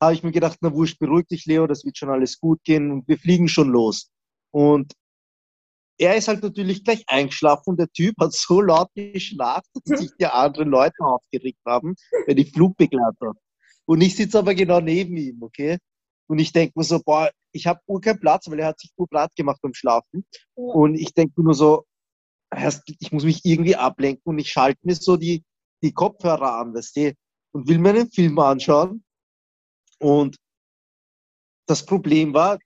habe 0.00 0.14
ich 0.14 0.22
mir 0.22 0.32
gedacht, 0.32 0.58
na 0.60 0.72
wurscht, 0.72 0.98
beruhig 0.98 1.26
dich, 1.26 1.46
Leo, 1.46 1.66
das 1.66 1.84
wird 1.84 1.96
schon 1.96 2.10
alles 2.10 2.38
gut 2.38 2.62
gehen 2.64 2.90
und 2.90 3.08
wir 3.08 3.18
fliegen 3.18 3.48
schon 3.48 3.70
los. 3.70 4.10
Und 4.50 4.92
er 5.98 6.16
ist 6.16 6.28
halt 6.28 6.42
natürlich 6.42 6.84
gleich 6.84 7.04
eingeschlafen 7.06 7.70
und 7.70 7.80
der 7.80 7.90
Typ 7.90 8.14
hat 8.20 8.32
so 8.32 8.60
laut 8.60 8.90
geschnarcht, 8.94 9.68
dass 9.84 10.00
sich 10.00 10.10
die 10.20 10.26
anderen 10.26 10.68
Leute 10.68 11.00
aufgeregt 11.00 11.60
haben, 11.66 11.94
bei 12.26 12.34
die 12.34 12.44
Flugbegleiter. 12.44 13.32
Und 13.86 14.00
ich 14.02 14.16
sitze 14.16 14.38
aber 14.38 14.54
genau 14.54 14.80
neben 14.80 15.16
ihm, 15.16 15.42
okay? 15.42 15.78
Und 16.28 16.38
ich 16.38 16.52
denke 16.52 16.72
mir 16.76 16.84
so, 16.84 17.00
boah, 17.02 17.30
ich 17.52 17.66
habe 17.66 17.80
ur 17.86 18.00
keinen 18.00 18.20
Platz, 18.20 18.50
weil 18.50 18.58
er 18.58 18.66
hat 18.68 18.80
sich 18.80 18.90
nur 18.96 19.08
platt 19.08 19.34
gemacht 19.36 19.60
beim 19.62 19.72
Schlafen. 19.72 20.26
Und 20.54 20.96
ich 20.96 21.14
denke 21.14 21.34
mir 21.36 21.44
nur 21.44 21.54
so, 21.54 21.86
ich 23.00 23.12
muss 23.12 23.24
mich 23.24 23.44
irgendwie 23.44 23.76
ablenken 23.76 24.22
und 24.24 24.38
ich 24.38 24.50
schalte 24.50 24.80
mir 24.82 24.94
so 24.94 25.16
die, 25.16 25.44
die 25.82 25.92
Kopfhörer 25.92 26.58
an, 26.58 26.74
weißt 26.74 26.96
du, 26.96 27.14
und 27.52 27.68
will 27.68 27.78
mir 27.78 27.90
einen 27.90 28.10
Film 28.10 28.38
anschauen. 28.38 29.04
Und 29.98 30.36
das 31.66 31.84
Problem 31.84 32.34
war, 32.34 32.58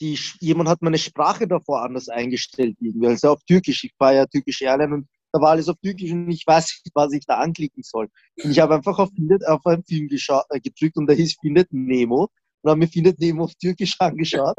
die, 0.00 0.18
jemand 0.40 0.68
hat 0.68 0.82
meine 0.82 0.98
Sprache 0.98 1.46
davor 1.48 1.82
anders 1.82 2.08
eingestellt, 2.08 2.76
irgendwie. 2.80 3.06
Also 3.06 3.30
auf 3.30 3.42
Türkisch. 3.44 3.84
Ich 3.84 3.94
war 3.98 4.12
ja 4.12 4.26
türkisch 4.26 4.62
Airline 4.62 4.94
und 4.94 5.08
da 5.32 5.40
war 5.40 5.50
alles 5.50 5.68
auf 5.68 5.76
Türkisch 5.82 6.10
und 6.12 6.30
ich 6.30 6.46
weiß 6.46 6.82
nicht, 6.84 6.94
was 6.94 7.12
ich 7.12 7.24
da 7.26 7.38
anklicken 7.38 7.82
soll. 7.82 8.08
Und 8.42 8.50
ich 8.50 8.58
habe 8.58 8.74
einfach 8.74 8.98
auf, 8.98 9.10
Findet, 9.14 9.46
auf 9.46 9.64
einen 9.66 9.84
Film 9.84 10.06
gescha- 10.08 10.44
äh, 10.50 10.60
gedrückt 10.60 10.96
und 10.96 11.06
der 11.06 11.16
hieß 11.16 11.36
Findet 11.40 11.72
Nemo 11.72 12.28
und 12.62 12.70
habe 12.70 12.78
mir 12.78 12.88
Findet 12.88 13.18
Nemo 13.18 13.44
auf 13.44 13.54
Türkisch 13.54 13.96
angeschaut. 13.98 14.56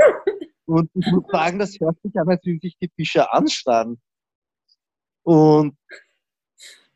Und 0.66 0.90
ich 0.94 1.06
muss 1.12 1.24
sagen, 1.32 1.60
das 1.60 1.80
hört 1.80 1.98
sich 2.02 2.16
an, 2.16 2.28
als 2.30 2.46
würde 2.46 2.60
sich 2.62 2.78
die 2.82 2.92
Fische 2.96 3.32
anstarren. 3.32 4.02
Und 5.24 5.78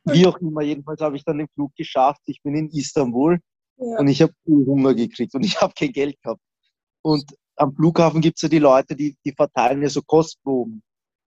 wie 0.05 0.25
auch 0.25 0.37
immer, 0.39 0.61
jedenfalls 0.61 0.99
habe 1.01 1.15
ich 1.15 1.23
dann 1.23 1.37
den 1.37 1.47
Flug 1.53 1.73
geschafft. 1.75 2.21
Ich 2.25 2.41
bin 2.41 2.55
in 2.55 2.69
Istanbul 2.69 3.39
Ja. 3.81 3.97
und 3.97 4.07
ich 4.07 4.21
habe 4.21 4.33
Hunger 4.45 4.93
gekriegt 4.93 5.33
und 5.33 5.43
ich 5.43 5.59
habe 5.59 5.73
kein 5.73 5.91
Geld 5.91 6.21
gehabt. 6.21 6.41
Und 7.01 7.25
am 7.55 7.73
Flughafen 7.75 8.21
gibt 8.21 8.37
es 8.37 8.43
ja 8.43 8.49
die 8.49 8.59
Leute, 8.59 8.95
die, 8.95 9.17
die 9.25 9.33
verteilen 9.33 9.81
ja 9.81 9.89
so 9.89 10.01
Kostproben. 10.03 10.83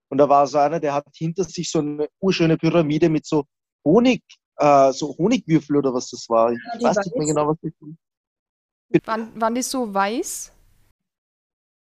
Und 0.09 0.19
da 0.19 0.29
war 0.29 0.47
so 0.47 0.59
einer, 0.59 0.79
der 0.79 0.95
hat 0.95 1.07
hinter 1.15 1.43
sich 1.45 1.71
so 1.71 1.81
eine 1.81 2.09
urschöne 2.21 2.57
Pyramide 2.57 3.09
mit 3.09 3.27
so 3.27 3.45
Honig, 3.85 4.23
äh, 4.57 4.93
so 4.93 5.17
Honigwürfel 5.19 5.77
oder 5.77 5.93
was 5.93 6.11
das 6.11 6.29
war. 6.29 6.53
Ich 6.53 6.59
Ja, 6.73 6.79
die 6.79 6.85
weiß 6.85 6.97
nicht 6.99 7.17
mehr 7.17 7.27
genau, 7.27 7.49
was 7.49 7.57
das 7.61 7.73
war. 7.81 7.91
Waren, 9.07 9.41
waren 9.41 9.55
die 9.55 9.63
so 9.63 9.93
weiß? 9.93 10.53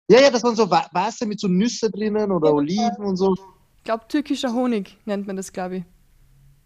Ja, 0.09 0.21
ja, 0.21 0.29
das 0.29 0.43
waren 0.43 0.55
so 0.55 0.69
weiße 0.69 1.25
mit 1.25 1.39
so 1.39 1.47
Nüsse 1.47 1.89
drinnen 1.91 2.31
oder 2.31 2.49
Ja. 2.49 2.53
Oliven 2.55 3.05
und 3.05 3.17
so. 3.17 3.35
Ich 3.77 3.83
glaube, 3.83 4.07
türkischer 4.07 4.53
Honig 4.53 4.97
nennt 5.05 5.27
man 5.27 5.35
das, 5.35 5.51
glaube 5.51 5.77
ich. 5.77 5.83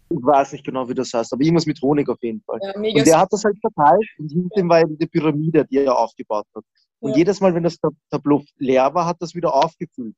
Ich 0.08 0.18
weiß 0.22 0.52
nicht 0.52 0.64
genau, 0.64 0.88
wie 0.88 0.94
das 0.94 1.12
heißt, 1.12 1.32
aber 1.32 1.42
irgendwas 1.42 1.66
mit 1.66 1.80
Honig 1.82 2.08
auf 2.08 2.22
jeden 2.22 2.40
Fall. 2.42 2.60
Ja, 2.62 2.74
Und 2.74 3.06
der 3.06 3.18
hat 3.18 3.32
das 3.32 3.42
halt 3.44 3.58
verteilt 3.60 4.06
und 4.18 4.30
hinter 4.30 4.60
ihm 4.60 4.68
war 4.68 4.80
eben 4.80 4.96
die 4.96 5.06
Pyramide, 5.06 5.64
die 5.66 5.78
er 5.78 5.98
aufgebaut 5.98 6.46
hat. 6.54 6.64
Und 7.00 7.10
Ja. 7.10 7.16
jedes 7.18 7.40
Mal, 7.40 7.54
wenn 7.54 7.64
das 7.64 7.78
Tab- 7.78 7.94
Tableau 8.10 8.42
leer 8.58 8.92
war, 8.94 9.04
hat 9.06 9.16
das 9.20 9.34
wieder 9.34 9.52
aufgefüllt. 9.52 10.16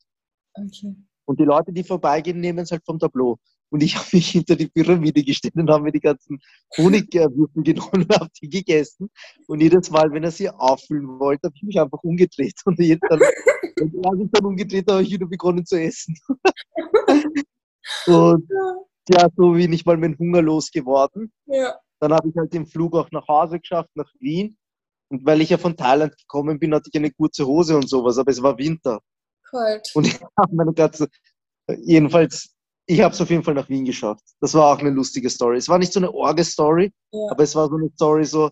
Okay. 0.55 0.94
Und 1.24 1.40
die 1.40 1.44
Leute, 1.44 1.72
die 1.72 1.83
vorbeigehen, 1.85 2.40
nehmen 2.40 2.61
es 2.61 2.70
halt 2.70 2.85
vom 2.85 2.98
Tableau. 2.98 3.38
Und 3.70 3.83
ich 3.83 3.94
habe 3.98 4.09
mich 4.12 4.31
hinter 4.31 4.57
die 4.57 4.68
Pyramide 4.68 5.22
gestellt 5.24 5.55
und 5.57 5.70
habe 5.70 5.85
mir 5.85 5.92
die 5.92 6.01
ganzen 6.01 6.38
Honigwürfel 6.77 7.62
genommen 7.62 7.90
und 8.05 8.14
habe 8.14 8.31
die 8.40 8.48
gegessen. 8.48 9.11
Und 9.46 9.61
jedes 9.62 9.90
Mal, 9.90 10.11
wenn 10.12 10.24
er 10.24 10.31
sie 10.31 10.48
auffüllen 10.51 11.18
wollte, 11.18 11.48
habe 11.48 11.55
ich 11.57 11.62
mich 11.62 11.81
einfach 11.81 12.03
umgedreht. 12.03 12.61
Und 12.66 12.79
jedes 12.79 13.01
Mal, 13.11 13.20
wenn 13.77 14.03
er 14.05 14.16
sich 14.18 14.31
dann 14.33 14.44
umgedreht, 14.44 14.90
habe 14.90 15.03
ich 15.03 15.12
wieder 15.12 15.27
begonnen 15.27 15.64
zu 15.66 15.81
essen. 15.81 16.14
und 18.07 18.48
Ja. 19.09 19.29
so 19.37 19.53
bin 19.53 19.73
ich 19.73 19.85
mal 19.85 19.97
mit 19.97 20.18
Hunger 20.18 20.42
losgeworden. 20.42 21.33
Ja. 21.47 21.77
Dann 22.01 22.12
habe 22.12 22.29
ich 22.29 22.37
halt 22.37 22.53
den 22.53 22.66
Flug 22.66 22.94
auch 22.94 23.11
nach 23.11 23.27
Hause 23.29 23.59
geschafft, 23.61 23.90
nach 23.94 24.11
Wien. 24.21 24.57
Und 25.11 25.25
weil 25.25 25.40
ich 25.40 25.51
ja 25.51 25.59
von 25.59 25.77
Thailand 25.77 26.16
gekommen 26.16 26.59
bin, 26.59 26.75
hatte 26.75 26.90
ich 26.92 26.99
eine 26.99 27.11
kurze 27.11 27.47
Hose 27.47 27.77
und 27.77 27.88
sowas, 27.88 28.18
aber 28.18 28.31
es 28.31 28.42
war 28.42 28.57
Winter. 28.59 29.01
Kalt. 29.51 29.90
Und 29.94 30.07
ich 30.07 30.14
habe 30.38 30.55
meine 30.55 30.73
ganze, 30.75 31.09
jedenfalls, 31.83 32.55
ich 32.87 33.01
habe 33.01 33.14
es 33.14 33.21
auf 33.21 33.31
jeden 33.31 33.42
Fall 33.42 33.55
nach 33.55 33.68
Wien 33.68 33.85
geschafft. 33.85 34.23
Das 34.40 34.55
war 34.55 34.73
auch 34.75 34.79
eine 34.79 34.90
lustige 34.90 35.29
Story. 35.31 35.57
Es 35.57 35.68
war 35.68 35.79
nicht 35.79 35.92
so 35.92 36.01
eine 36.01 36.12
Orge-Story, 36.12 36.92
Ja. 37.12 37.21
aber 37.31 37.42
es 37.42 37.55
war 37.55 37.68
so 37.68 37.77
eine 37.77 37.90
Story 37.94 38.25
so, 38.25 38.51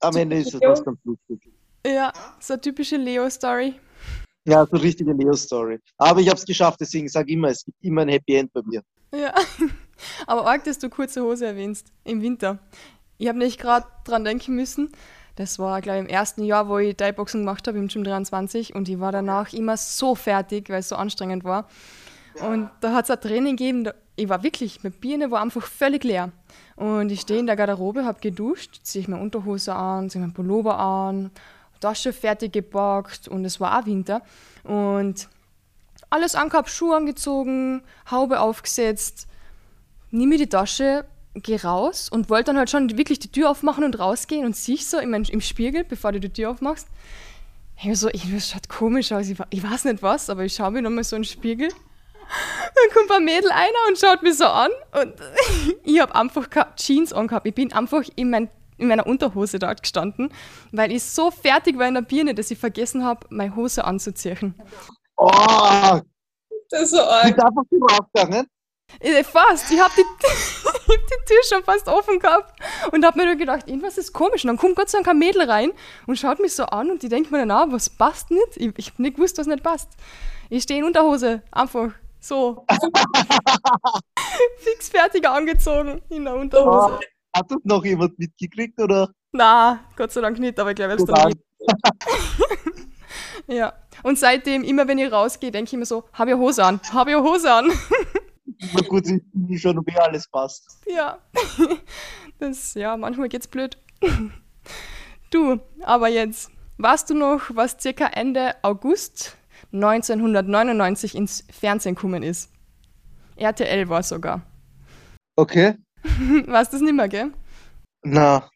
am 0.00 0.16
Ende 0.16 0.38
ist 0.38 0.54
es 0.54 0.60
was 0.60 0.82
ganz 0.84 0.98
lustig. 1.04 1.52
Ja, 1.86 2.12
so 2.40 2.54
eine 2.54 2.60
typische 2.60 2.96
Leo-Story. 2.96 3.74
Ja, 4.44 4.66
so 4.66 4.76
richtige 4.76 5.12
Leo-Story. 5.12 5.78
Aber 5.98 6.20
ich 6.20 6.28
habe 6.28 6.38
es 6.38 6.44
geschafft, 6.44 6.80
deswegen 6.80 7.08
sage 7.08 7.30
ich 7.30 7.34
immer, 7.34 7.48
es 7.48 7.64
gibt 7.64 7.76
immer 7.82 8.02
ein 8.02 8.08
Happy 8.08 8.36
End 8.36 8.52
bei 8.52 8.62
mir. 8.64 8.82
Ja. 9.14 9.34
Aber 10.26 10.46
arg, 10.46 10.64
dass 10.64 10.78
du 10.78 10.88
kurze 10.88 11.22
Hose 11.22 11.46
erwähnst, 11.46 11.92
im 12.04 12.22
Winter. 12.22 12.58
Ich 13.18 13.28
habe 13.28 13.38
nicht 13.38 13.60
gerade 13.60 13.86
dran 14.04 14.24
denken 14.24 14.54
müssen. 14.54 14.90
Das 15.36 15.58
war, 15.58 15.80
glaube 15.80 15.98
ich, 15.98 16.04
im 16.04 16.10
ersten 16.10 16.42
Jahr, 16.42 16.68
wo 16.68 16.78
ich 16.78 16.96
Thai-Boxen 16.96 17.40
gemacht 17.40 17.68
habe, 17.68 17.78
im 17.78 17.88
Gym 17.88 18.04
23. 18.04 18.74
Und 18.74 18.88
ich 18.88 18.98
war 18.98 19.12
danach 19.12 19.52
immer 19.52 19.76
so 19.76 20.14
fertig, 20.14 20.70
weil 20.70 20.80
es 20.80 20.88
so 20.88 20.96
anstrengend 20.96 21.44
war. 21.44 21.68
Und 22.40 22.70
da 22.80 22.94
hat 22.94 23.04
es 23.04 23.10
ein 23.10 23.20
Training 23.20 23.56
gegeben, 23.56 23.84
da, 23.84 23.94
ich 24.16 24.28
war 24.28 24.42
wirklich, 24.42 24.82
meine 24.82 24.94
Birne 24.94 25.30
war 25.30 25.42
einfach 25.42 25.66
völlig 25.66 26.04
leer. 26.04 26.30
Und 26.76 27.10
ich 27.10 27.20
stehe 27.20 27.40
in 27.40 27.46
der 27.46 27.56
Garderobe, 27.56 28.04
habe 28.04 28.20
geduscht, 28.20 28.80
ziehe 28.82 29.02
ich 29.02 29.08
meine 29.08 29.22
Unterhose 29.22 29.74
an, 29.74 30.10
ziehe 30.10 30.20
meinen 30.20 30.34
Pullover 30.34 30.78
an, 30.78 31.30
Tasche 31.80 32.12
fertig 32.12 32.52
gepackt 32.52 33.28
und 33.28 33.44
es 33.44 33.60
war 33.60 33.78
auch 33.78 33.86
Winter. 33.86 34.22
Und 34.64 35.28
alles 36.10 36.34
angehabt, 36.34 36.70
Schuhe 36.70 36.96
angezogen, 36.96 37.82
Haube 38.10 38.40
aufgesetzt, 38.40 39.26
mir 40.10 40.38
die 40.38 40.48
Tasche, 40.48 41.04
geh 41.34 41.56
raus 41.56 42.08
und 42.08 42.28
wollte 42.28 42.46
dann 42.46 42.58
halt 42.58 42.70
schon 42.70 42.96
wirklich 42.98 43.20
die 43.20 43.30
Tür 43.30 43.50
aufmachen 43.50 43.84
und 43.84 43.98
rausgehen 43.98 44.44
und 44.44 44.56
sieh 44.56 44.74
ich 44.74 44.86
so 44.86 45.00
mein, 45.06 45.24
im 45.24 45.40
Spiegel, 45.40 45.84
bevor 45.84 46.12
du 46.12 46.20
die 46.20 46.32
Tür 46.32 46.50
aufmachst. 46.50 46.88
Ich 47.82 47.98
so, 47.98 48.08
ich, 48.08 48.30
das 48.30 48.50
schaut 48.50 48.68
komisch 48.68 49.12
aus, 49.12 49.28
ich, 49.28 49.38
ich 49.50 49.62
weiß 49.62 49.84
nicht 49.84 50.02
was, 50.02 50.28
aber 50.28 50.44
ich 50.44 50.54
schaue 50.54 50.72
mir 50.72 50.82
nochmal 50.82 51.04
so 51.04 51.16
in 51.16 51.22
den 51.22 51.28
Spiegel. 51.28 51.68
Dann 51.68 52.94
kommt 52.94 53.10
ein 53.10 53.24
Mädel 53.24 53.50
einer 53.50 53.88
und 53.88 53.98
schaut 53.98 54.22
mich 54.22 54.36
so 54.36 54.44
an 54.44 54.70
und 55.00 55.14
ich 55.84 56.00
habe 56.00 56.14
einfach 56.14 56.46
Jeans 56.76 57.12
angehabt. 57.12 57.46
Ich 57.46 57.54
bin 57.54 57.72
einfach 57.72 58.02
in, 58.16 58.30
mein, 58.30 58.50
in 58.80 58.88
meiner 58.88 59.06
Unterhose 59.06 59.58
dort 59.58 59.82
gestanden, 59.82 60.32
weil 60.72 60.90
ich 60.92 61.02
so 61.04 61.30
fertig 61.30 61.78
war 61.78 61.86
in 61.86 61.94
der 61.94 62.02
Birne, 62.02 62.34
dass 62.34 62.50
ich 62.50 62.58
vergessen 62.58 63.04
habe, 63.04 63.26
meine 63.30 63.54
Hose 63.56 63.84
anzuziehen. 63.84 64.54
Oh, 65.16 66.00
Das 66.70 66.82
ist 66.82 66.90
so 66.90 66.96
ich 66.98 67.02
arg. 67.02 67.36
bin 67.36 67.44
einfach 67.44 67.62
so 67.70 67.78
rausgegangen. 67.78 68.46
Äh, 68.98 69.22
Fast. 69.22 69.70
Ich 69.70 69.78
habe 69.80 69.92
die, 69.96 70.00
ich 70.22 70.64
hab 70.64 70.84
die 70.86 71.24
Tür 71.32 71.42
schon 71.48 71.62
fast 71.62 71.86
offen 71.88 72.18
gehabt 72.18 72.58
und 72.92 73.04
habe 73.04 73.18
mir 73.18 73.26
nur 73.26 73.36
gedacht, 73.36 73.68
irgendwas 73.68 73.98
ist 73.98 74.12
komisch. 74.12 74.44
Und 74.44 74.48
dann 74.48 74.56
kommt 74.56 74.74
Gott 74.76 74.88
sei 74.88 74.98
Dank 74.98 75.08
ein 75.08 75.18
Mädel 75.18 75.48
rein 75.48 75.70
und 76.08 76.16
schaut 76.18 76.40
mich 76.40 76.54
so 76.56 76.64
an 76.64 76.90
und 76.90 77.02
die 77.02 77.08
denkt 77.08 77.30
mir 77.30 77.38
dann, 77.38 77.50
ah, 77.52 77.66
was 77.68 77.88
passt 77.88 78.30
nicht? 78.32 78.56
Ich, 78.56 78.72
ich 78.76 78.90
habe 78.92 79.02
nicht 79.02 79.14
gewusst, 79.16 79.38
was 79.38 79.46
nicht 79.46 79.62
passt. 79.62 79.90
Ich 80.48 80.64
stehe 80.64 80.80
in 80.80 80.86
Unterhose, 80.86 81.42
einfach 81.52 81.92
so. 82.18 82.66
Fix 84.58 84.88
fertig 84.88 85.26
angezogen 85.28 86.02
in 86.08 86.24
der 86.24 86.34
Unterhose. 86.34 86.98
Oh, 86.98 87.00
hat 87.34 87.50
das 87.50 87.58
noch 87.64 87.84
jemand 87.84 88.18
mitgekriegt 88.18 88.80
oder? 88.80 89.10
Na, 89.32 89.80
Gott 89.96 90.12
sei 90.12 90.20
Dank 90.20 90.38
nicht, 90.38 90.58
aber 90.58 90.70
ich 90.70 90.76
glaube, 90.76 90.96
ich 90.96 91.04
dann 91.04 91.28
nie. 91.28 91.34
Ja. 93.50 93.72
Und 94.02 94.18
seitdem, 94.18 94.62
immer 94.62 94.86
wenn 94.86 94.98
ich 94.98 95.10
rausgehe, 95.10 95.50
denke 95.50 95.70
ich 95.72 95.78
mir 95.78 95.84
so, 95.84 96.04
hab 96.12 96.28
ich 96.28 96.34
Hose 96.34 96.64
an, 96.64 96.80
hab 96.92 97.08
ich 97.08 97.16
Hose 97.16 97.52
an. 97.52 97.72
Na 98.74 98.80
gut, 98.88 99.06
ich 99.08 99.20
bin 99.32 99.58
schon, 99.58 99.84
wie 99.86 99.96
alles 99.96 100.28
passt. 100.28 100.80
Ja, 100.86 101.18
das, 102.38 102.74
ja, 102.74 102.96
manchmal 102.96 103.28
geht's 103.28 103.48
blöd. 103.48 103.76
Du, 105.32 105.60
aber 105.82 106.08
jetzt, 106.08 106.50
weißt 106.78 107.08
du 107.10 107.14
noch, 107.14 107.42
was 107.54 107.76
circa 107.80 108.08
Ende 108.08 108.56
August 108.62 109.36
1999 109.72 111.14
ins 111.14 111.44
Fernsehen 111.52 111.94
gekommen 111.94 112.24
ist? 112.24 112.50
RTL 113.36 113.88
war 113.88 114.02
sogar. 114.02 114.42
Okay. 115.36 115.76
Weißt 116.02 116.72
du 116.72 116.76
das 116.76 116.80
nicht 116.82 116.94
mehr, 116.94 117.08
gell? 117.08 117.32
Na, 118.02 118.48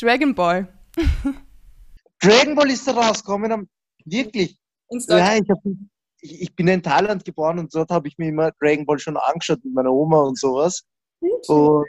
Dragon 0.00 0.34
Ball. 0.34 0.68
Dragon 2.20 2.54
Ball 2.54 2.70
ist 2.70 2.86
da 2.86 2.92
rausgekommen. 2.92 3.52
am- 3.52 3.68
Wirklich. 4.04 4.58
Ja, 5.08 5.36
ich, 5.36 5.48
hab, 5.48 5.58
ich, 6.20 6.40
ich 6.42 6.54
bin 6.56 6.68
in 6.68 6.82
Thailand 6.82 7.24
geboren 7.24 7.58
und 7.58 7.74
dort 7.74 7.90
habe 7.90 8.08
ich 8.08 8.18
mir 8.18 8.28
immer 8.28 8.50
Dragon 8.60 8.84
Ball 8.84 8.98
schon 8.98 9.16
angeschaut 9.16 9.64
mit 9.64 9.74
meiner 9.74 9.92
Oma 9.92 10.22
und 10.22 10.38
sowas. 10.38 10.82
Und, 11.20 11.48
oh, 11.48 11.84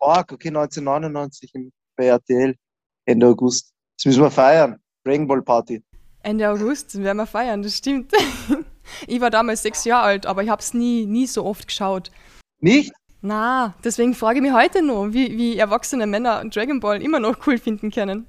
okay, 0.00 0.48
1999 0.48 1.54
in- 1.54 1.72
bei 1.96 2.06
RTL, 2.06 2.56
Ende 3.04 3.26
August. 3.26 3.72
Das 3.98 4.06
müssen 4.06 4.22
wir 4.22 4.30
feiern. 4.30 4.78
Dragon 5.04 5.26
Ball 5.26 5.42
Party. 5.42 5.82
Ende 6.22 6.48
August 6.50 7.00
werden 7.02 7.18
wir 7.18 7.26
feiern, 7.26 7.62
das 7.62 7.76
stimmt. 7.78 8.12
Ich 9.06 9.20
war 9.20 9.30
damals 9.30 9.62
sechs 9.62 9.84
Jahre 9.84 10.02
alt, 10.06 10.26
aber 10.26 10.42
ich 10.42 10.48
habe 10.50 10.60
es 10.60 10.74
nie, 10.74 11.06
nie 11.06 11.28
so 11.28 11.44
oft 11.44 11.68
geschaut. 11.68 12.10
Nicht? 12.58 12.92
Na, 13.22 13.74
deswegen 13.84 14.14
frage 14.14 14.38
ich 14.38 14.42
mich 14.42 14.52
heute 14.52 14.82
noch, 14.82 15.08
wie, 15.12 15.36
wie 15.38 15.56
erwachsene 15.56 16.06
Männer 16.08 16.44
Dragon 16.48 16.80
Ball 16.80 17.00
immer 17.00 17.20
noch 17.20 17.46
cool 17.46 17.56
finden 17.56 17.90
können. 17.90 18.26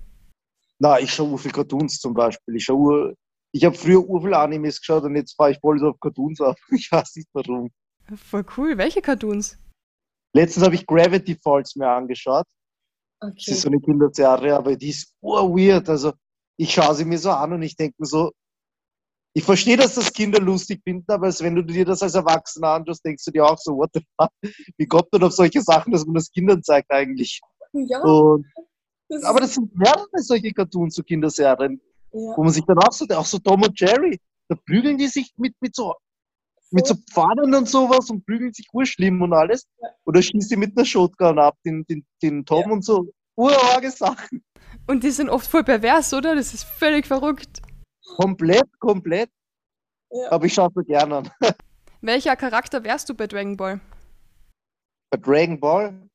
Na, 0.79 0.99
ich 0.99 1.11
schaue 1.11 1.37
viel 1.37 1.51
Cartoons 1.51 1.99
zum 1.99 2.13
Beispiel. 2.13 2.55
Ich 2.55 2.65
schaue, 2.65 3.15
ich 3.51 3.65
habe 3.65 3.75
früher 3.75 4.07
urviel 4.07 4.33
Animes 4.35 4.79
geschaut 4.79 5.03
und 5.03 5.15
jetzt 5.15 5.33
fahre 5.35 5.51
ich 5.51 5.59
voll 5.59 5.79
so 5.79 5.87
auf 5.89 5.99
Cartoons 5.99 6.39
ab. 6.41 6.57
Ich 6.71 6.91
weiß 6.91 7.15
nicht 7.15 7.27
warum. 7.33 7.71
Voll 8.15 8.45
cool. 8.57 8.77
Welche 8.77 9.01
Cartoons? 9.01 9.57
Letztens 10.35 10.65
habe 10.65 10.75
ich 10.75 10.85
Gravity 10.85 11.37
Falls 11.41 11.75
mir 11.75 11.89
angeschaut. 11.89 12.45
Das 13.19 13.31
Okay. 13.31 13.51
ist 13.51 13.61
so 13.61 13.69
eine 13.69 13.79
Kinderserie, 13.79 14.55
aber 14.55 14.75
die 14.75 14.89
ist 14.89 15.13
urweird. 15.21 15.87
Also 15.89 16.13
ich 16.57 16.73
schaue 16.73 16.93
sie 16.93 17.05
mir 17.05 17.17
so 17.17 17.31
an 17.31 17.53
und 17.53 17.61
ich 17.63 17.75
denke 17.77 17.95
mir 17.97 18.05
so, 18.05 18.31
ich 19.33 19.43
verstehe, 19.43 19.77
dass 19.77 19.95
das 19.95 20.13
Kinder 20.13 20.39
lustig 20.39 20.81
finden, 20.83 21.11
aber 21.11 21.27
wenn 21.39 21.55
du 21.55 21.63
dir 21.63 21.85
das 21.85 22.03
als 22.03 22.13
Erwachsener 22.13 22.69
anschaust, 22.69 23.03
denkst 23.03 23.25
du 23.25 23.31
dir 23.31 23.45
auch 23.45 23.57
so, 23.57 23.77
what 23.77 23.89
the 23.93 24.01
fuck? 24.19 24.29
Wie 24.77 24.85
kommt 24.85 25.07
man 25.11 25.23
auf 25.23 25.33
solche 25.33 25.61
Sachen, 25.61 25.91
dass 25.91 26.05
man 26.05 26.15
das 26.15 26.31
Kindern 26.31 26.61
zeigt 26.61 26.91
eigentlich? 26.91 27.41
Ja, 27.73 27.99
Und, 28.01 28.45
das 29.09 29.23
aber 29.23 29.39
das 29.39 29.55
sind 29.55 29.75
mehrere 29.75 30.07
solche 30.17 30.51
Cartoons, 30.51 30.95
so 30.95 31.03
Kinderserien, 31.03 31.81
ja. 32.11 32.33
wo 32.35 32.43
man 32.43 32.53
sich 32.53 32.63
dann 32.65 32.77
auch 32.77 32.91
so, 32.91 33.05
auch 33.09 33.25
so 33.25 33.39
Tom 33.39 33.63
und 33.63 33.79
Jerry, 33.79 34.19
da 34.49 34.55
prügeln 34.55 34.97
die 34.97 35.07
sich 35.07 35.33
mit, 35.37 35.55
mit 35.61 35.75
so 35.75 35.93
mit 36.73 36.87
so 36.87 36.95
Pfannen 37.11 37.53
und 37.53 37.69
sowas 37.69 38.09
und 38.09 38.25
prügeln 38.25 38.51
sich 38.51 38.67
urschlimm 38.73 39.21
und 39.21 39.31
alles. 39.31 39.67
Ja. 39.79 39.89
Oder 40.05 40.21
schießt 40.21 40.49
sie 40.49 40.57
mit 40.57 40.75
einer 40.75 40.85
Shotgun 40.85 41.37
ab, 41.37 41.55
den, 41.63 41.85
den, 41.85 42.03
den 42.21 42.45
Tom 42.45 42.63
Ja. 42.65 42.71
und 42.71 42.83
so. 42.83 43.13
Urarge 43.35 43.91
Sachen. 43.91 44.43
Und 44.87 45.03
die 45.03 45.11
sind 45.11 45.29
oft 45.29 45.47
voll 45.47 45.63
pervers, 45.63 46.13
oder? 46.13 46.35
Das 46.35 46.53
ist 46.53 46.63
völlig 46.63 47.05
verrückt. 47.05 47.61
Komplett, 48.05 48.67
komplett. 48.79 49.31
ja. 50.11 50.31
Aber 50.31 50.45
ich 50.45 50.53
schaue 50.53 50.69
es 50.69 50.75
mir 50.75 50.85
gerne 50.85 51.17
an. 51.17 51.31
Welcher 52.01 52.35
Charakter 52.35 52.83
wärst 52.83 53.09
du 53.09 53.13
bei 53.13 53.27
Dragon 53.27 53.55
Ball? 53.55 53.79
Bei 55.09 55.17
Dragon 55.17 55.59
Ball. 55.59 56.09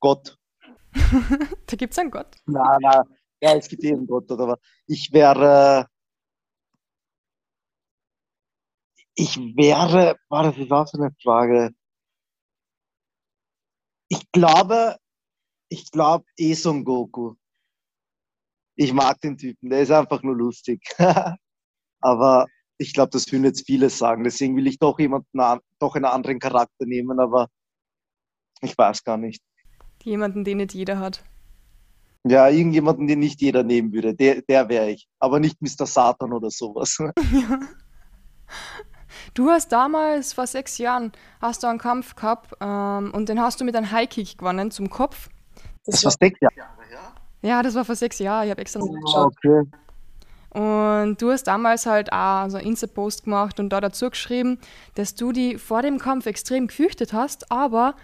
Gott. 0.00 0.38
Da 1.66 1.76
gibt's 1.76 1.98
einen 1.98 2.10
Gott. 2.10 2.36
Na, 2.46 2.78
na. 2.80 3.04
Ja, 3.40 3.56
es 3.56 3.68
gibt 3.68 3.82
jeden 3.82 4.06
Gott, 4.06 4.30
oder 4.30 4.48
was. 4.48 4.58
Ich 4.86 5.12
wäre. 5.12 5.88
Ich 9.14 9.36
wäre. 9.36 10.16
Warte, 10.28 10.56
wie 10.56 10.70
war 10.70 10.86
so 10.86 10.98
eine 10.98 11.14
Frage? 11.22 11.70
Ich 14.08 14.30
glaube, 14.32 14.96
ich 15.68 15.90
glaube 15.90 16.24
eh 16.36 16.54
Son 16.54 16.84
Goku. 16.84 17.34
Ich 18.76 18.92
mag 18.92 19.20
den 19.20 19.36
Typen, 19.36 19.70
der 19.70 19.80
ist 19.80 19.90
einfach 19.90 20.22
nur 20.22 20.36
lustig. 20.36 20.82
aber 22.00 22.46
ich 22.78 22.92
glaube, 22.92 23.10
das 23.10 23.30
würden 23.30 23.44
jetzt 23.44 23.66
viele 23.66 23.88
sagen. 23.90 24.24
Deswegen 24.24 24.56
will 24.56 24.66
ich 24.66 24.78
doch 24.78 24.98
jemanden, 24.98 25.38
doch 25.78 25.94
einen 25.94 26.04
anderen 26.04 26.38
Charakter 26.38 26.86
nehmen, 26.86 27.20
aber 27.20 27.48
ich 28.60 28.76
weiß 28.76 29.04
gar 29.04 29.16
nicht. 29.16 29.42
Jemanden, 30.02 30.44
den 30.44 30.58
nicht 30.58 30.74
jeder 30.74 30.98
hat. 30.98 31.24
Ja, 32.26 32.48
irgendjemanden, 32.48 33.06
den 33.06 33.18
nicht 33.18 33.40
jeder 33.40 33.62
nehmen 33.62 33.92
würde. 33.92 34.14
Der, 34.14 34.42
der 34.42 34.68
wäre 34.68 34.90
ich. 34.90 35.06
Aber 35.18 35.40
nicht 35.40 35.60
Mr. 35.60 35.86
Satan 35.86 36.32
oder 36.32 36.50
sowas. 36.50 36.98
Ja. 36.98 37.60
Du 39.32 39.50
hast 39.50 39.72
damals, 39.72 40.32
vor 40.32 40.46
sechs 40.46 40.78
Jahren, 40.78 41.10
hast 41.40 41.62
du 41.62 41.66
einen 41.66 41.78
Kampf 41.78 42.14
gehabt 42.14 42.54
ähm, 42.60 43.10
und 43.12 43.28
den 43.28 43.40
hast 43.40 43.60
du 43.60 43.64
mit 43.64 43.74
einem 43.74 43.90
Highkick 43.90 44.38
gewonnen 44.38 44.70
zum 44.70 44.90
Kopf. 44.90 45.28
Das, 45.84 45.96
das 45.96 46.04
war 46.04 46.12
sechs 46.12 46.38
Jahre 46.40 46.54
her? 46.88 47.14
Ja, 47.44 47.62
das 47.62 47.74
war 47.74 47.84
vor 47.84 47.94
sechs 47.94 48.18
Jahren. 48.18 48.46
Ich 48.46 48.50
habe 48.50 48.62
extra 48.62 48.80
oh, 48.80 48.96
okay. 49.16 49.64
Und 50.54 51.20
du 51.20 51.30
hast 51.30 51.42
damals 51.44 51.84
halt 51.84 52.12
auch 52.12 52.48
so 52.48 52.56
einen 52.56 52.68
Insta-Post 52.68 53.24
gemacht 53.24 53.60
und 53.60 53.70
da 53.70 53.80
dazu 53.80 54.08
geschrieben, 54.08 54.58
dass 54.94 55.14
du 55.14 55.32
die 55.32 55.58
vor 55.58 55.82
dem 55.82 55.98
Kampf 55.98 56.26
extrem 56.26 56.68
gefürchtet 56.68 57.12
hast, 57.12 57.50
aber 57.50 57.96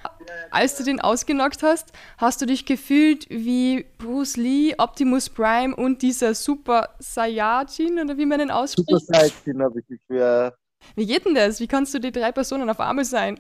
als 0.50 0.76
du 0.76 0.82
den 0.82 1.00
ausgenockt 1.00 1.62
hast, 1.62 1.92
hast 2.18 2.42
du 2.42 2.46
dich 2.46 2.66
gefühlt 2.66 3.30
wie 3.30 3.86
Bruce 3.98 4.36
Lee, 4.36 4.74
Optimus 4.76 5.30
Prime 5.30 5.74
und 5.74 6.02
dieser 6.02 6.34
Super 6.34 6.90
Saiyajin 6.98 8.00
oder 8.00 8.18
wie 8.18 8.26
man 8.26 8.40
den 8.40 8.50
ausspricht. 8.50 8.88
Super 8.90 9.20
Saiyajin 9.20 9.62
habe 9.62 9.80
ich 9.88 10.00
für. 10.06 10.54
Wie 10.96 11.06
geht 11.06 11.24
denn 11.24 11.36
das? 11.36 11.60
Wie 11.60 11.68
kannst 11.68 11.94
du 11.94 12.00
die 12.00 12.12
drei 12.12 12.32
Personen 12.32 12.68
auf 12.68 12.80
einmal 12.80 13.04
sein? 13.04 13.38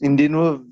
In 0.00 0.16
denen 0.16 0.34
nur. 0.34 0.66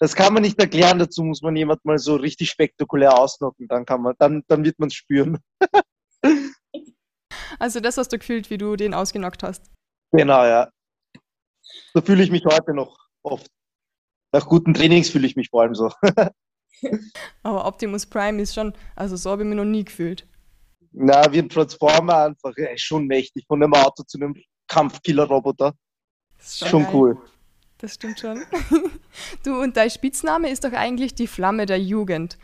Das 0.00 0.14
kann 0.14 0.32
man 0.32 0.42
nicht 0.42 0.58
erklären, 0.60 0.98
dazu 0.98 1.24
muss 1.24 1.42
man 1.42 1.56
jemand 1.56 1.84
mal 1.84 1.98
so 1.98 2.14
richtig 2.14 2.50
spektakulär 2.50 3.18
ausnocken, 3.18 3.66
dann 3.66 3.84
kann 3.84 4.02
man, 4.02 4.14
dann, 4.18 4.44
dann 4.46 4.64
wird 4.64 4.78
man 4.78 4.88
es 4.88 4.94
spüren. 4.94 5.38
Also 7.58 7.80
das 7.80 7.96
hast 7.96 8.12
du 8.12 8.18
gefühlt, 8.18 8.50
wie 8.50 8.58
du 8.58 8.76
den 8.76 8.94
ausgenockt 8.94 9.42
hast. 9.42 9.70
Genau, 10.12 10.44
ja. 10.44 10.70
So 11.92 12.00
fühle 12.00 12.22
ich 12.22 12.30
mich 12.30 12.44
heute 12.44 12.72
noch 12.72 12.96
oft. 13.22 13.48
Nach 14.32 14.46
guten 14.46 14.74
Trainings 14.74 15.10
fühle 15.10 15.26
ich 15.26 15.34
mich 15.34 15.48
vor 15.48 15.62
allem 15.62 15.74
so. 15.74 15.90
Aber 17.42 17.66
Optimus 17.66 18.06
Prime 18.06 18.40
ist 18.40 18.54
schon, 18.54 18.74
also 18.94 19.16
so 19.16 19.30
habe 19.30 19.42
ich 19.42 19.48
mich 19.48 19.56
noch 19.56 19.64
nie 19.64 19.84
gefühlt. 19.84 20.26
Na, 20.92 21.32
wie 21.32 21.40
ein 21.40 21.48
Transformer 21.48 22.26
einfach, 22.26 22.56
ist 22.56 22.82
schon 22.82 23.06
mächtig. 23.06 23.44
Von 23.46 23.62
einem 23.62 23.74
Auto 23.74 24.02
zu 24.04 24.18
einem 24.18 24.36
Kampfkiller-Roboter. 24.68 25.74
Schon, 26.38 26.68
schon 26.68 26.86
cool. 26.92 27.18
Das 27.78 27.94
stimmt 27.94 28.20
schon. 28.20 28.42
Du, 29.44 29.60
und 29.60 29.76
dein 29.76 29.90
Spitzname 29.90 30.50
ist 30.50 30.64
doch 30.64 30.72
eigentlich 30.72 31.14
die 31.14 31.26
Flamme 31.26 31.66
der 31.66 31.80
Jugend. 31.80 32.38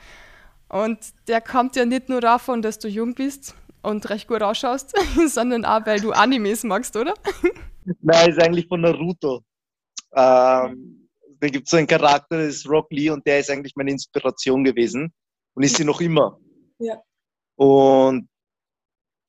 Und 0.69 0.99
der 1.29 1.41
kommt 1.41 1.77
ja 1.77 1.85
nicht 1.85 2.09
nur 2.09 2.21
davon, 2.21 2.63
dass 2.63 2.79
du 2.79 2.89
jung 2.89 3.15
bist, 3.15 3.55
und 3.85 4.09
recht 4.11 4.27
gut 4.27 4.43
ausschaust, 4.43 4.95
sondern 5.29 5.65
auch, 5.65 5.87
weil 5.87 6.01
du 6.01 6.13
Animes 6.13 6.65
magst, 6.65 6.97
oder? 6.97 7.15
Nein, 8.01 8.31
ist 8.31 8.43
eigentlich 8.43 8.67
von 8.67 8.81
Naruto. 8.81 9.43
Ähm, 10.13 11.09
da 11.39 11.49
gibt 11.49 11.67
es 11.67 11.71
so 11.71 11.77
einen 11.77 11.87
Charakter, 11.87 12.39
das 12.39 12.57
ist 12.57 12.69
Rock 12.69 12.91
Lee 12.91 13.11
und 13.11 13.27
der 13.27 13.41
ist 13.41 13.51
eigentlich 13.51 13.77
meine 13.77 13.91
Inspiration 13.91 14.65
gewesen 14.65 15.13
und 15.55 15.63
ist 15.63 15.77
sie 15.77 15.85
noch 15.85 16.01
immer. 16.01 16.39
Ja. 16.79 17.01
Und 17.57 18.29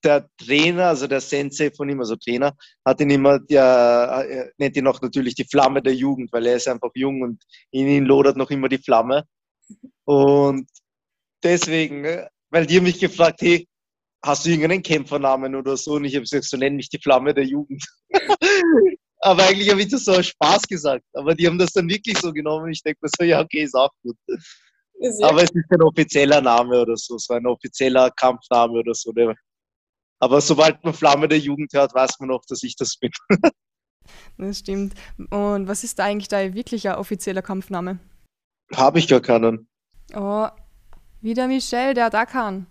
der 0.05 0.29
Trainer, 0.37 0.87
also 0.87 1.07
der 1.07 1.21
Sensei 1.21 1.71
von 1.71 1.89
ihm, 1.89 1.99
also 1.99 2.15
Trainer, 2.15 2.55
hat 2.85 3.01
ihn 3.01 3.09
immer, 3.09 3.39
der 3.39 4.51
nennt 4.57 4.77
ihn 4.77 4.87
auch 4.87 5.01
natürlich 5.01 5.35
die 5.35 5.45
Flamme 5.45 5.81
der 5.81 5.95
Jugend, 5.95 6.31
weil 6.31 6.45
er 6.45 6.55
ist 6.55 6.67
einfach 6.67 6.91
jung 6.93 7.21
und 7.21 7.43
in 7.71 7.87
ihm 7.87 8.05
lodert 8.05 8.37
noch 8.37 8.51
immer 8.51 8.69
die 8.69 8.77
Flamme. 8.77 9.25
Und 10.05 10.69
deswegen, 11.43 12.01
ne, 12.01 12.29
weil 12.49 12.65
die 12.65 12.77
haben 12.77 12.83
mich 12.83 12.99
gefragt, 12.99 13.41
hey, 13.41 13.67
hast 14.23 14.45
du 14.45 14.49
irgendeinen 14.49 14.83
Kämpfernamen 14.83 15.55
oder 15.55 15.77
so? 15.77 15.93
Und 15.93 16.05
ich 16.05 16.15
habe 16.15 16.23
gesagt, 16.23 16.45
so 16.45 16.57
nenn 16.57 16.75
mich 16.75 16.89
die 16.89 16.99
Flamme 16.99 17.33
der 17.33 17.45
Jugend. 17.45 17.83
Aber 19.19 19.43
eigentlich 19.43 19.69
habe 19.71 19.81
ich 19.81 19.87
das 19.87 20.05
so 20.05 20.13
aus 20.13 20.27
Spaß 20.27 20.63
gesagt. 20.63 21.03
Aber 21.13 21.33
die 21.33 21.47
haben 21.47 21.57
das 21.57 21.71
dann 21.71 21.89
wirklich 21.89 22.17
so 22.19 22.31
genommen. 22.31 22.71
Ich 22.71 22.83
denke 22.83 22.99
mir 23.01 23.09
so, 23.17 23.25
ja, 23.25 23.41
okay, 23.41 23.63
ist 23.63 23.75
auch 23.75 23.89
gut. 24.03 24.15
Ist 24.99 25.23
Aber 25.23 25.43
es 25.43 25.49
ist 25.51 25.69
kein 25.69 25.81
offizieller 25.81 26.41
Name 26.41 26.81
oder 26.81 26.95
so, 26.95 27.17
so 27.17 27.33
ein 27.33 27.45
offizieller 27.45 28.11
Kampfname 28.11 28.73
oder 28.73 28.93
so. 28.93 29.11
Aber 30.19 30.41
sobald 30.41 30.83
man 30.83 30.93
Flamme 30.93 31.27
der 31.27 31.39
Jugend 31.39 31.73
hört, 31.73 31.93
weiß 31.93 32.19
man 32.19 32.31
auch, 32.31 32.45
dass 32.47 32.63
ich 32.63 32.75
das 32.75 32.97
bin. 32.97 33.11
das 34.37 34.59
stimmt. 34.59 34.93
Und 35.29 35.67
was 35.67 35.83
ist 35.83 35.99
da 35.99 36.05
eigentlich 36.05 36.29
dein 36.29 36.53
wirklicher 36.53 36.99
offizieller 36.99 37.41
Kampfname? 37.41 37.99
Habe 38.73 38.99
ich 38.99 39.07
gar 39.07 39.21
keinen. 39.21 39.67
Oh, 40.13 40.47
wieder 41.21 41.47
Michel, 41.47 41.93
der 41.93 42.09
da 42.09 42.25
kann. 42.25 42.67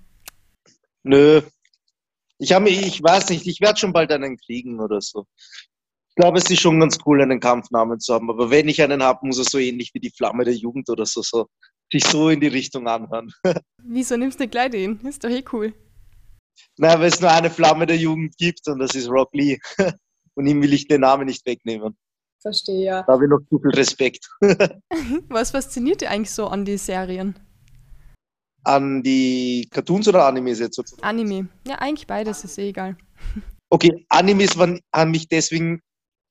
Nö. 1.03 1.43
Ich 2.39 2.53
habe 2.53 2.69
ich 2.69 3.03
weiß 3.03 3.31
nicht, 3.31 3.47
ich 3.47 3.61
werde 3.61 3.79
schon 3.79 3.93
bald 3.93 4.11
einen 4.11 4.37
kriegen 4.37 4.81
oder 4.81 5.01
so. 5.01 5.27
Ich 6.17 6.17
glaube, 6.17 6.39
es 6.39 6.51
ist 6.51 6.61
schon 6.61 6.79
ganz 6.81 6.99
cool, 7.07 7.21
einen 7.21 7.41
Kampfnamen 7.41 8.01
zu 8.01 8.15
haben. 8.15 8.31
Aber 8.31 8.51
wenn 8.51 8.69
ich 8.69 8.81
einen 8.83 9.03
habe, 9.03 9.27
muss 9.27 9.39
er 9.39 9.45
so 9.45 9.59
ähnlich 9.59 9.93
wie 9.95 10.01
die 10.01 10.13
Flamme 10.17 10.45
der 10.45 10.55
Jugend 10.55 10.89
oder 10.89 11.07
so, 11.07 11.23
so 11.23 11.49
sich 11.93 12.05
so 12.05 12.29
in 12.29 12.41
die 12.41 12.49
Richtung 12.49 12.89
anhören. 12.89 13.33
Wieso 13.83 14.17
nimmst 14.17 14.39
du 14.39 14.45
nicht 14.45 14.53
gleich 14.53 14.71
den? 14.71 15.01
Ist 15.01 15.25
doch 15.25 15.31
eh 15.31 15.45
cool. 15.53 15.75
Naja, 16.77 16.99
weil 16.99 17.09
es 17.09 17.21
nur 17.21 17.31
eine 17.31 17.51
Flamme 17.51 17.87
der 17.87 17.97
Jugend 17.97 18.37
gibt 18.37 18.67
und 18.69 18.79
das 18.79 18.95
ist 18.95 19.09
Rock 19.09 19.31
Lee. 19.33 19.59
Und 20.37 20.49
ihm 20.49 20.61
will 20.61 20.73
ich 20.73 20.89
den 20.89 21.03
Namen 21.03 21.27
nicht 21.27 21.47
wegnehmen. 21.47 21.97
Verstehe, 22.43 22.85
ja. 22.87 23.03
Da 23.05 23.13
habe 23.13 23.25
ich 23.25 23.31
noch 23.31 23.39
zu 23.49 23.61
viel 23.61 23.71
Respekt. 23.71 24.29
Was 25.29 25.53
fasziniert 25.53 26.01
dir 26.01 26.11
eigentlich 26.11 26.33
so 26.33 26.49
an 26.49 26.65
die 26.65 26.77
Serien? 26.77 27.39
an 28.65 29.03
die 29.03 29.69
Cartoons 29.71 30.09
oder 30.09 30.27
Animes 30.27 30.59
jetzt 30.59 30.77
sozusagen? 30.77 31.07
Anime. 31.07 31.49
Ja, 31.67 31.77
eigentlich 31.77 32.07
beides, 32.07 32.45
ist 32.45 32.59
eh 32.59 32.71
egal. 32.71 32.97
Okay, 33.71 34.07
Animes 34.09 34.57
waren, 34.57 34.79
haben 34.95 35.11
mich 35.11 35.27
deswegen 35.27 35.81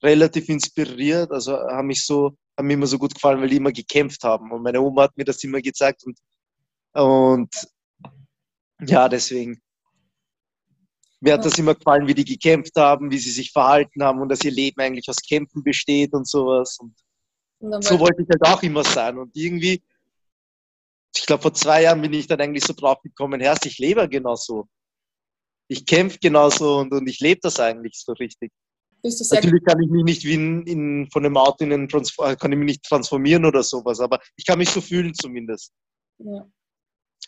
relativ 0.02 0.48
inspiriert, 0.48 1.30
also 1.30 1.58
haben 1.58 1.88
mich 1.88 2.06
so, 2.06 2.38
haben 2.58 2.68
mir 2.68 2.76
immer 2.76 2.88
so 2.88 2.98
gut 2.98 3.14
gefallen, 3.14 3.42
weil 3.42 3.50
die 3.50 3.58
immer 3.58 3.74
gekämpft 3.74 4.24
haben. 4.24 4.50
Und 4.50 4.62
meine 4.62 4.80
Oma 4.80 5.04
hat 5.04 5.18
mir 5.18 5.26
das 5.26 5.44
immer 5.44 5.60
gezeigt 5.60 6.06
und, 6.06 6.18
und 6.94 7.50
ja, 8.88 9.10
deswegen. 9.10 9.60
Mir 11.24 11.34
hat 11.34 11.46
das 11.46 11.58
immer 11.58 11.74
gefallen, 11.74 12.08
wie 12.08 12.14
die 12.14 12.26
gekämpft 12.26 12.76
haben, 12.76 13.10
wie 13.10 13.18
sie 13.18 13.32
sich 13.32 13.52
verhalten 13.52 14.04
haben 14.04 14.20
und 14.22 14.30
dass 14.30 14.44
ihr 14.44 14.52
Leben 14.52 14.82
eigentlich 14.82 15.08
aus 15.08 15.18
Kämpfen 15.18 15.64
besteht 15.64 16.14
und 16.14 16.28
sowas. 16.28 16.78
Und, 16.80 16.94
und 17.60 17.84
so 17.84 18.00
wollte 18.00 18.24
ich 18.24 18.28
halt 18.30 18.46
auch 18.46 18.62
immer 18.62 18.84
sein. 18.84 19.18
Und 19.18 19.36
irgendwie 19.36 19.82
ich 21.16 21.26
glaube, 21.26 21.44
vor 21.44 21.54
zwei 21.54 21.84
Jahren 21.84 22.02
bin 22.02 22.14
ich 22.14 22.28
dann 22.28 22.42
eigentlich 22.42 22.66
so 22.66 22.74
drauf 22.74 23.02
gekommen, 23.02 23.40
Herr, 23.40 23.56
ich 23.64 23.78
lebe 23.78 24.08
genauso. 24.10 24.68
Ich 25.68 25.86
kämpfe 25.86 26.18
genauso 26.20 26.80
und, 26.80 26.92
und 26.92 27.08
ich 27.08 27.20
lebe 27.20 27.40
das 27.42 27.60
eigentlich 27.60 27.94
so 28.04 28.14
richtig. 28.14 28.52
Natürlich 29.04 29.64
kann 29.66 29.82
ich 29.82 29.90
mich 29.90 30.04
nicht 30.04 30.24
wie 30.24 30.34
in, 30.34 30.66
in, 30.66 31.10
von 31.12 31.26
einem 31.26 31.38
Auto 31.38 31.64
in 31.64 31.74
einen 31.74 31.90
Transform, 31.90 32.38
kann 32.38 32.52
ich 32.52 32.58
mich 32.58 32.68
nicht 32.68 32.84
transformieren 32.84 33.46
oder 33.46 33.62
sowas, 33.62 34.00
aber 34.00 34.20
ich 34.38 34.46
kann 34.46 34.58
mich 34.58 34.70
so 34.70 34.82
fühlen 34.82 35.14
zumindest. 35.14 35.74
Ja. 36.20 36.48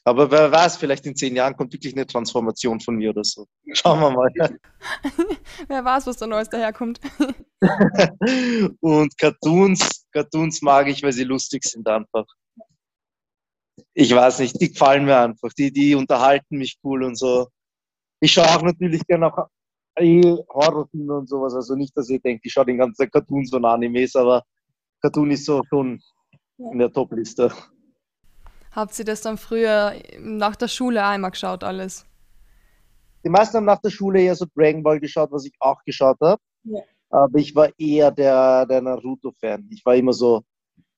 Aber 0.08 0.30
wer 0.30 0.52
weiß, 0.52 0.78
vielleicht 0.78 1.06
in 1.08 1.16
zehn 1.16 1.36
Jahren 1.36 1.58
kommt 1.58 1.74
wirklich 1.74 1.94
eine 1.94 2.06
Transformation 2.06 2.80
von 2.80 2.96
mir 2.96 3.10
oder 3.10 3.24
so. 3.24 3.48
Schauen 3.74 4.00
wir 4.00 4.12
mal. 4.12 4.32
wer 5.68 5.84
weiß, 5.84 6.06
was 6.06 6.18
da 6.18 6.28
Neues 6.28 6.50
daherkommt. 6.50 7.00
und 8.82 9.18
Cartoons, 9.18 10.06
Cartoons 10.12 10.62
mag 10.62 10.88
ich, 10.88 11.02
weil 11.02 11.12
sie 11.12 11.24
lustig 11.24 11.64
sind 11.64 11.88
einfach 11.88 12.26
ich 13.96 14.14
weiß 14.14 14.40
nicht, 14.40 14.60
die 14.62 14.72
gefallen 14.72 15.06
mir 15.06 15.18
einfach. 15.20 15.52
Die, 15.54 15.72
die 15.72 15.96
unterhalten 15.96 16.58
mich 16.58 16.78
cool 16.84 17.04
und 17.04 17.16
so. 17.16 17.48
Ich 18.20 18.34
schaue 18.34 18.48
auch 18.48 18.62
natürlich 18.62 19.06
gerne 19.08 19.28
auch 19.28 19.48
Horrorfilme 19.98 21.14
und 21.14 21.30
sowas. 21.30 21.56
Also 21.56 21.76
nicht, 21.76 21.96
dass 21.98 22.10
ihr 22.10 22.20
denkt, 22.20 22.46
ich 22.46 22.52
schaue 22.52 22.66
den 22.66 22.78
ganzen 22.78 23.10
Cartoons 23.10 23.54
und 23.54 23.64
Animes, 23.64 24.16
aber 24.16 24.44
Cartoon 25.02 25.32
ist 25.32 25.46
so 25.46 25.62
schon 25.70 26.02
in 26.58 26.78
der 26.78 26.92
Top-Liste. 26.92 27.52
Habt 28.76 29.00
ihr 29.00 29.06
das 29.06 29.22
dann 29.22 29.38
früher 29.38 29.94
nach 30.20 30.58
der 30.58 30.68
Schule 30.68 31.06
einmal 31.06 31.32
geschaut, 31.32 31.64
alles? 31.64 32.06
Die 33.24 33.30
meisten 33.30 33.56
haben 33.56 33.66
nach 33.66 33.80
der 33.80 33.90
Schule 33.90 34.22
eher 34.22 34.36
so 34.36 34.46
Dragon 34.54 34.84
Ball 34.84 35.00
geschaut, 35.00 35.32
was 35.32 35.46
ich 35.46 35.54
auch 35.60 35.82
geschaut 35.86 36.18
habe. 36.22 36.42
Ja. 36.64 36.82
Aber 37.10 37.40
ich 37.40 37.56
war 37.56 37.70
eher 37.78 38.12
der, 38.12 38.66
der 38.66 38.82
Naruto-Fan. 38.82 39.70
Ich 39.72 39.86
war 39.86 39.96
immer 39.96 40.12
so 40.12 40.44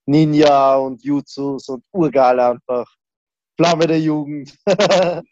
Ninja 0.08 0.76
und 0.78 1.04
Jutsus 1.04 1.70
und 1.70 1.84
urgeil 1.92 2.40
einfach. 2.40 2.92
Flamme 3.56 3.86
der 3.86 4.00
Jugend. 4.00 4.58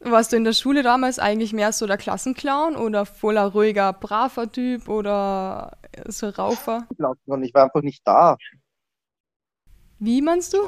Warst 0.00 0.32
du 0.32 0.36
in 0.36 0.44
der 0.44 0.52
Schule 0.52 0.84
damals 0.84 1.18
eigentlich 1.18 1.52
mehr 1.52 1.72
so 1.72 1.88
der 1.88 1.96
Klassenclown 1.96 2.76
oder 2.76 3.06
voller 3.06 3.46
ruhiger, 3.46 3.92
braver 3.92 4.50
Typ 4.50 4.88
oder 4.88 5.76
so 6.06 6.28
Raufer? 6.28 6.86
Ich 6.92 7.54
war 7.54 7.64
einfach 7.64 7.82
nicht 7.82 8.02
da. 8.04 8.36
Wie 9.98 10.22
meinst 10.22 10.52
du? 10.52 10.58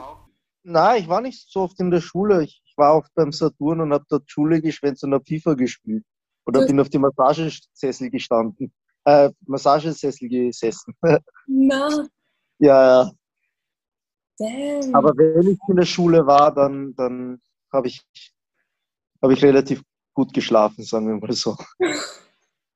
Nein, 0.64 1.02
ich 1.02 1.08
war 1.08 1.20
nicht 1.20 1.50
so 1.50 1.60
oft 1.60 1.78
in 1.78 1.90
der 1.90 2.00
Schule. 2.00 2.42
Ich, 2.42 2.62
war 2.76 2.96
oft 2.96 3.14
beim 3.14 3.30
Saturn 3.30 3.80
und 3.80 3.92
habe 3.92 4.04
dort 4.08 4.28
Schule 4.28 4.60
geschwänzt 4.60 5.04
und 5.04 5.14
habe 5.14 5.24
FIFA 5.24 5.54
gespielt. 5.54 6.04
Oder 6.44 6.66
bin 6.66 6.80
auf 6.80 6.88
die 6.88 6.98
Massagesessel 6.98 8.10
gestanden. 8.10 8.72
Äh, 9.04 9.30
Massagesessel 9.46 10.28
gesessen. 10.28 10.92
Na. 11.46 12.06
Ja, 12.58 13.04
ja. 13.04 13.12
Damn. 14.38 14.94
Aber 14.94 15.16
wenn 15.16 15.52
ich 15.52 15.58
in 15.68 15.76
der 15.76 15.84
Schule 15.84 16.26
war, 16.26 16.52
dann, 16.52 16.94
dann 16.96 17.40
habe 17.72 17.86
ich 17.86 18.02
habe 19.22 19.32
ich 19.32 19.42
relativ 19.42 19.82
gut 20.12 20.32
geschlafen, 20.34 20.84
sagen 20.84 21.08
wir 21.08 21.16
mal 21.16 21.32
so. 21.32 21.56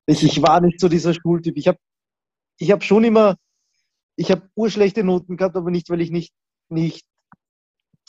Ich, 0.05 0.23
ich 0.23 0.41
war 0.41 0.59
nicht 0.59 0.79
so 0.79 0.89
dieser 0.89 1.13
Schultyp. 1.13 1.55
Ich 1.55 1.67
habe 1.67 1.77
ich 2.57 2.71
hab 2.71 2.83
schon 2.83 3.03
immer, 3.03 3.35
ich 4.15 4.31
habe 4.31 4.49
urschlechte 4.55 5.03
Noten 5.03 5.37
gehabt, 5.37 5.55
aber 5.55 5.69
nicht, 5.69 5.91
weil 5.91 6.01
ich 6.01 6.09
nicht, 6.09 6.33
nicht 6.67 7.05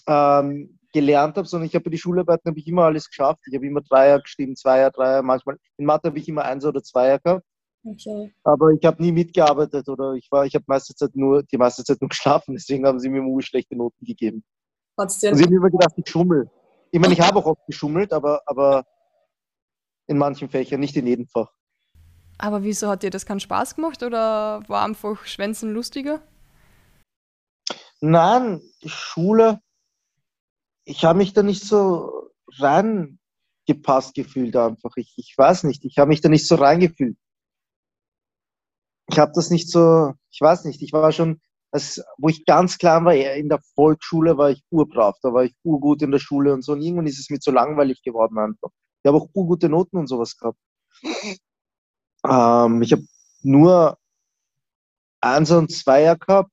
ähm, 0.06 0.78
gelernt 0.92 1.36
habe, 1.36 1.46
sondern 1.46 1.68
ich 1.68 1.74
habe 1.74 1.84
bei 1.84 1.90
die 1.90 1.98
Schularbeiten 1.98 2.50
habe 2.50 2.58
ich 2.58 2.66
immer 2.66 2.84
alles 2.84 3.08
geschafft. 3.08 3.40
Ich 3.46 3.54
habe 3.54 3.66
immer 3.66 3.80
Dreier 3.80 4.20
geschrieben, 4.20 4.56
Zweier, 4.56 4.90
Dreier, 4.90 5.22
manchmal. 5.22 5.56
In 5.76 5.84
Mathe 5.86 6.08
habe 6.08 6.18
ich 6.18 6.28
immer 6.28 6.44
Eins 6.44 6.64
oder 6.64 6.82
Zweier 6.82 7.18
gehabt. 7.18 7.44
Okay. 7.84 8.34
Aber 8.44 8.70
ich 8.72 8.84
habe 8.84 9.02
nie 9.02 9.12
mitgearbeitet 9.12 9.88
oder 9.88 10.12
ich 10.12 10.30
war, 10.30 10.44
ich 10.44 10.54
habe 10.54 10.64
meiste 10.66 10.94
Zeit 10.94 11.14
nur, 11.14 11.42
die 11.44 11.56
meiste 11.56 11.84
Zeit 11.84 12.00
nur 12.00 12.08
geschlafen, 12.10 12.54
deswegen 12.54 12.86
haben 12.86 13.00
sie 13.00 13.08
mir 13.08 13.18
immer 13.18 13.40
schlechte 13.42 13.76
Noten 13.76 14.04
gegeben. 14.04 14.44
Und 14.96 15.10
sie 15.10 15.28
haben 15.28 15.38
immer 15.38 15.70
gedacht, 15.70 15.94
ich 15.96 16.08
schummel. 16.08 16.50
Ich 16.90 17.00
meine, 17.00 17.14
ich 17.14 17.20
habe 17.20 17.38
auch 17.38 17.46
oft 17.46 17.66
geschummelt, 17.66 18.12
aber, 18.12 18.42
aber 18.46 18.84
in 20.08 20.18
manchen 20.18 20.50
Fächern, 20.50 20.80
nicht 20.80 20.96
in 20.96 21.06
jedem 21.06 21.26
Fach. 21.26 21.50
Aber 22.36 22.62
wieso 22.62 22.88
hat 22.88 23.02
dir 23.02 23.10
das 23.10 23.24
keinen 23.24 23.40
Spaß 23.40 23.76
gemacht 23.76 24.02
oder 24.02 24.62
war 24.66 24.84
einfach 24.84 25.24
Schwänzen 25.24 25.72
lustiger? 25.72 26.20
Nein, 28.00 28.60
die 28.82 28.88
Schule, 28.88 29.60
ich 30.90 31.04
habe 31.04 31.18
mich 31.18 31.32
da 31.32 31.42
nicht 31.44 31.62
so 31.62 32.32
reingepasst 32.58 34.14
gefühlt 34.14 34.56
einfach. 34.56 34.90
Ich, 34.96 35.14
ich 35.16 35.34
weiß 35.36 35.62
nicht, 35.64 35.84
ich 35.84 35.98
habe 35.98 36.08
mich 36.08 36.20
da 36.20 36.28
nicht 36.28 36.48
so 36.48 36.56
reingefühlt. 36.56 37.16
Ich 39.08 39.18
habe 39.18 39.30
das 39.34 39.50
nicht 39.50 39.70
so, 39.70 40.12
ich 40.30 40.40
weiß 40.40 40.64
nicht, 40.64 40.82
ich 40.82 40.92
war 40.92 41.12
schon, 41.12 41.40
als, 41.70 42.02
wo 42.18 42.28
ich 42.28 42.44
ganz 42.44 42.78
klein 42.78 43.04
war, 43.04 43.14
in 43.14 43.48
der 43.48 43.60
Volksschule 43.74 44.36
war 44.36 44.50
ich 44.50 44.64
urbrav, 44.70 45.16
da 45.22 45.32
war 45.32 45.44
ich 45.44 45.54
urgut 45.62 46.02
in 46.02 46.10
der 46.10 46.18
Schule 46.18 46.52
und 46.52 46.62
so. 46.62 46.72
Und 46.72 46.82
irgendwann 46.82 47.06
ist 47.06 47.20
es 47.20 47.30
mir 47.30 47.38
zu 47.38 47.52
langweilig 47.52 48.02
geworden 48.02 48.38
einfach. 48.38 48.70
Ich 49.02 49.08
habe 49.08 49.18
auch 49.18 49.28
urgute 49.32 49.68
Noten 49.68 49.96
und 49.96 50.08
sowas 50.08 50.36
gehabt. 50.36 50.58
Ähm, 52.28 52.82
ich 52.82 52.92
habe 52.92 53.04
nur 53.42 53.96
Einser 55.20 55.58
und 55.58 55.70
Zweier 55.70 56.16
gehabt 56.16 56.52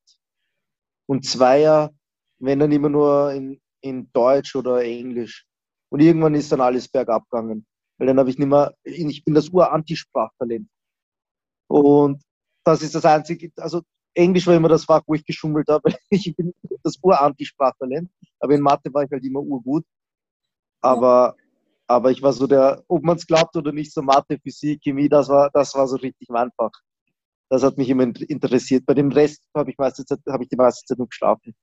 und 1.07 1.25
Zweier, 1.25 1.91
wenn 2.39 2.59
dann 2.59 2.71
immer 2.71 2.89
nur 2.89 3.33
in, 3.33 3.59
in 3.81 4.09
Deutsch 4.13 4.55
oder 4.55 4.83
Englisch. 4.83 5.45
Und 5.89 6.01
irgendwann 6.01 6.35
ist 6.35 6.51
dann 6.51 6.61
alles 6.61 6.87
bergab 6.87 7.29
gegangen. 7.29 7.65
Weil 7.97 8.07
dann 8.07 8.19
habe 8.19 8.29
ich 8.29 8.37
nicht 8.37 8.47
mehr, 8.47 8.73
ich 8.83 9.23
bin 9.23 9.33
das 9.33 9.49
Ur-Antisprachtalent. 9.49 10.67
Und 11.67 12.21
das 12.63 12.81
ist 12.81 12.95
das 12.95 13.05
einzige, 13.05 13.51
also 13.57 13.81
Englisch 14.13 14.47
war 14.47 14.55
immer 14.55 14.69
das 14.69 14.85
Fach, 14.85 15.01
wo 15.05 15.13
ich 15.13 15.25
geschummelt 15.25 15.67
habe. 15.69 15.93
Ich 16.09 16.35
bin 16.35 16.53
das 16.83 16.97
Ur-Antisprachtalent. 17.01 18.09
Aber 18.39 18.53
in 18.53 18.61
Mathe 18.61 18.93
war 18.93 19.03
ich 19.03 19.11
halt 19.11 19.23
immer 19.23 19.41
urgut. 19.41 19.85
Aber, 20.81 21.35
ja. 21.37 21.43
aber 21.87 22.11
ich 22.11 22.21
war 22.21 22.33
so 22.33 22.47
der, 22.47 22.83
ob 22.87 23.03
man 23.03 23.17
es 23.17 23.25
glaubt 23.25 23.55
oder 23.55 23.71
nicht, 23.71 23.93
so 23.93 24.01
Mathe, 24.01 24.39
Physik, 24.39 24.81
Chemie, 24.83 25.09
das 25.09 25.27
war, 25.29 25.49
das 25.51 25.73
war 25.75 25.87
so 25.87 25.95
richtig 25.97 26.29
mein 26.29 26.51
Fach. 26.55 26.71
Das 27.49 27.63
hat 27.63 27.77
mich 27.77 27.89
immer 27.89 28.03
interessiert. 28.03 28.85
Bei 28.85 28.93
dem 28.93 29.11
Rest 29.11 29.43
habe 29.55 29.71
ich, 29.71 29.77
meiste 29.77 30.05
Zeit, 30.05 30.19
hab 30.27 30.41
ich 30.41 30.49
die 30.49 30.55
meiste 30.55 30.85
Zeit 30.85 30.97
nur 30.97 31.07
geschlafen. 31.07 31.55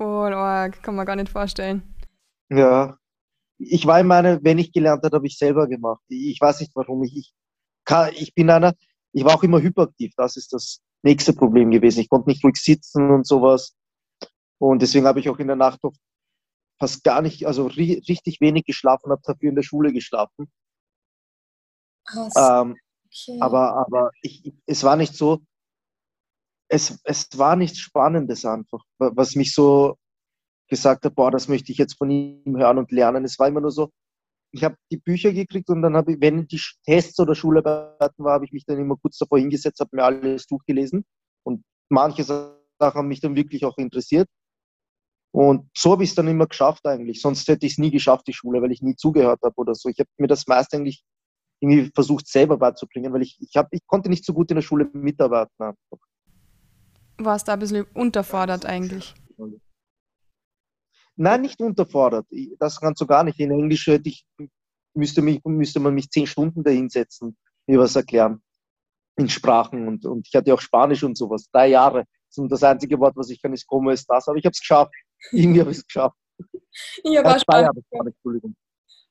Voll 0.00 0.32
arg, 0.32 0.82
kann 0.82 0.94
man 0.94 1.04
gar 1.04 1.14
nicht 1.14 1.28
vorstellen. 1.28 1.82
Ja, 2.48 2.96
ich 3.58 3.84
war 3.84 4.00
in 4.00 4.06
meiner, 4.06 4.42
wenn 4.42 4.58
ich 4.58 4.72
gelernt 4.72 5.04
habe, 5.04 5.14
habe 5.14 5.26
ich 5.26 5.36
selber 5.36 5.68
gemacht. 5.68 6.00
Ich 6.08 6.40
weiß 6.40 6.60
nicht 6.60 6.74
warum. 6.74 7.04
Ich, 7.04 7.14
ich, 7.14 7.34
kann, 7.84 8.10
ich 8.14 8.34
bin 8.34 8.48
einer, 8.48 8.72
ich 9.12 9.24
war 9.24 9.34
auch 9.34 9.42
immer 9.42 9.60
hyperaktiv. 9.60 10.14
Das 10.16 10.38
ist 10.38 10.54
das 10.54 10.80
nächste 11.02 11.34
Problem 11.34 11.70
gewesen. 11.70 12.00
Ich 12.00 12.08
konnte 12.08 12.30
nicht 12.30 12.42
ruhig 12.42 12.56
sitzen 12.56 13.10
und 13.10 13.26
sowas. 13.26 13.76
Und 14.56 14.80
deswegen 14.80 15.04
habe 15.04 15.20
ich 15.20 15.28
auch 15.28 15.38
in 15.38 15.48
der 15.48 15.56
Nacht 15.56 15.84
oft 15.84 16.00
fast 16.78 17.04
gar 17.04 17.20
nicht, 17.20 17.46
also 17.46 17.66
ri 17.66 18.02
richtig 18.08 18.40
wenig 18.40 18.64
geschlafen, 18.64 19.10
habe 19.10 19.20
dafür 19.22 19.50
in 19.50 19.54
der 19.54 19.62
Schule 19.62 19.92
geschlafen. 19.92 20.50
Ähm, 22.14 22.74
okay. 23.04 23.38
Aber, 23.40 23.76
aber 23.76 24.12
ich, 24.22 24.50
es 24.64 24.82
war 24.82 24.96
nicht 24.96 25.14
so, 25.14 25.42
es, 26.70 27.00
es 27.04 27.28
war 27.36 27.56
nichts 27.56 27.78
Spannendes 27.78 28.44
einfach, 28.44 28.84
was 28.98 29.34
mich 29.34 29.52
so 29.52 29.96
gesagt 30.68 31.04
hat, 31.04 31.16
boah, 31.16 31.30
das 31.30 31.48
möchte 31.48 31.72
ich 31.72 31.78
jetzt 31.78 31.98
von 31.98 32.10
ihm 32.10 32.56
hören 32.56 32.78
und 32.78 32.92
lernen. 32.92 33.24
Es 33.24 33.38
war 33.40 33.48
immer 33.48 33.60
nur 33.60 33.72
so, 33.72 33.90
ich 34.52 34.62
habe 34.62 34.76
die 34.90 34.98
Bücher 34.98 35.32
gekriegt 35.32 35.68
und 35.68 35.82
dann 35.82 35.96
habe 35.96 36.12
ich, 36.12 36.20
wenn 36.20 36.46
die 36.46 36.60
Tests 36.84 37.18
oder 37.18 37.34
Schularbeiten 37.34 38.24
war, 38.24 38.34
habe 38.34 38.44
ich 38.44 38.52
mich 38.52 38.64
dann 38.64 38.78
immer 38.78 38.96
kurz 38.96 39.18
davor 39.18 39.38
hingesetzt, 39.38 39.80
habe 39.80 39.90
mir 39.92 40.04
alles 40.04 40.46
durchgelesen 40.46 41.04
und 41.44 41.64
manche 41.88 42.22
Sachen 42.22 42.54
haben 42.80 43.08
mich 43.08 43.20
dann 43.20 43.34
wirklich 43.34 43.64
auch 43.64 43.76
interessiert. 43.76 44.28
Und 45.32 45.68
so 45.76 45.92
habe 45.92 46.04
ich 46.04 46.10
es 46.10 46.16
dann 46.16 46.28
immer 46.28 46.46
geschafft 46.46 46.86
eigentlich. 46.86 47.20
Sonst 47.20 47.46
hätte 47.48 47.66
ich 47.66 47.72
es 47.72 47.78
nie 47.78 47.90
geschafft, 47.90 48.26
die 48.28 48.32
Schule, 48.32 48.62
weil 48.62 48.72
ich 48.72 48.82
nie 48.82 48.96
zugehört 48.96 49.40
habe 49.42 49.54
oder 49.56 49.74
so. 49.74 49.88
Ich 49.88 49.98
habe 49.98 50.08
mir 50.18 50.26
das 50.28 50.46
meist 50.46 50.72
eigentlich 50.74 51.02
irgendwie 51.60 51.90
versucht, 51.94 52.26
selber 52.28 52.56
beizubringen, 52.56 53.12
weil 53.12 53.22
ich, 53.22 53.38
ich, 53.40 53.56
hab, 53.56 53.68
ich 53.72 53.86
konnte 53.86 54.08
nicht 54.08 54.24
so 54.24 54.32
gut 54.32 54.50
in 54.50 54.56
der 54.56 54.62
Schule 54.62 54.88
mitarbeiten. 54.92 55.52
Einfach 55.58 55.98
warst 57.24 57.48
da 57.48 57.54
ein 57.54 57.58
bisschen 57.58 57.86
unterfordert 57.94 58.66
eigentlich. 58.66 59.14
Nein, 61.16 61.42
nicht 61.42 61.60
unterfordert. 61.60 62.26
Das 62.58 62.80
kannst 62.80 63.00
du 63.00 63.06
gar 63.06 63.24
nicht. 63.24 63.38
In 63.40 63.50
Englisch 63.50 63.86
hätte 63.86 64.08
ich, 64.08 64.24
müsste, 64.94 65.22
mich, 65.22 65.40
müsste 65.44 65.80
man 65.80 65.94
mich 65.94 66.10
zehn 66.10 66.26
Stunden 66.26 66.62
dahinsetzen, 66.62 67.36
mir 67.66 67.78
was 67.78 67.96
erklären. 67.96 68.42
In 69.16 69.28
Sprachen 69.28 69.86
und, 69.86 70.06
und 70.06 70.26
ich 70.26 70.34
hatte 70.34 70.54
auch 70.54 70.60
Spanisch 70.60 71.02
und 71.02 71.18
sowas. 71.18 71.48
Drei 71.52 71.68
Jahre. 71.68 72.04
Und 72.36 72.50
das 72.50 72.62
einzige 72.62 72.98
Wort, 72.98 73.16
was 73.16 73.28
ich 73.28 73.42
kann, 73.42 73.52
ist 73.52 73.66
como 73.66 73.90
ist 73.90 74.06
das. 74.08 74.28
Aber 74.28 74.38
ich 74.38 74.44
habe 74.44 74.52
es 74.52 74.60
geschafft. 74.60 74.94
Irgendwie 75.32 75.60
habe 75.60 75.72
ich 75.72 75.78
es 75.78 75.86
geschafft. 75.86 76.16
Ich 77.04 77.18
habe 77.18 77.34
auch 77.34 77.38
Spanisch. 77.38 77.68
Entschuldigung. 77.90 78.56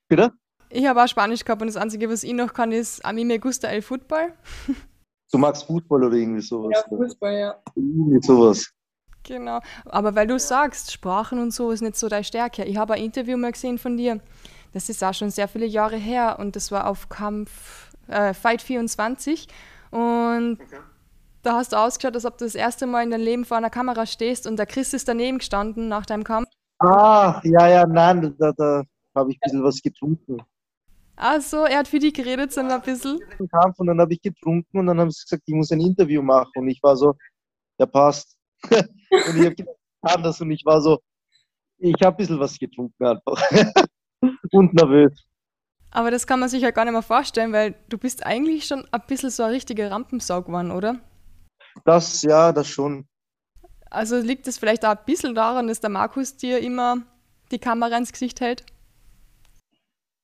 Bitte? 0.08 0.34
Ich 0.72 0.86
habe 0.86 1.04
auch 1.04 1.08
Spanisch 1.08 1.44
gehabt 1.44 1.62
und 1.62 1.68
das 1.68 1.78
Einzige, 1.78 2.10
was 2.10 2.24
ich 2.24 2.34
noch 2.34 2.54
kann, 2.54 2.72
ist 2.72 3.04
A 3.04 3.10
mí 3.10 3.26
me 3.26 3.40
gusta 3.40 3.68
el 3.68 3.82
fútbol. 3.82 4.34
Du 5.32 5.38
magst 5.38 5.66
Fußball 5.66 6.04
oder 6.04 6.16
irgendwie 6.16 6.42
sowas? 6.42 6.72
Ja, 6.74 6.98
Fußball, 6.98 7.34
ja. 7.34 7.56
Irgendwie 7.76 8.20
sowas. 8.22 8.72
Genau. 9.24 9.60
Aber 9.86 10.16
weil 10.16 10.28
du 10.28 10.40
sagst, 10.40 10.92
Sprachen 10.92 11.40
und 11.40 11.52
so 11.52 11.72
ist 11.72 11.82
nicht 11.82 11.96
so 11.96 12.08
deine 12.08 12.24
Stärke. 12.24 12.64
Ich 12.66 12.78
habe 12.78 12.94
ein 12.94 13.04
Interview 13.04 13.38
mal 13.38 13.52
gesehen 13.52 13.78
von 13.78 13.98
dir. 13.98 14.20
Das 14.74 14.90
ist 14.90 15.04
auch 15.04 15.14
schon 15.14 15.30
sehr 15.30 15.48
viele 15.48 15.66
Jahre 15.66 15.98
her 15.98 16.38
und 16.40 16.56
das 16.56 16.72
war 16.72 16.88
auf 16.88 17.10
Kampf 17.10 17.92
äh, 18.08 18.34
Fight 18.34 18.62
24. 18.62 19.48
Und 19.92 20.60
okay. 20.62 20.78
da 21.44 21.54
hast 21.54 21.74
du 21.74 21.78
ausgeschaut, 21.78 22.16
als 22.16 22.26
ob 22.26 22.38
du 22.38 22.46
das 22.46 22.56
erste 22.56 22.88
Mal 22.88 23.04
in 23.04 23.12
deinem 23.12 23.24
Leben 23.24 23.46
vor 23.46 23.58
einer 23.58 23.70
Kamera 23.70 24.06
stehst 24.06 24.48
und 24.48 24.58
der 24.58 24.66
Chris 24.66 24.94
ist 24.94 25.08
daneben 25.08 25.40
gestanden 25.40 25.88
nach 25.88 26.06
deinem 26.06 26.24
Kampf. 26.24 26.50
Ah, 26.80 27.42
ja, 27.44 27.68
ja, 27.68 27.86
nein, 27.86 28.36
da, 28.40 28.52
da 28.54 28.84
habe 29.16 29.32
ich 29.32 29.38
ein 29.38 29.40
bisschen 29.44 29.64
was 29.64 29.82
getrunken. 29.82 30.42
Ach 31.22 31.42
so, 31.42 31.66
er 31.66 31.80
hat 31.80 31.90
für 31.90 32.00
dich 32.00 32.14
geredet, 32.14 32.54
so 32.54 32.62
ein 32.62 32.82
bisschen. 32.82 33.20
Kampf 33.52 33.78
und 33.78 33.88
dann 33.88 34.00
habe 34.00 34.14
ich 34.14 34.22
getrunken 34.22 34.80
und 34.80 34.88
dann 34.88 35.02
haben 35.02 35.12
sie 35.12 35.22
gesagt, 35.22 35.44
ich 35.46 35.54
muss 35.54 35.70
ein 35.70 35.82
Interview 35.82 36.22
machen. 36.22 36.52
Und 36.56 36.70
ich 36.70 36.82
war 36.82 36.96
so, 36.96 37.14
ja 37.78 37.86
passt. 37.86 38.38
und 38.72 39.36
ich 39.36 39.46
habe 39.46 39.54
gesagt, 39.54 39.78
anders 40.02 40.40
und 40.40 40.50
ich 40.52 40.64
war 40.66 40.82
so, 40.82 41.00
ich 41.78 41.94
habe 42.02 42.16
ein 42.16 42.18
bisschen 42.18 42.40
was 42.40 42.58
getrunken 42.58 43.06
einfach. 43.06 43.44
und 44.52 44.74
nervös. 44.74 45.12
Aber 45.92 46.10
das 46.10 46.26
kann 46.26 46.40
man 46.40 46.48
sich 46.48 46.62
ja 46.62 46.72
gar 46.72 46.86
nicht 46.86 46.94
mehr 46.94 47.02
vorstellen, 47.02 47.52
weil 47.52 47.76
du 47.90 47.98
bist 47.98 48.26
eigentlich 48.26 48.66
schon 48.66 48.88
ein 48.90 49.02
bisschen 49.06 49.30
so 49.30 49.44
ein 49.44 49.52
richtiger 49.52 49.92
Rampensau 49.92 50.42
geworden, 50.42 50.72
oder? 50.72 51.02
Das, 51.84 52.22
ja, 52.22 52.54
das 52.54 52.70
schon. 52.70 53.10
Also 53.90 54.18
liegt 54.20 54.48
es 54.48 54.58
vielleicht 54.58 54.86
auch 54.86 54.92
ein 54.92 55.06
bisschen 55.06 55.36
daran, 55.36 55.68
dass 55.68 55.82
der 55.82 55.90
Markus 55.90 56.38
dir 56.38 56.60
immer 56.60 57.02
die 57.52 57.60
Kamera 57.60 57.98
ins 57.98 58.14
Gesicht 58.14 58.40
hält? 58.40 58.64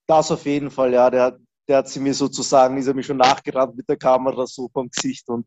Das 0.08 0.32
auf 0.32 0.45
jeden 0.45 0.70
Fall, 0.70 0.93
ja. 0.93 1.10
Der, 1.10 1.38
der 1.68 1.78
hat 1.78 1.89
sie 1.89 1.99
mir 1.99 2.14
sozusagen, 2.14 2.78
ist 2.78 2.88
er 2.88 2.93
mir 2.93 3.03
schon 3.03 3.18
nachgerannt 3.18 3.76
mit 3.76 3.89
der 3.89 3.97
Kamera 3.97 4.45
so 4.45 4.70
vom 4.72 4.89
Gesicht 4.89 5.28
und 5.30 5.45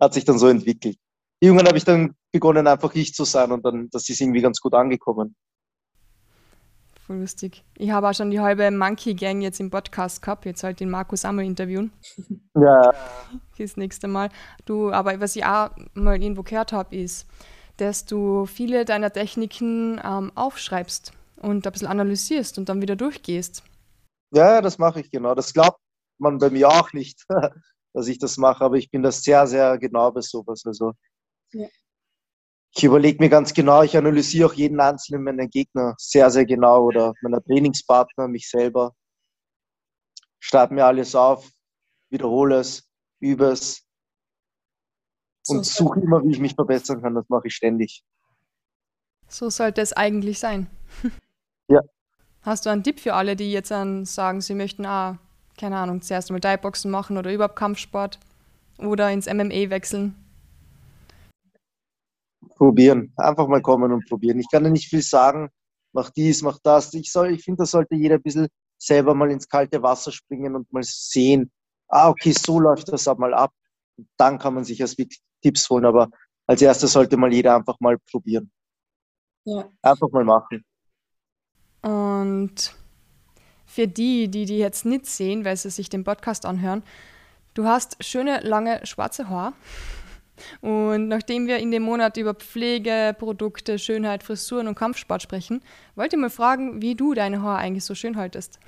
hat 0.00 0.14
sich 0.14 0.24
dann 0.24 0.38
so 0.38 0.48
entwickelt. 0.48 0.96
Irgendwann 1.40 1.66
habe 1.66 1.78
ich 1.78 1.84
dann 1.84 2.14
begonnen, 2.32 2.66
einfach 2.66 2.94
ich 2.94 3.14
zu 3.14 3.24
sein 3.24 3.52
und 3.52 3.64
dann, 3.64 3.88
das 3.90 4.08
ist 4.08 4.20
irgendwie 4.20 4.40
ganz 4.40 4.60
gut 4.60 4.74
angekommen. 4.74 5.34
Voll 7.08 7.20
lustig. 7.20 7.64
Ich 7.78 7.90
habe 7.90 8.06
auch 8.06 8.12
schon 8.12 8.30
die 8.30 8.40
halbe 8.40 8.70
Monkey 8.70 9.14
Gang 9.14 9.40
jetzt 9.40 9.60
im 9.60 9.70
Podcast 9.70 10.20
gehabt. 10.20 10.44
Jetzt 10.44 10.62
halt 10.62 10.78
den 10.78 10.90
Markus 10.90 11.24
einmal 11.24 11.44
interviewen. 11.44 11.90
Ja. 12.54 12.92
Fürs 13.52 13.76
nächste 13.76 14.08
Mal. 14.08 14.30
Du, 14.66 14.90
aber 14.90 15.20
was 15.20 15.36
ich 15.36 15.44
auch 15.44 15.70
mal 15.94 16.20
irgendwo 16.20 16.42
gehört 16.42 16.72
habe, 16.72 16.96
ist, 16.96 17.28
dass 17.76 18.04
du 18.04 18.46
viele 18.46 18.84
deiner 18.84 19.12
Techniken 19.12 20.00
ähm, 20.04 20.32
aufschreibst 20.34 21.12
und 21.36 21.64
ein 21.64 21.72
bisschen 21.72 21.86
analysierst 21.86 22.58
und 22.58 22.68
dann 22.68 22.82
wieder 22.82 22.96
durchgehst. 22.96 23.62
Ja, 24.30 24.60
das 24.60 24.78
mache 24.78 25.00
ich 25.00 25.10
genau. 25.10 25.34
Das 25.34 25.52
glaubt 25.52 25.80
man 26.18 26.38
bei 26.38 26.50
mir 26.50 26.68
auch 26.68 26.92
nicht, 26.92 27.24
dass 27.94 28.08
ich 28.08 28.18
das 28.18 28.36
mache, 28.36 28.64
aber 28.64 28.76
ich 28.76 28.90
bin 28.90 29.02
da 29.02 29.12
sehr, 29.12 29.46
sehr 29.46 29.78
genau 29.78 30.10
bei 30.10 30.20
sowas. 30.20 30.62
Also 30.66 30.92
ja. 31.52 31.68
ich 32.74 32.84
überlege 32.84 33.22
mir 33.22 33.30
ganz 33.30 33.54
genau, 33.54 33.82
ich 33.82 33.96
analysiere 33.96 34.48
auch 34.48 34.54
jeden 34.54 34.80
einzelnen 34.80 35.24
meiner 35.24 35.46
Gegner 35.46 35.94
sehr, 35.98 36.30
sehr 36.30 36.44
genau 36.44 36.84
oder 36.84 37.14
meiner 37.22 37.42
Trainingspartner, 37.42 38.28
mich 38.28 38.48
selber. 38.48 38.94
Schreibe 40.40 40.74
mir 40.74 40.84
alles 40.84 41.14
auf, 41.14 41.50
wiederhole 42.10 42.56
es, 42.60 42.88
übe 43.20 43.46
es 43.46 43.88
und 45.48 45.64
so 45.64 45.84
suche 45.84 46.00
immer, 46.00 46.22
wie 46.22 46.32
ich 46.32 46.40
mich 46.40 46.54
verbessern 46.54 47.02
kann. 47.02 47.14
Das 47.14 47.28
mache 47.28 47.48
ich 47.48 47.54
ständig. 47.54 48.04
So 49.28 49.50
sollte 49.50 49.80
es 49.80 49.92
eigentlich 49.92 50.38
sein. 50.38 50.68
Hast 52.42 52.66
du 52.66 52.70
einen 52.70 52.82
Tipp 52.82 53.00
für 53.00 53.14
alle, 53.14 53.36
die 53.36 53.52
jetzt 53.52 53.70
dann 53.70 54.04
sagen, 54.04 54.40
sie 54.40 54.54
möchten, 54.54 54.86
ah, 54.86 55.18
keine 55.58 55.76
Ahnung, 55.76 56.00
zuerst 56.02 56.30
mal 56.30 56.40
Thai-Boxen 56.40 56.90
machen 56.90 57.18
oder 57.18 57.32
überhaupt 57.32 57.56
Kampfsport 57.56 58.18
oder 58.78 59.10
ins 59.10 59.26
MMA 59.26 59.70
wechseln? 59.70 60.14
Probieren. 62.56 63.12
Einfach 63.16 63.48
mal 63.48 63.62
kommen 63.62 63.92
und 63.92 64.08
probieren. 64.08 64.38
Ich 64.38 64.48
kann 64.50 64.64
dir 64.64 64.70
nicht 64.70 64.88
viel 64.88 65.02
sagen. 65.02 65.50
Mach 65.92 66.10
dies, 66.10 66.42
mach 66.42 66.58
das. 66.62 66.94
Ich, 66.94 67.12
ich 67.14 67.44
finde, 67.44 67.58
da 67.58 67.66
sollte 67.66 67.94
jeder 67.94 68.16
ein 68.16 68.22
bisschen 68.22 68.48
selber 68.78 69.14
mal 69.14 69.30
ins 69.30 69.48
kalte 69.48 69.82
Wasser 69.82 70.12
springen 70.12 70.54
und 70.54 70.72
mal 70.72 70.82
sehen, 70.84 71.50
ah, 71.88 72.08
okay, 72.08 72.32
so 72.32 72.60
läuft 72.60 72.92
das 72.92 73.08
ab 73.08 73.18
mal 73.18 73.34
ab. 73.34 73.52
Dann 74.16 74.38
kann 74.38 74.54
man 74.54 74.64
sich 74.64 74.80
erst 74.80 74.98
wirklich 74.98 75.20
Tipps 75.42 75.68
holen. 75.68 75.84
Aber 75.84 76.08
als 76.46 76.62
erstes 76.62 76.92
sollte 76.92 77.16
mal 77.16 77.32
jeder 77.32 77.56
einfach 77.56 77.78
mal 77.80 77.98
probieren. 78.10 78.50
Ja. 79.44 79.68
Einfach 79.82 80.10
mal 80.10 80.24
machen. 80.24 80.64
Und 81.82 82.74
für 83.66 83.86
die, 83.86 84.28
die 84.28 84.44
die 84.44 84.58
jetzt 84.58 84.84
nicht 84.84 85.06
sehen, 85.06 85.44
weil 85.44 85.56
sie 85.56 85.70
sich 85.70 85.88
den 85.88 86.04
Podcast 86.04 86.46
anhören, 86.46 86.82
du 87.54 87.64
hast 87.64 88.02
schöne, 88.02 88.40
lange, 88.40 88.84
schwarze 88.84 89.28
Haare. 89.28 89.52
Und 90.60 91.08
nachdem 91.08 91.46
wir 91.46 91.58
in 91.58 91.70
dem 91.70 91.82
Monat 91.82 92.16
über 92.16 92.34
Pflege, 92.34 93.14
Produkte, 93.18 93.78
Schönheit, 93.78 94.22
Frisuren 94.22 94.68
und 94.68 94.74
Kampfsport 94.76 95.22
sprechen, 95.22 95.62
wollte 95.96 96.16
ich 96.16 96.20
mal 96.20 96.30
fragen, 96.30 96.80
wie 96.80 96.94
du 96.94 97.14
deine 97.14 97.42
Haare 97.42 97.58
eigentlich 97.58 97.84
so 97.84 97.94
schön 97.94 98.16
haltest. 98.16 98.58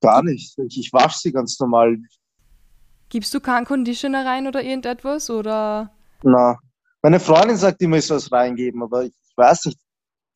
Gar 0.00 0.22
nicht. 0.22 0.58
Ich, 0.58 0.78
ich 0.78 0.92
wasche 0.92 1.18
sie 1.18 1.32
ganz 1.32 1.58
normal. 1.60 1.98
Gibst 3.08 3.34
du 3.34 3.40
keinen 3.40 3.66
Conditioner 3.66 4.24
rein 4.24 4.46
oder 4.46 4.62
irgendetwas? 4.62 5.30
Oder? 5.30 5.92
Na, 6.22 6.58
meine 7.02 7.20
Freundin 7.20 7.56
sagt 7.56 7.82
immer, 7.82 7.98
ich 7.98 8.06
soll 8.06 8.18
es 8.18 8.30
reingeben, 8.30 8.82
aber 8.82 9.04
ich 9.04 9.14
weiß 9.36 9.66
nicht. 9.66 9.78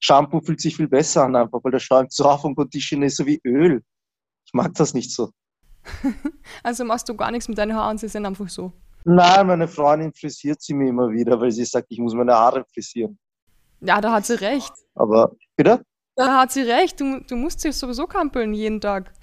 Shampoo 0.04 0.42
fühlt 0.42 0.60
sich 0.60 0.76
viel 0.76 0.88
besser 0.88 1.24
an, 1.24 1.34
einfach, 1.34 1.60
weil 1.62 1.72
der 1.72 1.78
schäumt 1.78 2.12
so 2.12 2.24
auf 2.24 2.44
und 2.44 2.56
Conditioner 2.56 3.06
ist 3.06 3.16
so 3.16 3.24
wie 3.24 3.40
Öl. 3.42 3.82
Ich 4.44 4.52
mag 4.52 4.74
das 4.74 4.92
nicht 4.92 5.10
so. 5.10 5.30
also 6.62 6.84
machst 6.84 7.08
du 7.08 7.14
gar 7.14 7.30
nichts 7.30 7.48
mit 7.48 7.56
deinen 7.56 7.74
Haaren, 7.74 7.96
sie 7.96 8.08
sind 8.08 8.26
einfach 8.26 8.50
so. 8.50 8.70
Nein, 9.04 9.46
meine 9.46 9.66
Freundin 9.66 10.12
frisiert 10.12 10.60
sie 10.60 10.74
mir 10.74 10.90
immer 10.90 11.10
wieder, 11.10 11.40
weil 11.40 11.50
sie 11.50 11.64
sagt, 11.64 11.86
ich 11.88 11.98
muss 11.98 12.12
meine 12.12 12.34
Haare 12.34 12.66
frisieren. 12.70 13.18
Ja, 13.80 13.98
da 14.02 14.12
hat 14.12 14.26
sie 14.26 14.38
recht. 14.38 14.72
Aber, 14.94 15.32
bitte? 15.56 15.82
Da 16.16 16.40
hat 16.40 16.52
sie 16.52 16.62
recht, 16.62 17.00
du, 17.00 17.20
du 17.20 17.36
musst 17.36 17.60
sie 17.60 17.72
sowieso 17.72 18.06
kampeln 18.06 18.52
jeden 18.52 18.80
Tag. 18.80 19.12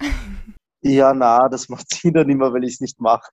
Ja, 0.84 1.14
na, 1.14 1.48
das 1.48 1.68
macht 1.68 1.86
sie 1.94 2.12
dann 2.12 2.28
immer, 2.28 2.52
weil 2.52 2.64
ich 2.64 2.74
es 2.74 2.80
nicht 2.80 3.00
mache. 3.00 3.30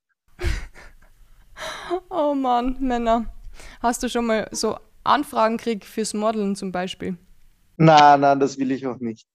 oh 2.12 2.36
Mann, 2.36 2.78
Männer. 2.80 3.26
Hast 3.82 4.04
du 4.04 4.08
schon 4.08 4.28
mal 4.28 4.48
so 4.52 4.78
Anfragen 5.04 5.58
gekriegt 5.58 5.84
fürs 5.84 6.14
Modeln 6.14 6.56
zum 6.56 6.72
Beispiel? 6.72 7.18
Nein, 7.80 8.20
nein, 8.20 8.40
das 8.40 8.58
will 8.58 8.72
ich 8.72 8.86
auch 8.86 9.00
nicht. 9.00 9.26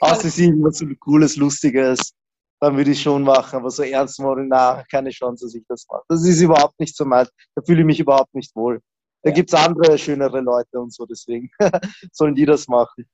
Außer 0.00 0.28
sie 0.28 0.46
irgendwas 0.46 0.78
so 0.78 0.86
Cooles, 0.98 1.36
Lustiges, 1.36 2.12
dann 2.60 2.76
würde 2.76 2.90
ich 2.90 3.00
schon 3.00 3.22
machen, 3.22 3.56
aber 3.56 3.70
so 3.70 3.84
ernst 3.84 4.18
modeln, 4.18 4.48
na, 4.48 4.82
keine 4.90 5.10
Chance, 5.10 5.46
dass 5.46 5.54
ich 5.54 5.64
das 5.68 5.86
mache. 5.88 6.02
Das 6.08 6.24
ist 6.24 6.40
überhaupt 6.40 6.78
nicht 6.80 6.96
so 6.96 7.04
meins. 7.04 7.30
Da 7.54 7.62
fühle 7.62 7.80
ich 7.80 7.86
mich 7.86 8.00
überhaupt 8.00 8.34
nicht 8.34 8.54
wohl. 8.56 8.80
Da 9.22 9.30
ja. 9.30 9.36
gibt 9.36 9.52
es 9.52 9.54
andere, 9.54 9.96
schönere 9.96 10.40
Leute 10.40 10.80
und 10.80 10.92
so, 10.92 11.06
deswegen 11.06 11.48
sollen 12.12 12.34
die 12.34 12.44
das 12.44 12.66
machen. 12.66 13.08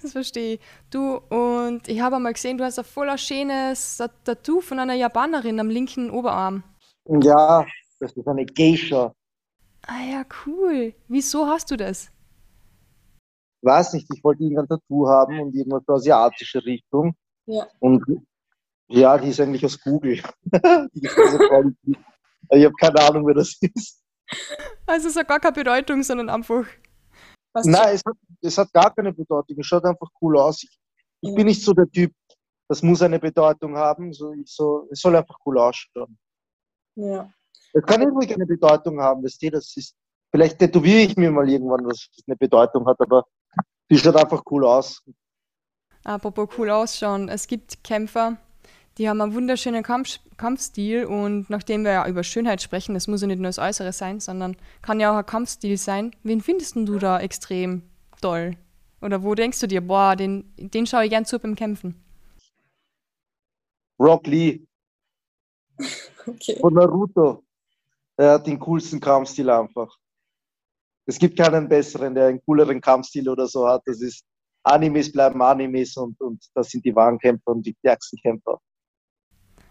Das 0.00 0.12
verstehe 0.12 0.54
ich. 0.54 0.60
Du, 0.90 1.16
und 1.16 1.88
ich 1.88 2.00
habe 2.00 2.16
einmal 2.16 2.34
gesehen, 2.34 2.58
du 2.58 2.64
hast 2.64 2.78
ein 2.78 2.84
voller 2.84 3.18
schönes 3.18 4.00
Tattoo 4.22 4.60
von 4.60 4.78
einer 4.78 4.94
Japanerin 4.94 5.58
am 5.58 5.70
linken 5.70 6.10
Oberarm. 6.10 6.62
Ja, 7.20 7.66
das 7.98 8.12
ist 8.12 8.28
eine 8.28 8.46
Geisha. 8.46 9.12
Ah 9.82 10.04
ja, 10.08 10.24
cool. 10.46 10.94
Wieso 11.08 11.48
hast 11.48 11.70
du 11.72 11.76
das? 11.76 12.12
Weiß 13.66 13.92
nicht, 13.92 14.08
ich 14.14 14.24
wollte 14.24 14.44
irgendein 14.44 14.68
Tattoo 14.68 15.08
haben 15.08 15.40
und 15.40 15.54
irgendwas 15.54 15.82
für 15.84 15.94
asiatische 15.94 16.64
Richtung. 16.64 17.14
Ja. 17.46 17.66
Und 17.80 18.02
ja, 18.88 19.18
die 19.18 19.28
ist 19.28 19.40
eigentlich 19.40 19.64
aus 19.64 19.80
Google. 19.80 20.22
ich 20.92 22.64
habe 22.64 22.72
keine 22.80 23.00
Ahnung, 23.00 23.26
wer 23.26 23.34
das 23.34 23.58
ist. 23.60 24.02
Also 24.86 25.08
es 25.08 25.16
hat 25.16 25.28
gar 25.28 25.40
keine 25.40 25.52
Bedeutung, 25.52 26.02
sondern 26.02 26.30
einfach. 26.30 26.64
Nein, 27.64 27.94
es 27.94 28.02
hat, 28.04 28.16
es 28.42 28.58
hat 28.58 28.72
gar 28.72 28.94
keine 28.94 29.12
Bedeutung. 29.12 29.58
Es 29.58 29.66
schaut 29.66 29.84
einfach 29.84 30.08
cool 30.20 30.38
aus. 30.38 30.62
Ich, 30.62 30.78
ich 31.22 31.30
ja. 31.30 31.34
bin 31.34 31.46
nicht 31.46 31.62
so 31.62 31.72
der 31.72 31.90
Typ, 31.90 32.12
das 32.68 32.82
muss 32.82 33.02
eine 33.02 33.18
Bedeutung 33.18 33.76
haben. 33.76 34.12
So, 34.12 34.32
ich 34.32 34.52
so, 34.52 34.86
es 34.90 35.00
soll 35.00 35.16
einfach 35.16 35.36
cool 35.44 35.58
ausschauen. 35.58 36.18
Ja. 36.96 37.32
Es 37.72 37.84
kann 37.84 38.02
irgendwie 38.02 38.32
eine 38.32 38.46
Bedeutung 38.46 39.00
haben, 39.00 39.22
weißt 39.22 39.42
du, 39.42 39.50
das 39.50 39.76
ist. 39.76 39.94
Vielleicht 40.32 40.58
tätowiere 40.58 41.02
ich 41.02 41.16
mir 41.16 41.30
mal 41.30 41.48
irgendwann, 41.48 41.86
was 41.86 42.08
eine 42.26 42.36
Bedeutung 42.36 42.86
hat, 42.86 43.00
aber 43.00 43.24
die 43.90 43.98
schaut 43.98 44.16
einfach 44.16 44.42
cool 44.50 44.64
aus. 44.64 45.02
Apropos 46.04 46.48
cool 46.56 46.70
ausschauen. 46.70 47.28
Es 47.28 47.46
gibt 47.46 47.82
Kämpfer, 47.82 48.36
die 48.98 49.08
haben 49.08 49.20
einen 49.20 49.34
wunderschönen 49.34 49.82
Kampf 49.82 50.20
Kampfstil 50.36 51.06
und 51.06 51.48
nachdem 51.48 51.84
wir 51.84 51.92
ja 51.92 52.06
über 52.06 52.22
Schönheit 52.22 52.60
sprechen, 52.60 52.92
das 52.94 53.08
muss 53.08 53.22
ja 53.22 53.26
nicht 53.26 53.38
nur 53.38 53.48
das 53.48 53.58
Äußere 53.58 53.92
sein, 53.92 54.20
sondern 54.20 54.56
kann 54.82 55.00
ja 55.00 55.12
auch 55.12 55.16
ein 55.16 55.24
Kampfstil 55.24 55.78
sein. 55.78 56.14
Wen 56.24 56.42
findest 56.42 56.76
du 56.76 56.98
da 56.98 57.18
extrem 57.20 57.82
toll? 58.20 58.56
Oder 59.00 59.22
wo 59.22 59.34
denkst 59.34 59.60
du 59.60 59.66
dir, 59.66 59.80
boah, 59.80 60.14
den, 60.14 60.52
den 60.56 60.86
schaue 60.86 61.04
ich 61.04 61.10
gern 61.10 61.24
zu 61.24 61.38
beim 61.38 61.54
Kämpfen? 61.54 61.94
Rock 63.98 64.26
Lee. 64.26 64.66
Okay. 66.28 66.58
Von 66.60 66.74
Naruto. 66.74 67.44
Er 68.16 68.32
hat 68.32 68.48
den 68.48 68.58
coolsten 68.58 68.98
Kampfstil 68.98 69.48
einfach. 69.48 69.96
Es 71.06 71.18
gibt 71.18 71.38
keinen 71.38 71.68
besseren, 71.68 72.14
der 72.14 72.26
einen 72.26 72.42
cooleren 72.44 72.80
Kampfstil 72.80 73.28
oder 73.28 73.46
so 73.46 73.66
hat. 73.66 73.82
Das 73.86 74.00
ist 74.00 74.24
Animes 74.64 75.12
bleiben 75.12 75.40
Animes 75.40 75.96
und, 75.96 76.20
und 76.20 76.44
das 76.54 76.70
sind 76.70 76.84
die 76.84 76.94
wahren 76.94 77.18
Kämpfer 77.18 77.52
und 77.52 77.64
die 77.64 77.74
stärksten 77.78 78.18
Kämpfer. 78.18 78.58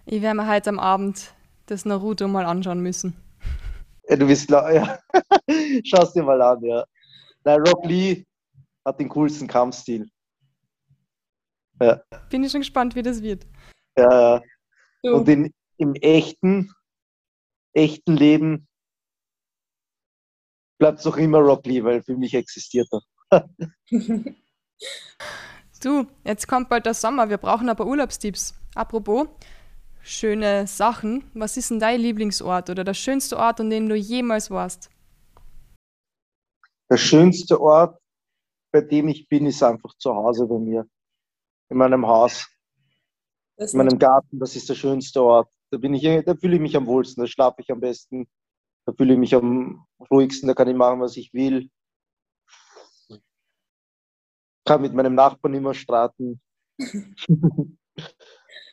Ich 0.05 0.21
werde 0.21 0.37
mir 0.37 0.47
heute 0.49 0.69
am 0.69 0.79
Abend 0.79 1.33
das 1.65 1.83
Naruto 1.83 2.27
mal 2.27 2.45
anschauen 2.45 2.81
müssen. 2.81 3.15
Ja, 4.07 4.15
du 4.15 4.27
bist 4.27 4.47
klar, 4.47 4.71
ja. 4.71 4.99
Schau 5.83 6.03
es 6.03 6.13
dir 6.13 6.23
mal 6.23 6.41
an, 6.41 6.63
ja. 6.63 6.85
Nein, 7.43 7.59
Rock 7.61 7.85
Lee 7.85 8.23
hat 8.85 8.99
den 8.99 9.09
coolsten 9.09 9.47
Kampfstil. 9.47 10.09
Ja. 11.81 12.01
Bin 12.29 12.43
ich 12.43 12.51
schon 12.51 12.61
gespannt, 12.61 12.95
wie 12.95 13.01
das 13.01 13.21
wird. 13.21 13.45
Ja, 13.97 14.41
so. 15.03 15.15
und 15.15 15.27
in, 15.27 15.51
im 15.77 15.95
echten, 15.95 16.71
echten 17.73 18.15
Leben 18.15 18.67
bleibt 20.77 20.99
es 20.99 21.03
doch 21.03 21.17
immer 21.17 21.39
Rock 21.39 21.65
Lee, 21.65 21.83
weil 21.83 22.03
für 22.03 22.15
mich 22.15 22.33
existiert 22.33 22.87
er. 22.91 23.49
du, 25.81 26.07
jetzt 26.23 26.47
kommt 26.47 26.69
bald 26.69 26.85
der 26.85 26.93
Sommer, 26.93 27.29
wir 27.29 27.37
brauchen 27.37 27.69
aber 27.69 27.85
Urlaubstipps. 27.85 28.53
Apropos, 28.75 29.27
schöne 30.01 30.67
Sachen. 30.67 31.29
Was 31.33 31.57
ist 31.57 31.71
denn 31.71 31.79
dein 31.79 32.01
Lieblingsort 32.01 32.69
oder 32.69 32.83
der 32.83 32.93
schönste 32.93 33.37
Ort, 33.37 33.59
an 33.61 33.69
dem 33.69 33.87
du 33.89 33.95
jemals 33.95 34.51
warst? 34.51 34.89
Der 36.89 36.97
schönste 36.97 37.59
Ort, 37.59 37.99
bei 38.71 38.81
dem 38.81 39.07
ich 39.07 39.27
bin, 39.27 39.45
ist 39.47 39.63
einfach 39.63 39.95
zu 39.97 40.13
Hause 40.13 40.45
bei 40.45 40.59
mir. 40.59 40.85
In 41.69 41.77
meinem 41.77 42.05
Haus. 42.05 42.47
In 43.57 43.77
meinem 43.77 43.97
Garten, 43.97 44.39
das 44.39 44.55
ist 44.55 44.69
der 44.69 44.75
schönste 44.75 45.23
Ort. 45.23 45.49
Da 45.71 45.77
bin 45.77 45.93
ich, 45.93 46.03
da 46.25 46.35
fühle 46.35 46.55
ich 46.55 46.61
mich 46.61 46.75
am 46.75 46.85
wohlsten, 46.85 47.23
da 47.23 47.27
schlafe 47.27 47.61
ich 47.61 47.71
am 47.71 47.79
besten. 47.79 48.27
Da 48.85 48.93
fühle 48.93 49.13
ich 49.13 49.19
mich 49.19 49.35
am 49.35 49.85
ruhigsten, 50.11 50.47
da 50.47 50.53
kann 50.53 50.67
ich 50.67 50.75
machen, 50.75 50.99
was 50.99 51.17
ich 51.17 51.33
will. 51.33 51.69
Kann 54.65 54.81
mit 54.81 54.93
meinem 54.93 55.15
Nachbarn 55.15 55.53
immer 55.53 55.73
streiten. 55.73 56.41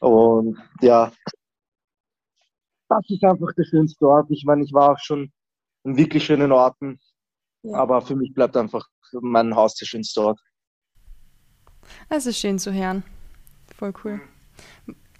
Und 0.00 0.58
ja, 0.80 1.12
das 2.88 3.08
ist 3.08 3.24
einfach 3.24 3.52
der 3.56 3.64
schönste 3.64 4.06
Ort. 4.06 4.30
Ich 4.30 4.44
meine, 4.44 4.64
ich 4.64 4.72
war 4.72 4.92
auch 4.92 4.98
schon 4.98 5.32
in 5.84 5.96
wirklich 5.96 6.24
schönen 6.24 6.52
Orten, 6.52 7.00
ja. 7.62 7.78
aber 7.78 8.02
für 8.02 8.16
mich 8.16 8.34
bleibt 8.34 8.56
einfach 8.56 8.86
mein 9.12 9.54
Haus 9.54 9.74
der 9.76 9.86
schönste 9.86 10.22
Ort. 10.22 10.40
Es 12.08 12.26
ist 12.26 12.38
schön 12.38 12.58
zu 12.58 12.72
hören. 12.72 13.02
Voll 13.76 13.92
cool. 14.04 14.20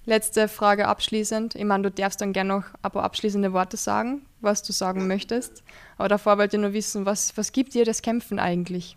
Letzte 0.05 0.49
Frage 0.49 0.89
abschließend. 0.89 1.55
Ich 1.55 1.65
meine, 1.65 1.85
du 1.85 1.91
darfst 1.91 2.21
dann 2.21 2.33
gerne 2.33 2.49
noch 2.49 2.65
ein 2.83 2.91
paar 2.91 3.05
abschließende 3.05 3.53
Worte 3.53 3.77
sagen, 3.77 4.27
was 4.41 4.65
du 4.65 4.73
sagen 4.73 5.07
möchtest. 5.07 5.63
Aber 5.97 6.09
davor 6.09 6.39
wollte 6.39 6.57
ich 6.57 6.63
nur 6.63 6.73
wissen, 6.73 7.07
was, 7.07 7.37
was 7.37 7.53
gibt 7.53 7.75
dir 7.75 7.85
das 7.85 8.03
Kämpfen 8.03 8.41
eigentlich? 8.41 8.97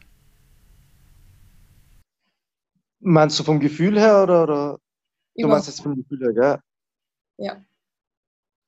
Meinst 2.99 3.37
du 3.39 3.43
vom 3.43 3.59
Gefühl 3.59 3.99
her 3.99 4.23
oder, 4.23 4.43
oder 4.43 4.79
du 5.35 5.47
meinst 5.47 5.67
jetzt 5.67 5.81
vom 5.81 5.95
Gefühl 5.95 6.21
her, 6.21 6.33
gell? 6.33 6.59
Ja. 7.37 7.63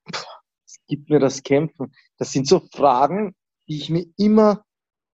Was 0.06 0.78
gibt 0.88 1.10
mir 1.10 1.20
das 1.20 1.42
Kämpfen? 1.42 1.92
Das 2.18 2.32
sind 2.32 2.48
so 2.48 2.60
Fragen, 2.72 3.36
die 3.68 3.78
ich 3.78 3.90
mir 3.90 4.06
immer, 4.16 4.64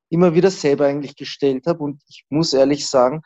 immer 0.09 0.33
wieder 0.33 0.49
selber 0.49 0.87
eigentlich 0.87 1.15
gestellt 1.15 1.67
habe. 1.67 1.83
Und 1.83 2.01
ich 2.07 2.25
muss 2.29 2.53
ehrlich 2.53 2.87
sagen, 2.87 3.21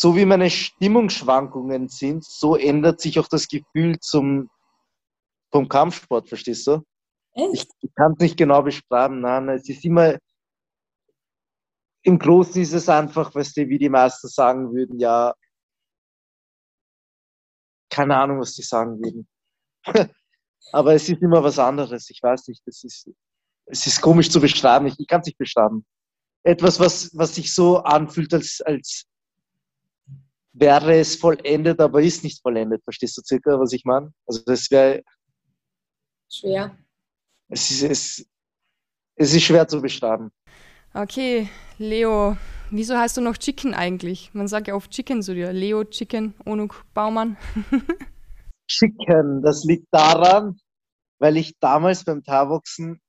so 0.00 0.14
wie 0.14 0.24
meine 0.24 0.48
Stimmungsschwankungen 0.48 1.88
sind, 1.88 2.24
so 2.24 2.56
ändert 2.56 3.00
sich 3.00 3.18
auch 3.18 3.26
das 3.26 3.48
Gefühl 3.48 3.98
zum, 3.98 4.48
vom 5.50 5.68
Kampfsport, 5.68 6.28
verstehst 6.28 6.66
du? 6.68 6.82
Echt? 7.32 7.70
Ich, 7.80 7.94
kann 7.94 8.12
es 8.12 8.18
nicht 8.18 8.36
genau 8.36 8.62
beschreiben, 8.62 9.20
nein, 9.20 9.48
es 9.48 9.68
ist 9.68 9.84
immer, 9.84 10.16
im 12.02 12.18
Großen 12.18 12.62
ist 12.62 12.72
es 12.72 12.88
einfach, 12.88 13.34
weißt 13.34 13.56
du, 13.56 13.68
wie 13.68 13.78
die 13.78 13.88
meisten 13.88 14.28
sagen 14.28 14.72
würden, 14.72 15.00
ja, 15.00 15.34
keine 17.90 18.16
Ahnung, 18.16 18.40
was 18.40 18.54
die 18.54 18.62
sagen 18.62 19.00
würden. 19.00 19.26
Aber 20.72 20.94
es 20.94 21.08
ist 21.08 21.22
immer 21.22 21.42
was 21.42 21.58
anderes. 21.58 22.10
Ich 22.10 22.22
weiß 22.22 22.46
nicht, 22.48 22.62
das 22.66 22.84
ist, 22.84 23.10
es 23.66 23.86
ist 23.86 24.00
komisch 24.00 24.30
zu 24.30 24.40
beschreiben. 24.40 24.86
Ich, 24.86 24.94
ich 24.98 25.06
kann 25.06 25.20
es 25.20 25.26
nicht 25.26 25.38
beschreiben. 25.38 25.86
Etwas, 26.44 26.78
was, 26.78 27.10
was 27.16 27.34
sich 27.34 27.54
so 27.54 27.78
anfühlt, 27.78 28.32
als, 28.34 28.60
als 28.60 29.06
wäre 30.52 30.98
es 30.98 31.16
vollendet, 31.16 31.80
aber 31.80 32.02
ist 32.02 32.24
nicht 32.24 32.40
vollendet. 32.42 32.82
Verstehst 32.84 33.16
du 33.16 33.22
circa, 33.24 33.58
was 33.58 33.72
ich 33.72 33.84
meine? 33.84 34.12
Also 34.26 34.42
das 34.44 34.70
wäre. 34.70 35.02
Schwer. 36.30 36.76
Es 37.48 37.70
ist, 37.70 37.82
es, 37.82 38.26
es 39.16 39.34
ist 39.34 39.42
schwer 39.42 39.66
zu 39.66 39.80
beschreiben. 39.80 40.30
Okay, 40.94 41.48
Leo, 41.78 42.36
wieso 42.70 42.96
heißt 42.96 43.16
du 43.16 43.20
noch 43.20 43.36
Chicken 43.36 43.74
eigentlich? 43.74 44.32
Man 44.34 44.48
sagt 44.48 44.68
ja 44.68 44.74
oft 44.74 44.90
Chicken 44.90 45.22
zu 45.22 45.34
dir. 45.34 45.52
Leo, 45.52 45.84
Chicken, 45.84 46.34
Onuk, 46.44 46.84
Baumann. 46.92 47.36
Chicken, 48.68 49.42
das 49.42 49.64
liegt 49.64 49.86
daran, 49.90 50.58
weil 51.18 51.36
ich 51.38 51.58
damals 51.58 52.04
beim 52.04 52.22
Tauboxen 52.22 53.00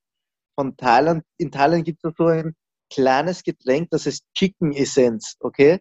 von 0.56 0.76
Thailand, 0.78 1.24
in 1.38 1.52
Thailand 1.52 1.86
gibt 1.86 2.04
es 2.04 2.14
so 2.18 2.28
ein 2.28 2.56
kleines 2.90 3.44
Getränk, 3.44 3.90
das 3.92 4.06
heißt 4.06 4.24
Chicken 4.34 4.74
Essence, 4.74 5.36
okay? 5.40 5.80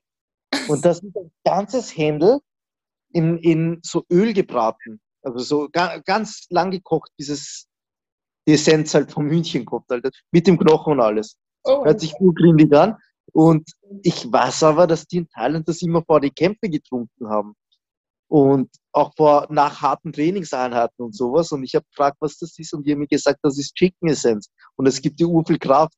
Und 0.69 0.85
das 0.85 1.01
ist 1.01 1.17
ein 1.17 1.31
ganzes 1.45 1.97
Händel 1.97 2.41
in, 3.13 3.39
in 3.39 3.81
so 3.83 4.05
Öl 4.11 4.33
gebraten. 4.33 5.01
Also 5.23 5.39
so 5.39 5.69
ga, 5.71 5.99
ganz 5.99 6.47
lang 6.51 6.71
gekocht, 6.71 7.11
bis 7.17 7.29
es 7.29 7.67
die 8.47 8.55
Essenz 8.55 8.95
halt 8.95 9.13
vom 9.13 9.29
Hühnchen 9.29 9.65
kommt, 9.65 9.87
halt, 9.91 10.09
mit 10.31 10.47
dem 10.47 10.59
Knochen 10.59 10.95
und 10.95 11.01
alles. 11.01 11.37
Oh. 11.65 11.85
Hört 11.85 12.01
sich 12.01 12.15
gut 12.15 12.37
grindig 12.37 12.73
an. 12.75 12.97
Und 13.33 13.71
ich 14.03 14.31
weiß 14.33 14.63
aber, 14.63 14.87
dass 14.87 15.07
die 15.07 15.19
in 15.19 15.29
Thailand 15.29 15.69
das 15.69 15.83
immer 15.83 16.03
vor 16.03 16.21
die 16.21 16.31
Kämpfe 16.31 16.71
getrunken 16.71 17.29
haben. 17.29 17.55
Und 18.29 18.71
auch 18.93 19.13
vor, 19.17 19.47
nach 19.51 19.81
harten 19.83 20.13
Trainingseinheiten 20.13 21.05
und 21.05 21.15
sowas. 21.15 21.53
Und 21.53 21.63
ich 21.63 21.75
habe 21.75 21.87
gefragt, 21.91 22.17
was 22.21 22.39
das 22.39 22.59
ist. 22.59 22.73
Und 22.73 22.87
die 22.87 22.93
haben 22.93 23.01
mir 23.01 23.07
gesagt, 23.07 23.41
das 23.43 23.59
ist 23.59 23.75
Chicken 23.75 24.09
Essence. 24.09 24.51
Und 24.77 24.87
es 24.87 25.01
gibt 25.01 25.21
dir 25.21 25.29
viel 25.47 25.59
Kraft. 25.59 25.95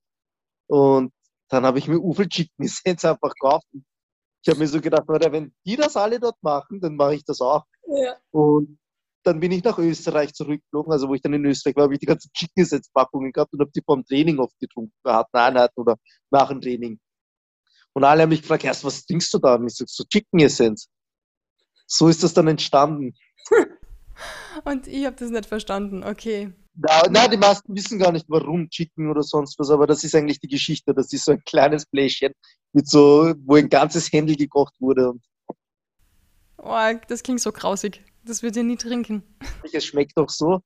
Und 0.67 1.13
dann 1.49 1.65
habe 1.65 1.79
ich 1.79 1.89
mir 1.89 2.01
viel 2.15 2.29
Chicken 2.29 2.65
Essence 2.65 3.05
einfach 3.05 3.33
gekauft. 3.35 3.67
Ich 4.43 4.49
habe 4.49 4.59
mir 4.59 4.67
so 4.67 4.81
gedacht, 4.81 5.05
wenn 5.07 5.53
die 5.67 5.77
das 5.77 5.97
alle 5.97 6.19
dort 6.19 6.43
machen, 6.43 6.81
dann 6.81 6.97
mache 6.97 7.17
ich 7.17 7.25
das 7.25 7.41
auch. 7.41 7.65
Ja. 7.87 8.17
Und 8.31 8.79
dann 9.23 9.41
bin 9.41 9.53
ich 9.53 9.63
nach 9.63 9.79
Österreich 9.79 10.33
zurückgeflogen, 10.33 10.93
also 10.93 11.09
wo 11.09 11.15
ich 11.15 11.21
dann 11.21 11.35
in 11.35 11.45
Österreich 11.45 11.77
war, 11.77 11.85
habe 11.85 11.95
ich 11.95 12.01
die 12.01 12.07
ganzen 12.07 12.33
Chicken 12.33 12.63
Essence 12.63 12.91
Packungen 12.91 13.33
gehabt 13.33 13.53
und 13.53 13.61
habe 13.61 13.71
die 13.75 13.83
vom 13.85 14.05
Training 14.05 14.39
oft 14.39 14.59
getrunken, 14.59 14.95
bei 15.03 15.13
harten 15.13 15.37
Einheiten 15.37 15.79
oder 15.79 15.97
nach 16.31 16.49
dem 16.49 16.61
Training. 16.61 16.99
Und 17.93 18.05
alle 18.05 18.23
haben 18.23 18.31
mich 18.31 18.43
gefragt, 18.43 18.65
erst 18.65 18.85
was 18.85 19.05
trinkst 19.05 19.33
du 19.35 19.39
da? 19.39 19.57
Und 19.57 19.67
ich 19.67 19.75
sage 19.75 19.91
so 19.93 20.05
Chicken 20.05 20.41
Essence. 20.41 20.89
So 21.87 22.09
ist 22.09 22.23
das 22.23 22.33
dann 22.33 22.49
entstanden. 22.49 23.15
und 24.65 24.87
ich 24.87 25.05
habe 25.05 25.17
das 25.17 25.31
nicht 25.31 25.47
verstanden, 25.47 26.05
okay. 26.05 26.53
Na, 26.75 27.03
nein, 27.11 27.31
die 27.31 27.37
meisten 27.37 27.75
wissen 27.75 27.99
gar 27.99 28.13
nicht, 28.13 28.27
warum 28.29 28.69
Chicken 28.71 29.11
oder 29.11 29.23
sonst 29.23 29.59
was, 29.59 29.71
aber 29.71 29.87
das 29.87 30.05
ist 30.05 30.15
eigentlich 30.15 30.41
die 30.41 30.49
Geschichte. 30.49 30.95
Das 30.95 31.13
ist 31.13 31.25
so 31.25 31.33
ein 31.33 31.43
kleines 31.45 31.85
Bläschchen, 31.87 32.33
mit 32.73 32.89
so, 32.89 33.35
wo 33.45 33.57
ein 33.57 33.69
ganzes 33.69 34.13
Händel 34.13 34.37
gekocht 34.37 34.75
wurde. 34.79 35.13
Oh, 36.59 36.93
das 37.09 37.23
klingt 37.23 37.41
so 37.41 37.53
grausig. 37.53 38.05
Das 38.25 38.43
würde 38.43 38.61
ich 38.61 38.67
nie 38.67 38.77
trinken. 38.77 39.23
Es 39.73 39.85
schmeckt 39.85 40.17
doch 40.17 40.29
so. 40.29 40.61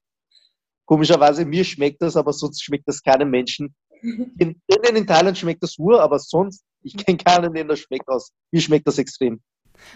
Komischerweise, 0.87 1.45
mir 1.45 1.65
schmeckt 1.65 2.03
das, 2.03 2.17
aber 2.17 2.33
sonst 2.33 2.63
schmeckt 2.63 2.87
das 2.89 3.03
keinem 3.03 3.31
Menschen. 3.31 3.75
In, 4.03 4.61
in 4.67 5.07
Thailand 5.07 5.39
schmeckt 5.39 5.63
das 5.63 5.79
nur, 5.79 6.03
aber 6.03 6.19
sonst, 6.19 6.63
ich 6.83 6.97
kenne 6.97 7.17
keinen, 7.17 7.55
den 7.55 7.69
das 7.69 7.81
schmeckt 7.81 8.09
aus. 8.09 8.33
Mir 8.51 8.61
schmeckt 8.61 8.87
das 8.87 8.99
extrem. 8.99 9.41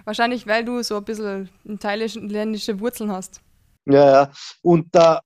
Wahrscheinlich, 0.04 0.46
weil 0.46 0.64
du 0.64 0.82
so 0.82 0.96
ein 0.96 1.04
bisschen 1.04 1.50
thailändische 1.78 2.80
Wurzeln 2.80 3.12
hast. 3.12 3.42
Ja, 3.86 4.10
ja. 4.10 4.32
Und 4.62 4.94
der 4.94 5.20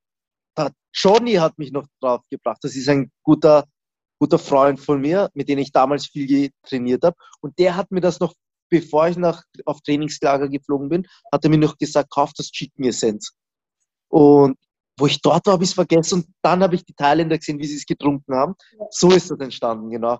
Johnny 0.93 1.34
hat 1.34 1.59
mich 1.59 1.72
noch 1.72 1.86
drauf 2.01 2.22
gebracht. 2.30 2.59
Das 2.62 2.76
ist 2.76 2.88
ein 2.88 3.11
guter, 3.22 3.66
guter 4.18 4.38
Freund 4.38 4.78
von 4.78 5.01
mir, 5.01 5.30
mit 5.34 5.49
dem 5.49 5.59
ich 5.59 5.72
damals 5.72 6.07
viel 6.07 6.51
trainiert 6.62 7.03
habe. 7.05 7.16
Und 7.40 7.59
der 7.59 7.76
hat 7.76 7.90
mir 7.90 8.01
das 8.01 8.20
noch, 8.20 8.34
bevor 8.70 9.09
ich 9.09 9.16
nach, 9.16 9.43
auf 9.64 9.80
Trainingslager 9.82 10.49
geflogen 10.49 10.88
bin, 10.88 11.07
hat 11.32 11.45
er 11.45 11.51
mir 11.51 11.59
noch 11.59 11.78
gesagt, 11.78 12.11
kauf 12.11 12.32
das 12.36 12.51
Chicken 12.51 12.84
Essence. 12.84 13.32
Und 14.09 14.59
wo 14.99 15.07
ich 15.07 15.20
dort 15.22 15.47
war, 15.47 15.55
habe 15.55 15.64
ich 15.64 15.70
es 15.70 15.74
vergessen 15.74 16.20
und 16.20 16.26
dann 16.43 16.62
habe 16.62 16.74
ich 16.74 16.84
die 16.84 16.95
Thailänder 16.95 17.38
gesehen, 17.38 17.59
wie 17.59 17.66
sie 17.66 17.76
es 17.76 17.86
getrunken 17.86 18.34
haben. 18.34 18.55
So 18.90 19.11
ist 19.11 19.30
das 19.30 19.40
entstanden, 19.40 19.90
genau. 19.90 20.18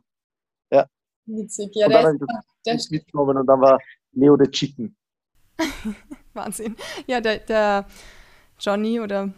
Ja. 0.71 0.87
Witzig, 1.27 1.71
ja. 1.75 1.87
Und 1.87 1.93
dann 1.93 2.05
habe 2.07 2.17
ich 2.17 2.63
das 2.65 2.91
mitgenommen 2.91 3.37
und 3.37 3.47
dann 3.47 3.61
war 3.61 3.79
Leo 4.13 4.37
der 4.37 4.51
Chicken. 4.51 4.97
Wahnsinn. 6.33 6.77
Ja, 7.07 7.21
der, 7.21 7.39
der 7.39 7.87
Johnny 8.59 8.99
oder 8.99 9.33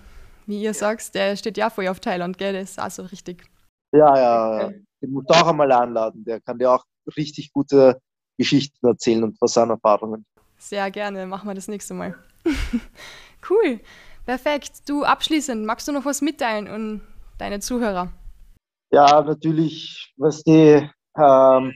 wie 0.47 0.59
ihr 0.59 0.71
ja. 0.71 0.75
sagt, 0.75 1.15
der 1.15 1.37
steht 1.37 1.57
ja 1.57 1.71
voll 1.71 1.89
auf 1.89 2.01
Thailand, 2.01 2.39
gell? 2.39 2.53
Das 2.53 2.71
ist 2.71 2.81
auch 2.81 2.91
so 2.91 3.03
richtig. 3.03 3.45
Ja, 3.93 4.17
ja. 4.17 4.69
Den 5.01 5.11
musst 5.11 5.31
du 5.31 5.35
auch 5.35 5.49
einmal 5.49 5.71
einladen. 5.71 6.25
Der 6.25 6.41
kann 6.41 6.59
dir 6.59 6.73
auch 6.73 6.85
richtig 7.17 7.53
gute 7.53 8.01
Geschichten 8.39 8.87
erzählen 8.87 9.23
und 9.23 9.41
was 9.41 9.55
seine 9.55 9.75
Erfahrungen. 9.75 10.25
Sehr 10.59 10.91
gerne, 10.91 11.27
machen 11.27 11.49
wir 11.49 11.55
das 11.55 11.69
nächste 11.69 11.95
Mal. 11.95 12.17
cool. 13.51 13.81
Perfekt. 14.25 14.89
Du 14.89 15.05
abschließend, 15.05 15.65
magst 15.67 15.87
du 15.87 15.93
noch 15.93 16.05
was 16.05 16.23
mitteilen 16.23 16.69
und 16.69 17.03
deine 17.39 17.61
Zuhörer? 17.61 18.11
Ja, 18.91 19.23
natürlich, 19.23 20.15
was 20.17 20.43
die, 20.43 20.89
ähm, 21.19 21.75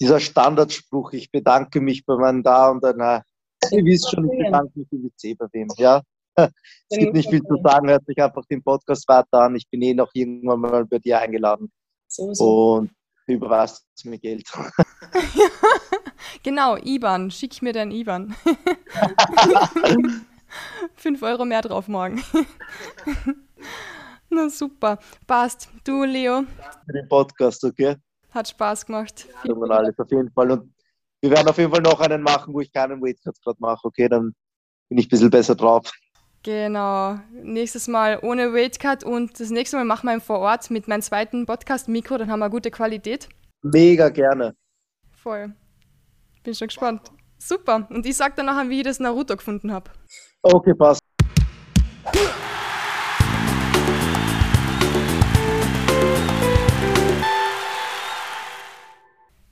dieser 0.00 0.18
Standardspruch, 0.18 1.12
ich 1.12 1.30
bedanke 1.30 1.80
mich 1.80 2.04
bei 2.04 2.16
meinem 2.16 2.42
Da 2.42 2.70
und 2.70 2.84
einer, 2.84 3.22
ihr 3.70 3.84
wisst 3.84 4.10
schon, 4.10 4.30
ich 4.32 4.46
bedanke 4.46 4.78
mich 4.78 4.88
im 4.90 5.04
WC 5.04 5.34
bei 5.34 5.46
wem, 5.52 5.68
ja. 5.76 6.02
Es 6.90 6.98
gibt 6.98 7.14
nicht 7.14 7.30
viel 7.30 7.42
zu 7.42 7.56
sagen, 7.62 7.88
hört 7.88 8.04
sich 8.06 8.22
einfach 8.22 8.44
den 8.44 8.62
Podcast 8.62 9.08
weiter 9.08 9.40
an. 9.40 9.56
Ich 9.56 9.68
bin 9.68 9.82
eh 9.82 9.94
noch 9.94 10.10
irgendwann 10.12 10.60
mal 10.60 10.84
bei 10.84 10.98
dir 10.98 11.18
eingeladen. 11.18 11.72
So, 12.08 12.32
so. 12.34 12.74
Und 12.74 12.90
überweist 13.26 13.84
mir 14.04 14.18
Geld. 14.18 14.46
genau, 16.42 16.76
IBAN, 16.76 17.30
schick 17.30 17.62
mir 17.62 17.72
dein 17.72 17.90
IBAN. 17.90 18.34
5 20.96 21.22
Euro 21.22 21.44
mehr 21.44 21.62
drauf 21.62 21.88
morgen. 21.88 22.22
Na 24.30 24.48
super. 24.48 24.98
Passt. 25.26 25.68
Du, 25.84 26.04
Leo. 26.04 26.44
Für 26.86 26.92
den 26.92 27.08
Podcast, 27.08 27.64
okay? 27.64 27.96
Hat 28.30 28.48
Spaß 28.48 28.86
gemacht. 28.86 29.28
Ja, 29.44 29.54
alles 29.54 29.98
auf 29.98 30.10
jeden 30.10 30.30
Fall. 30.32 30.50
Und 30.50 30.74
wir 31.20 31.30
werden 31.30 31.48
auf 31.48 31.58
jeden 31.58 31.72
Fall 31.72 31.82
noch 31.82 32.00
einen 32.00 32.22
machen, 32.22 32.52
wo 32.52 32.60
ich 32.60 32.72
keinen 32.72 33.00
Weightcut 33.00 33.40
gerade 33.42 33.58
mache, 33.60 33.86
okay? 33.86 34.08
Dann 34.08 34.34
bin 34.88 34.98
ich 34.98 35.06
ein 35.06 35.08
bisschen 35.08 35.30
besser 35.30 35.54
drauf. 35.54 35.90
Genau. 36.44 37.18
Nächstes 37.32 37.88
Mal 37.88 38.18
ohne 38.22 38.52
Weightcut 38.52 39.02
und 39.02 39.40
das 39.40 39.48
nächste 39.48 39.78
Mal 39.78 39.86
machen 39.86 40.06
wir 40.06 40.12
ihn 40.12 40.20
vor 40.20 40.40
Ort 40.40 40.70
mit 40.70 40.86
meinem 40.86 41.00
zweiten 41.00 41.46
Podcast-Mikro, 41.46 42.18
dann 42.18 42.30
haben 42.30 42.40
wir 42.40 42.50
gute 42.50 42.70
Qualität. 42.70 43.30
Mega 43.62 44.10
gerne. 44.10 44.54
Voll. 45.10 45.54
Bin 46.42 46.54
schon 46.54 46.68
gespannt. 46.68 47.10
Super. 47.38 47.86
Und 47.88 48.04
ich 48.04 48.14
sag 48.18 48.36
dann 48.36 48.44
nachher, 48.44 48.68
wie 48.68 48.80
ich 48.80 48.84
das 48.84 49.00
Naruto 49.00 49.36
gefunden 49.36 49.72
habe. 49.72 49.90
Okay, 50.42 50.74
passt. 50.74 51.00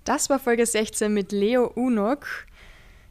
Das 0.04 0.28
war 0.28 0.38
Folge 0.38 0.66
16 0.66 1.12
mit 1.14 1.32
Leo 1.32 1.72
Unok. 1.74 2.26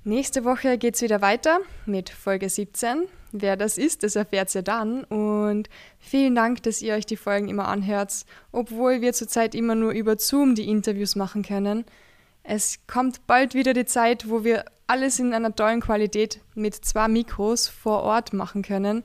Nächste 0.03 0.45
Woche 0.45 0.79
geht 0.79 0.95
es 0.95 1.03
wieder 1.03 1.21
weiter 1.21 1.59
mit 1.85 2.09
Folge 2.09 2.49
17. 2.49 3.03
Wer 3.33 3.55
das 3.55 3.77
ist, 3.77 4.01
das 4.01 4.15
erfährt 4.15 4.53
ihr 4.55 4.63
dann. 4.63 5.03
Und 5.03 5.69
vielen 5.99 6.33
Dank, 6.33 6.63
dass 6.63 6.81
ihr 6.81 6.95
euch 6.95 7.05
die 7.05 7.17
Folgen 7.17 7.49
immer 7.49 7.67
anhört, 7.67 8.25
obwohl 8.51 9.01
wir 9.01 9.13
zurzeit 9.13 9.53
immer 9.53 9.75
nur 9.75 9.91
über 9.91 10.17
Zoom 10.17 10.55
die 10.55 10.67
Interviews 10.67 11.15
machen 11.15 11.43
können. 11.43 11.85
Es 12.41 12.79
kommt 12.87 13.27
bald 13.27 13.53
wieder 13.53 13.73
die 13.73 13.85
Zeit, 13.85 14.27
wo 14.27 14.43
wir 14.43 14.65
alles 14.87 15.19
in 15.19 15.35
einer 15.35 15.55
tollen 15.55 15.81
Qualität 15.81 16.39
mit 16.55 16.73
zwei 16.73 17.07
Mikros 17.07 17.67
vor 17.67 18.01
Ort 18.01 18.33
machen 18.33 18.63
können. 18.63 19.03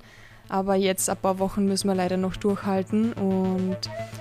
Aber 0.48 0.74
jetzt, 0.76 1.10
ein 1.10 1.16
paar 1.16 1.38
Wochen, 1.38 1.64
müssen 1.64 1.88
wir 1.88 1.94
leider 1.94 2.16
noch 2.16 2.36
durchhalten. 2.36 3.12
Und 3.14 3.76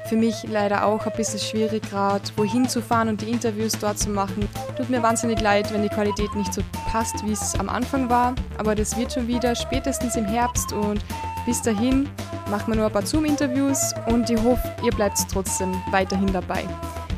für 0.08 0.16
mich 0.16 0.44
leider 0.50 0.86
auch 0.86 1.06
ein 1.06 1.14
bisschen 1.16 1.40
schwierig, 1.40 1.90
gerade 1.90 2.24
wohin 2.36 2.68
zu 2.68 2.82
fahren 2.82 3.10
und 3.10 3.22
die 3.22 3.30
Interviews 3.30 3.74
dort 3.80 4.00
zu 4.00 4.10
machen. 4.10 4.48
Tut 4.78 4.90
mir 4.90 5.02
wahnsinnig 5.04 5.40
leid, 5.42 5.72
wenn 5.74 5.84
die 5.84 5.90
Qualität 5.90 6.34
nicht 6.36 6.54
so 6.54 6.62
passt, 6.92 7.26
wie 7.26 7.32
es 7.32 7.58
am 7.60 7.70
Anfang 7.70 8.10
war. 8.10 8.34
Aber 8.58 8.76
das 8.76 8.98
wird 8.98 9.14
schon 9.14 9.28
wieder 9.28 9.56
spätestens 9.56 10.16
im 10.16 10.26
Herbst. 10.26 10.74
Und 10.74 11.00
bis 11.46 11.62
dahin 11.62 12.10
machen 12.50 12.74
wir 12.74 12.78
nur 12.78 12.88
ein 12.88 12.94
paar 12.94 13.06
Zoom-Interviews. 13.06 13.94
Und 14.08 14.30
ich 14.30 14.42
hoffe, 14.42 14.74
ihr 14.84 14.92
bleibt 14.92 15.20
trotzdem 15.32 15.74
weiterhin 15.92 16.32
dabei. 16.34 16.64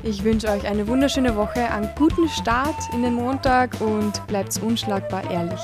Ich 0.03 0.23
wünsche 0.23 0.47
euch 0.49 0.65
eine 0.65 0.87
wunderschöne 0.87 1.35
Woche, 1.35 1.69
einen 1.69 1.89
guten 1.97 2.29
Start 2.29 2.75
in 2.93 3.01
den 3.01 3.15
Montag 3.15 3.71
und 3.81 4.25
bleibt 4.27 4.57
unschlagbar 4.61 5.29
ehrlich. 5.29 5.61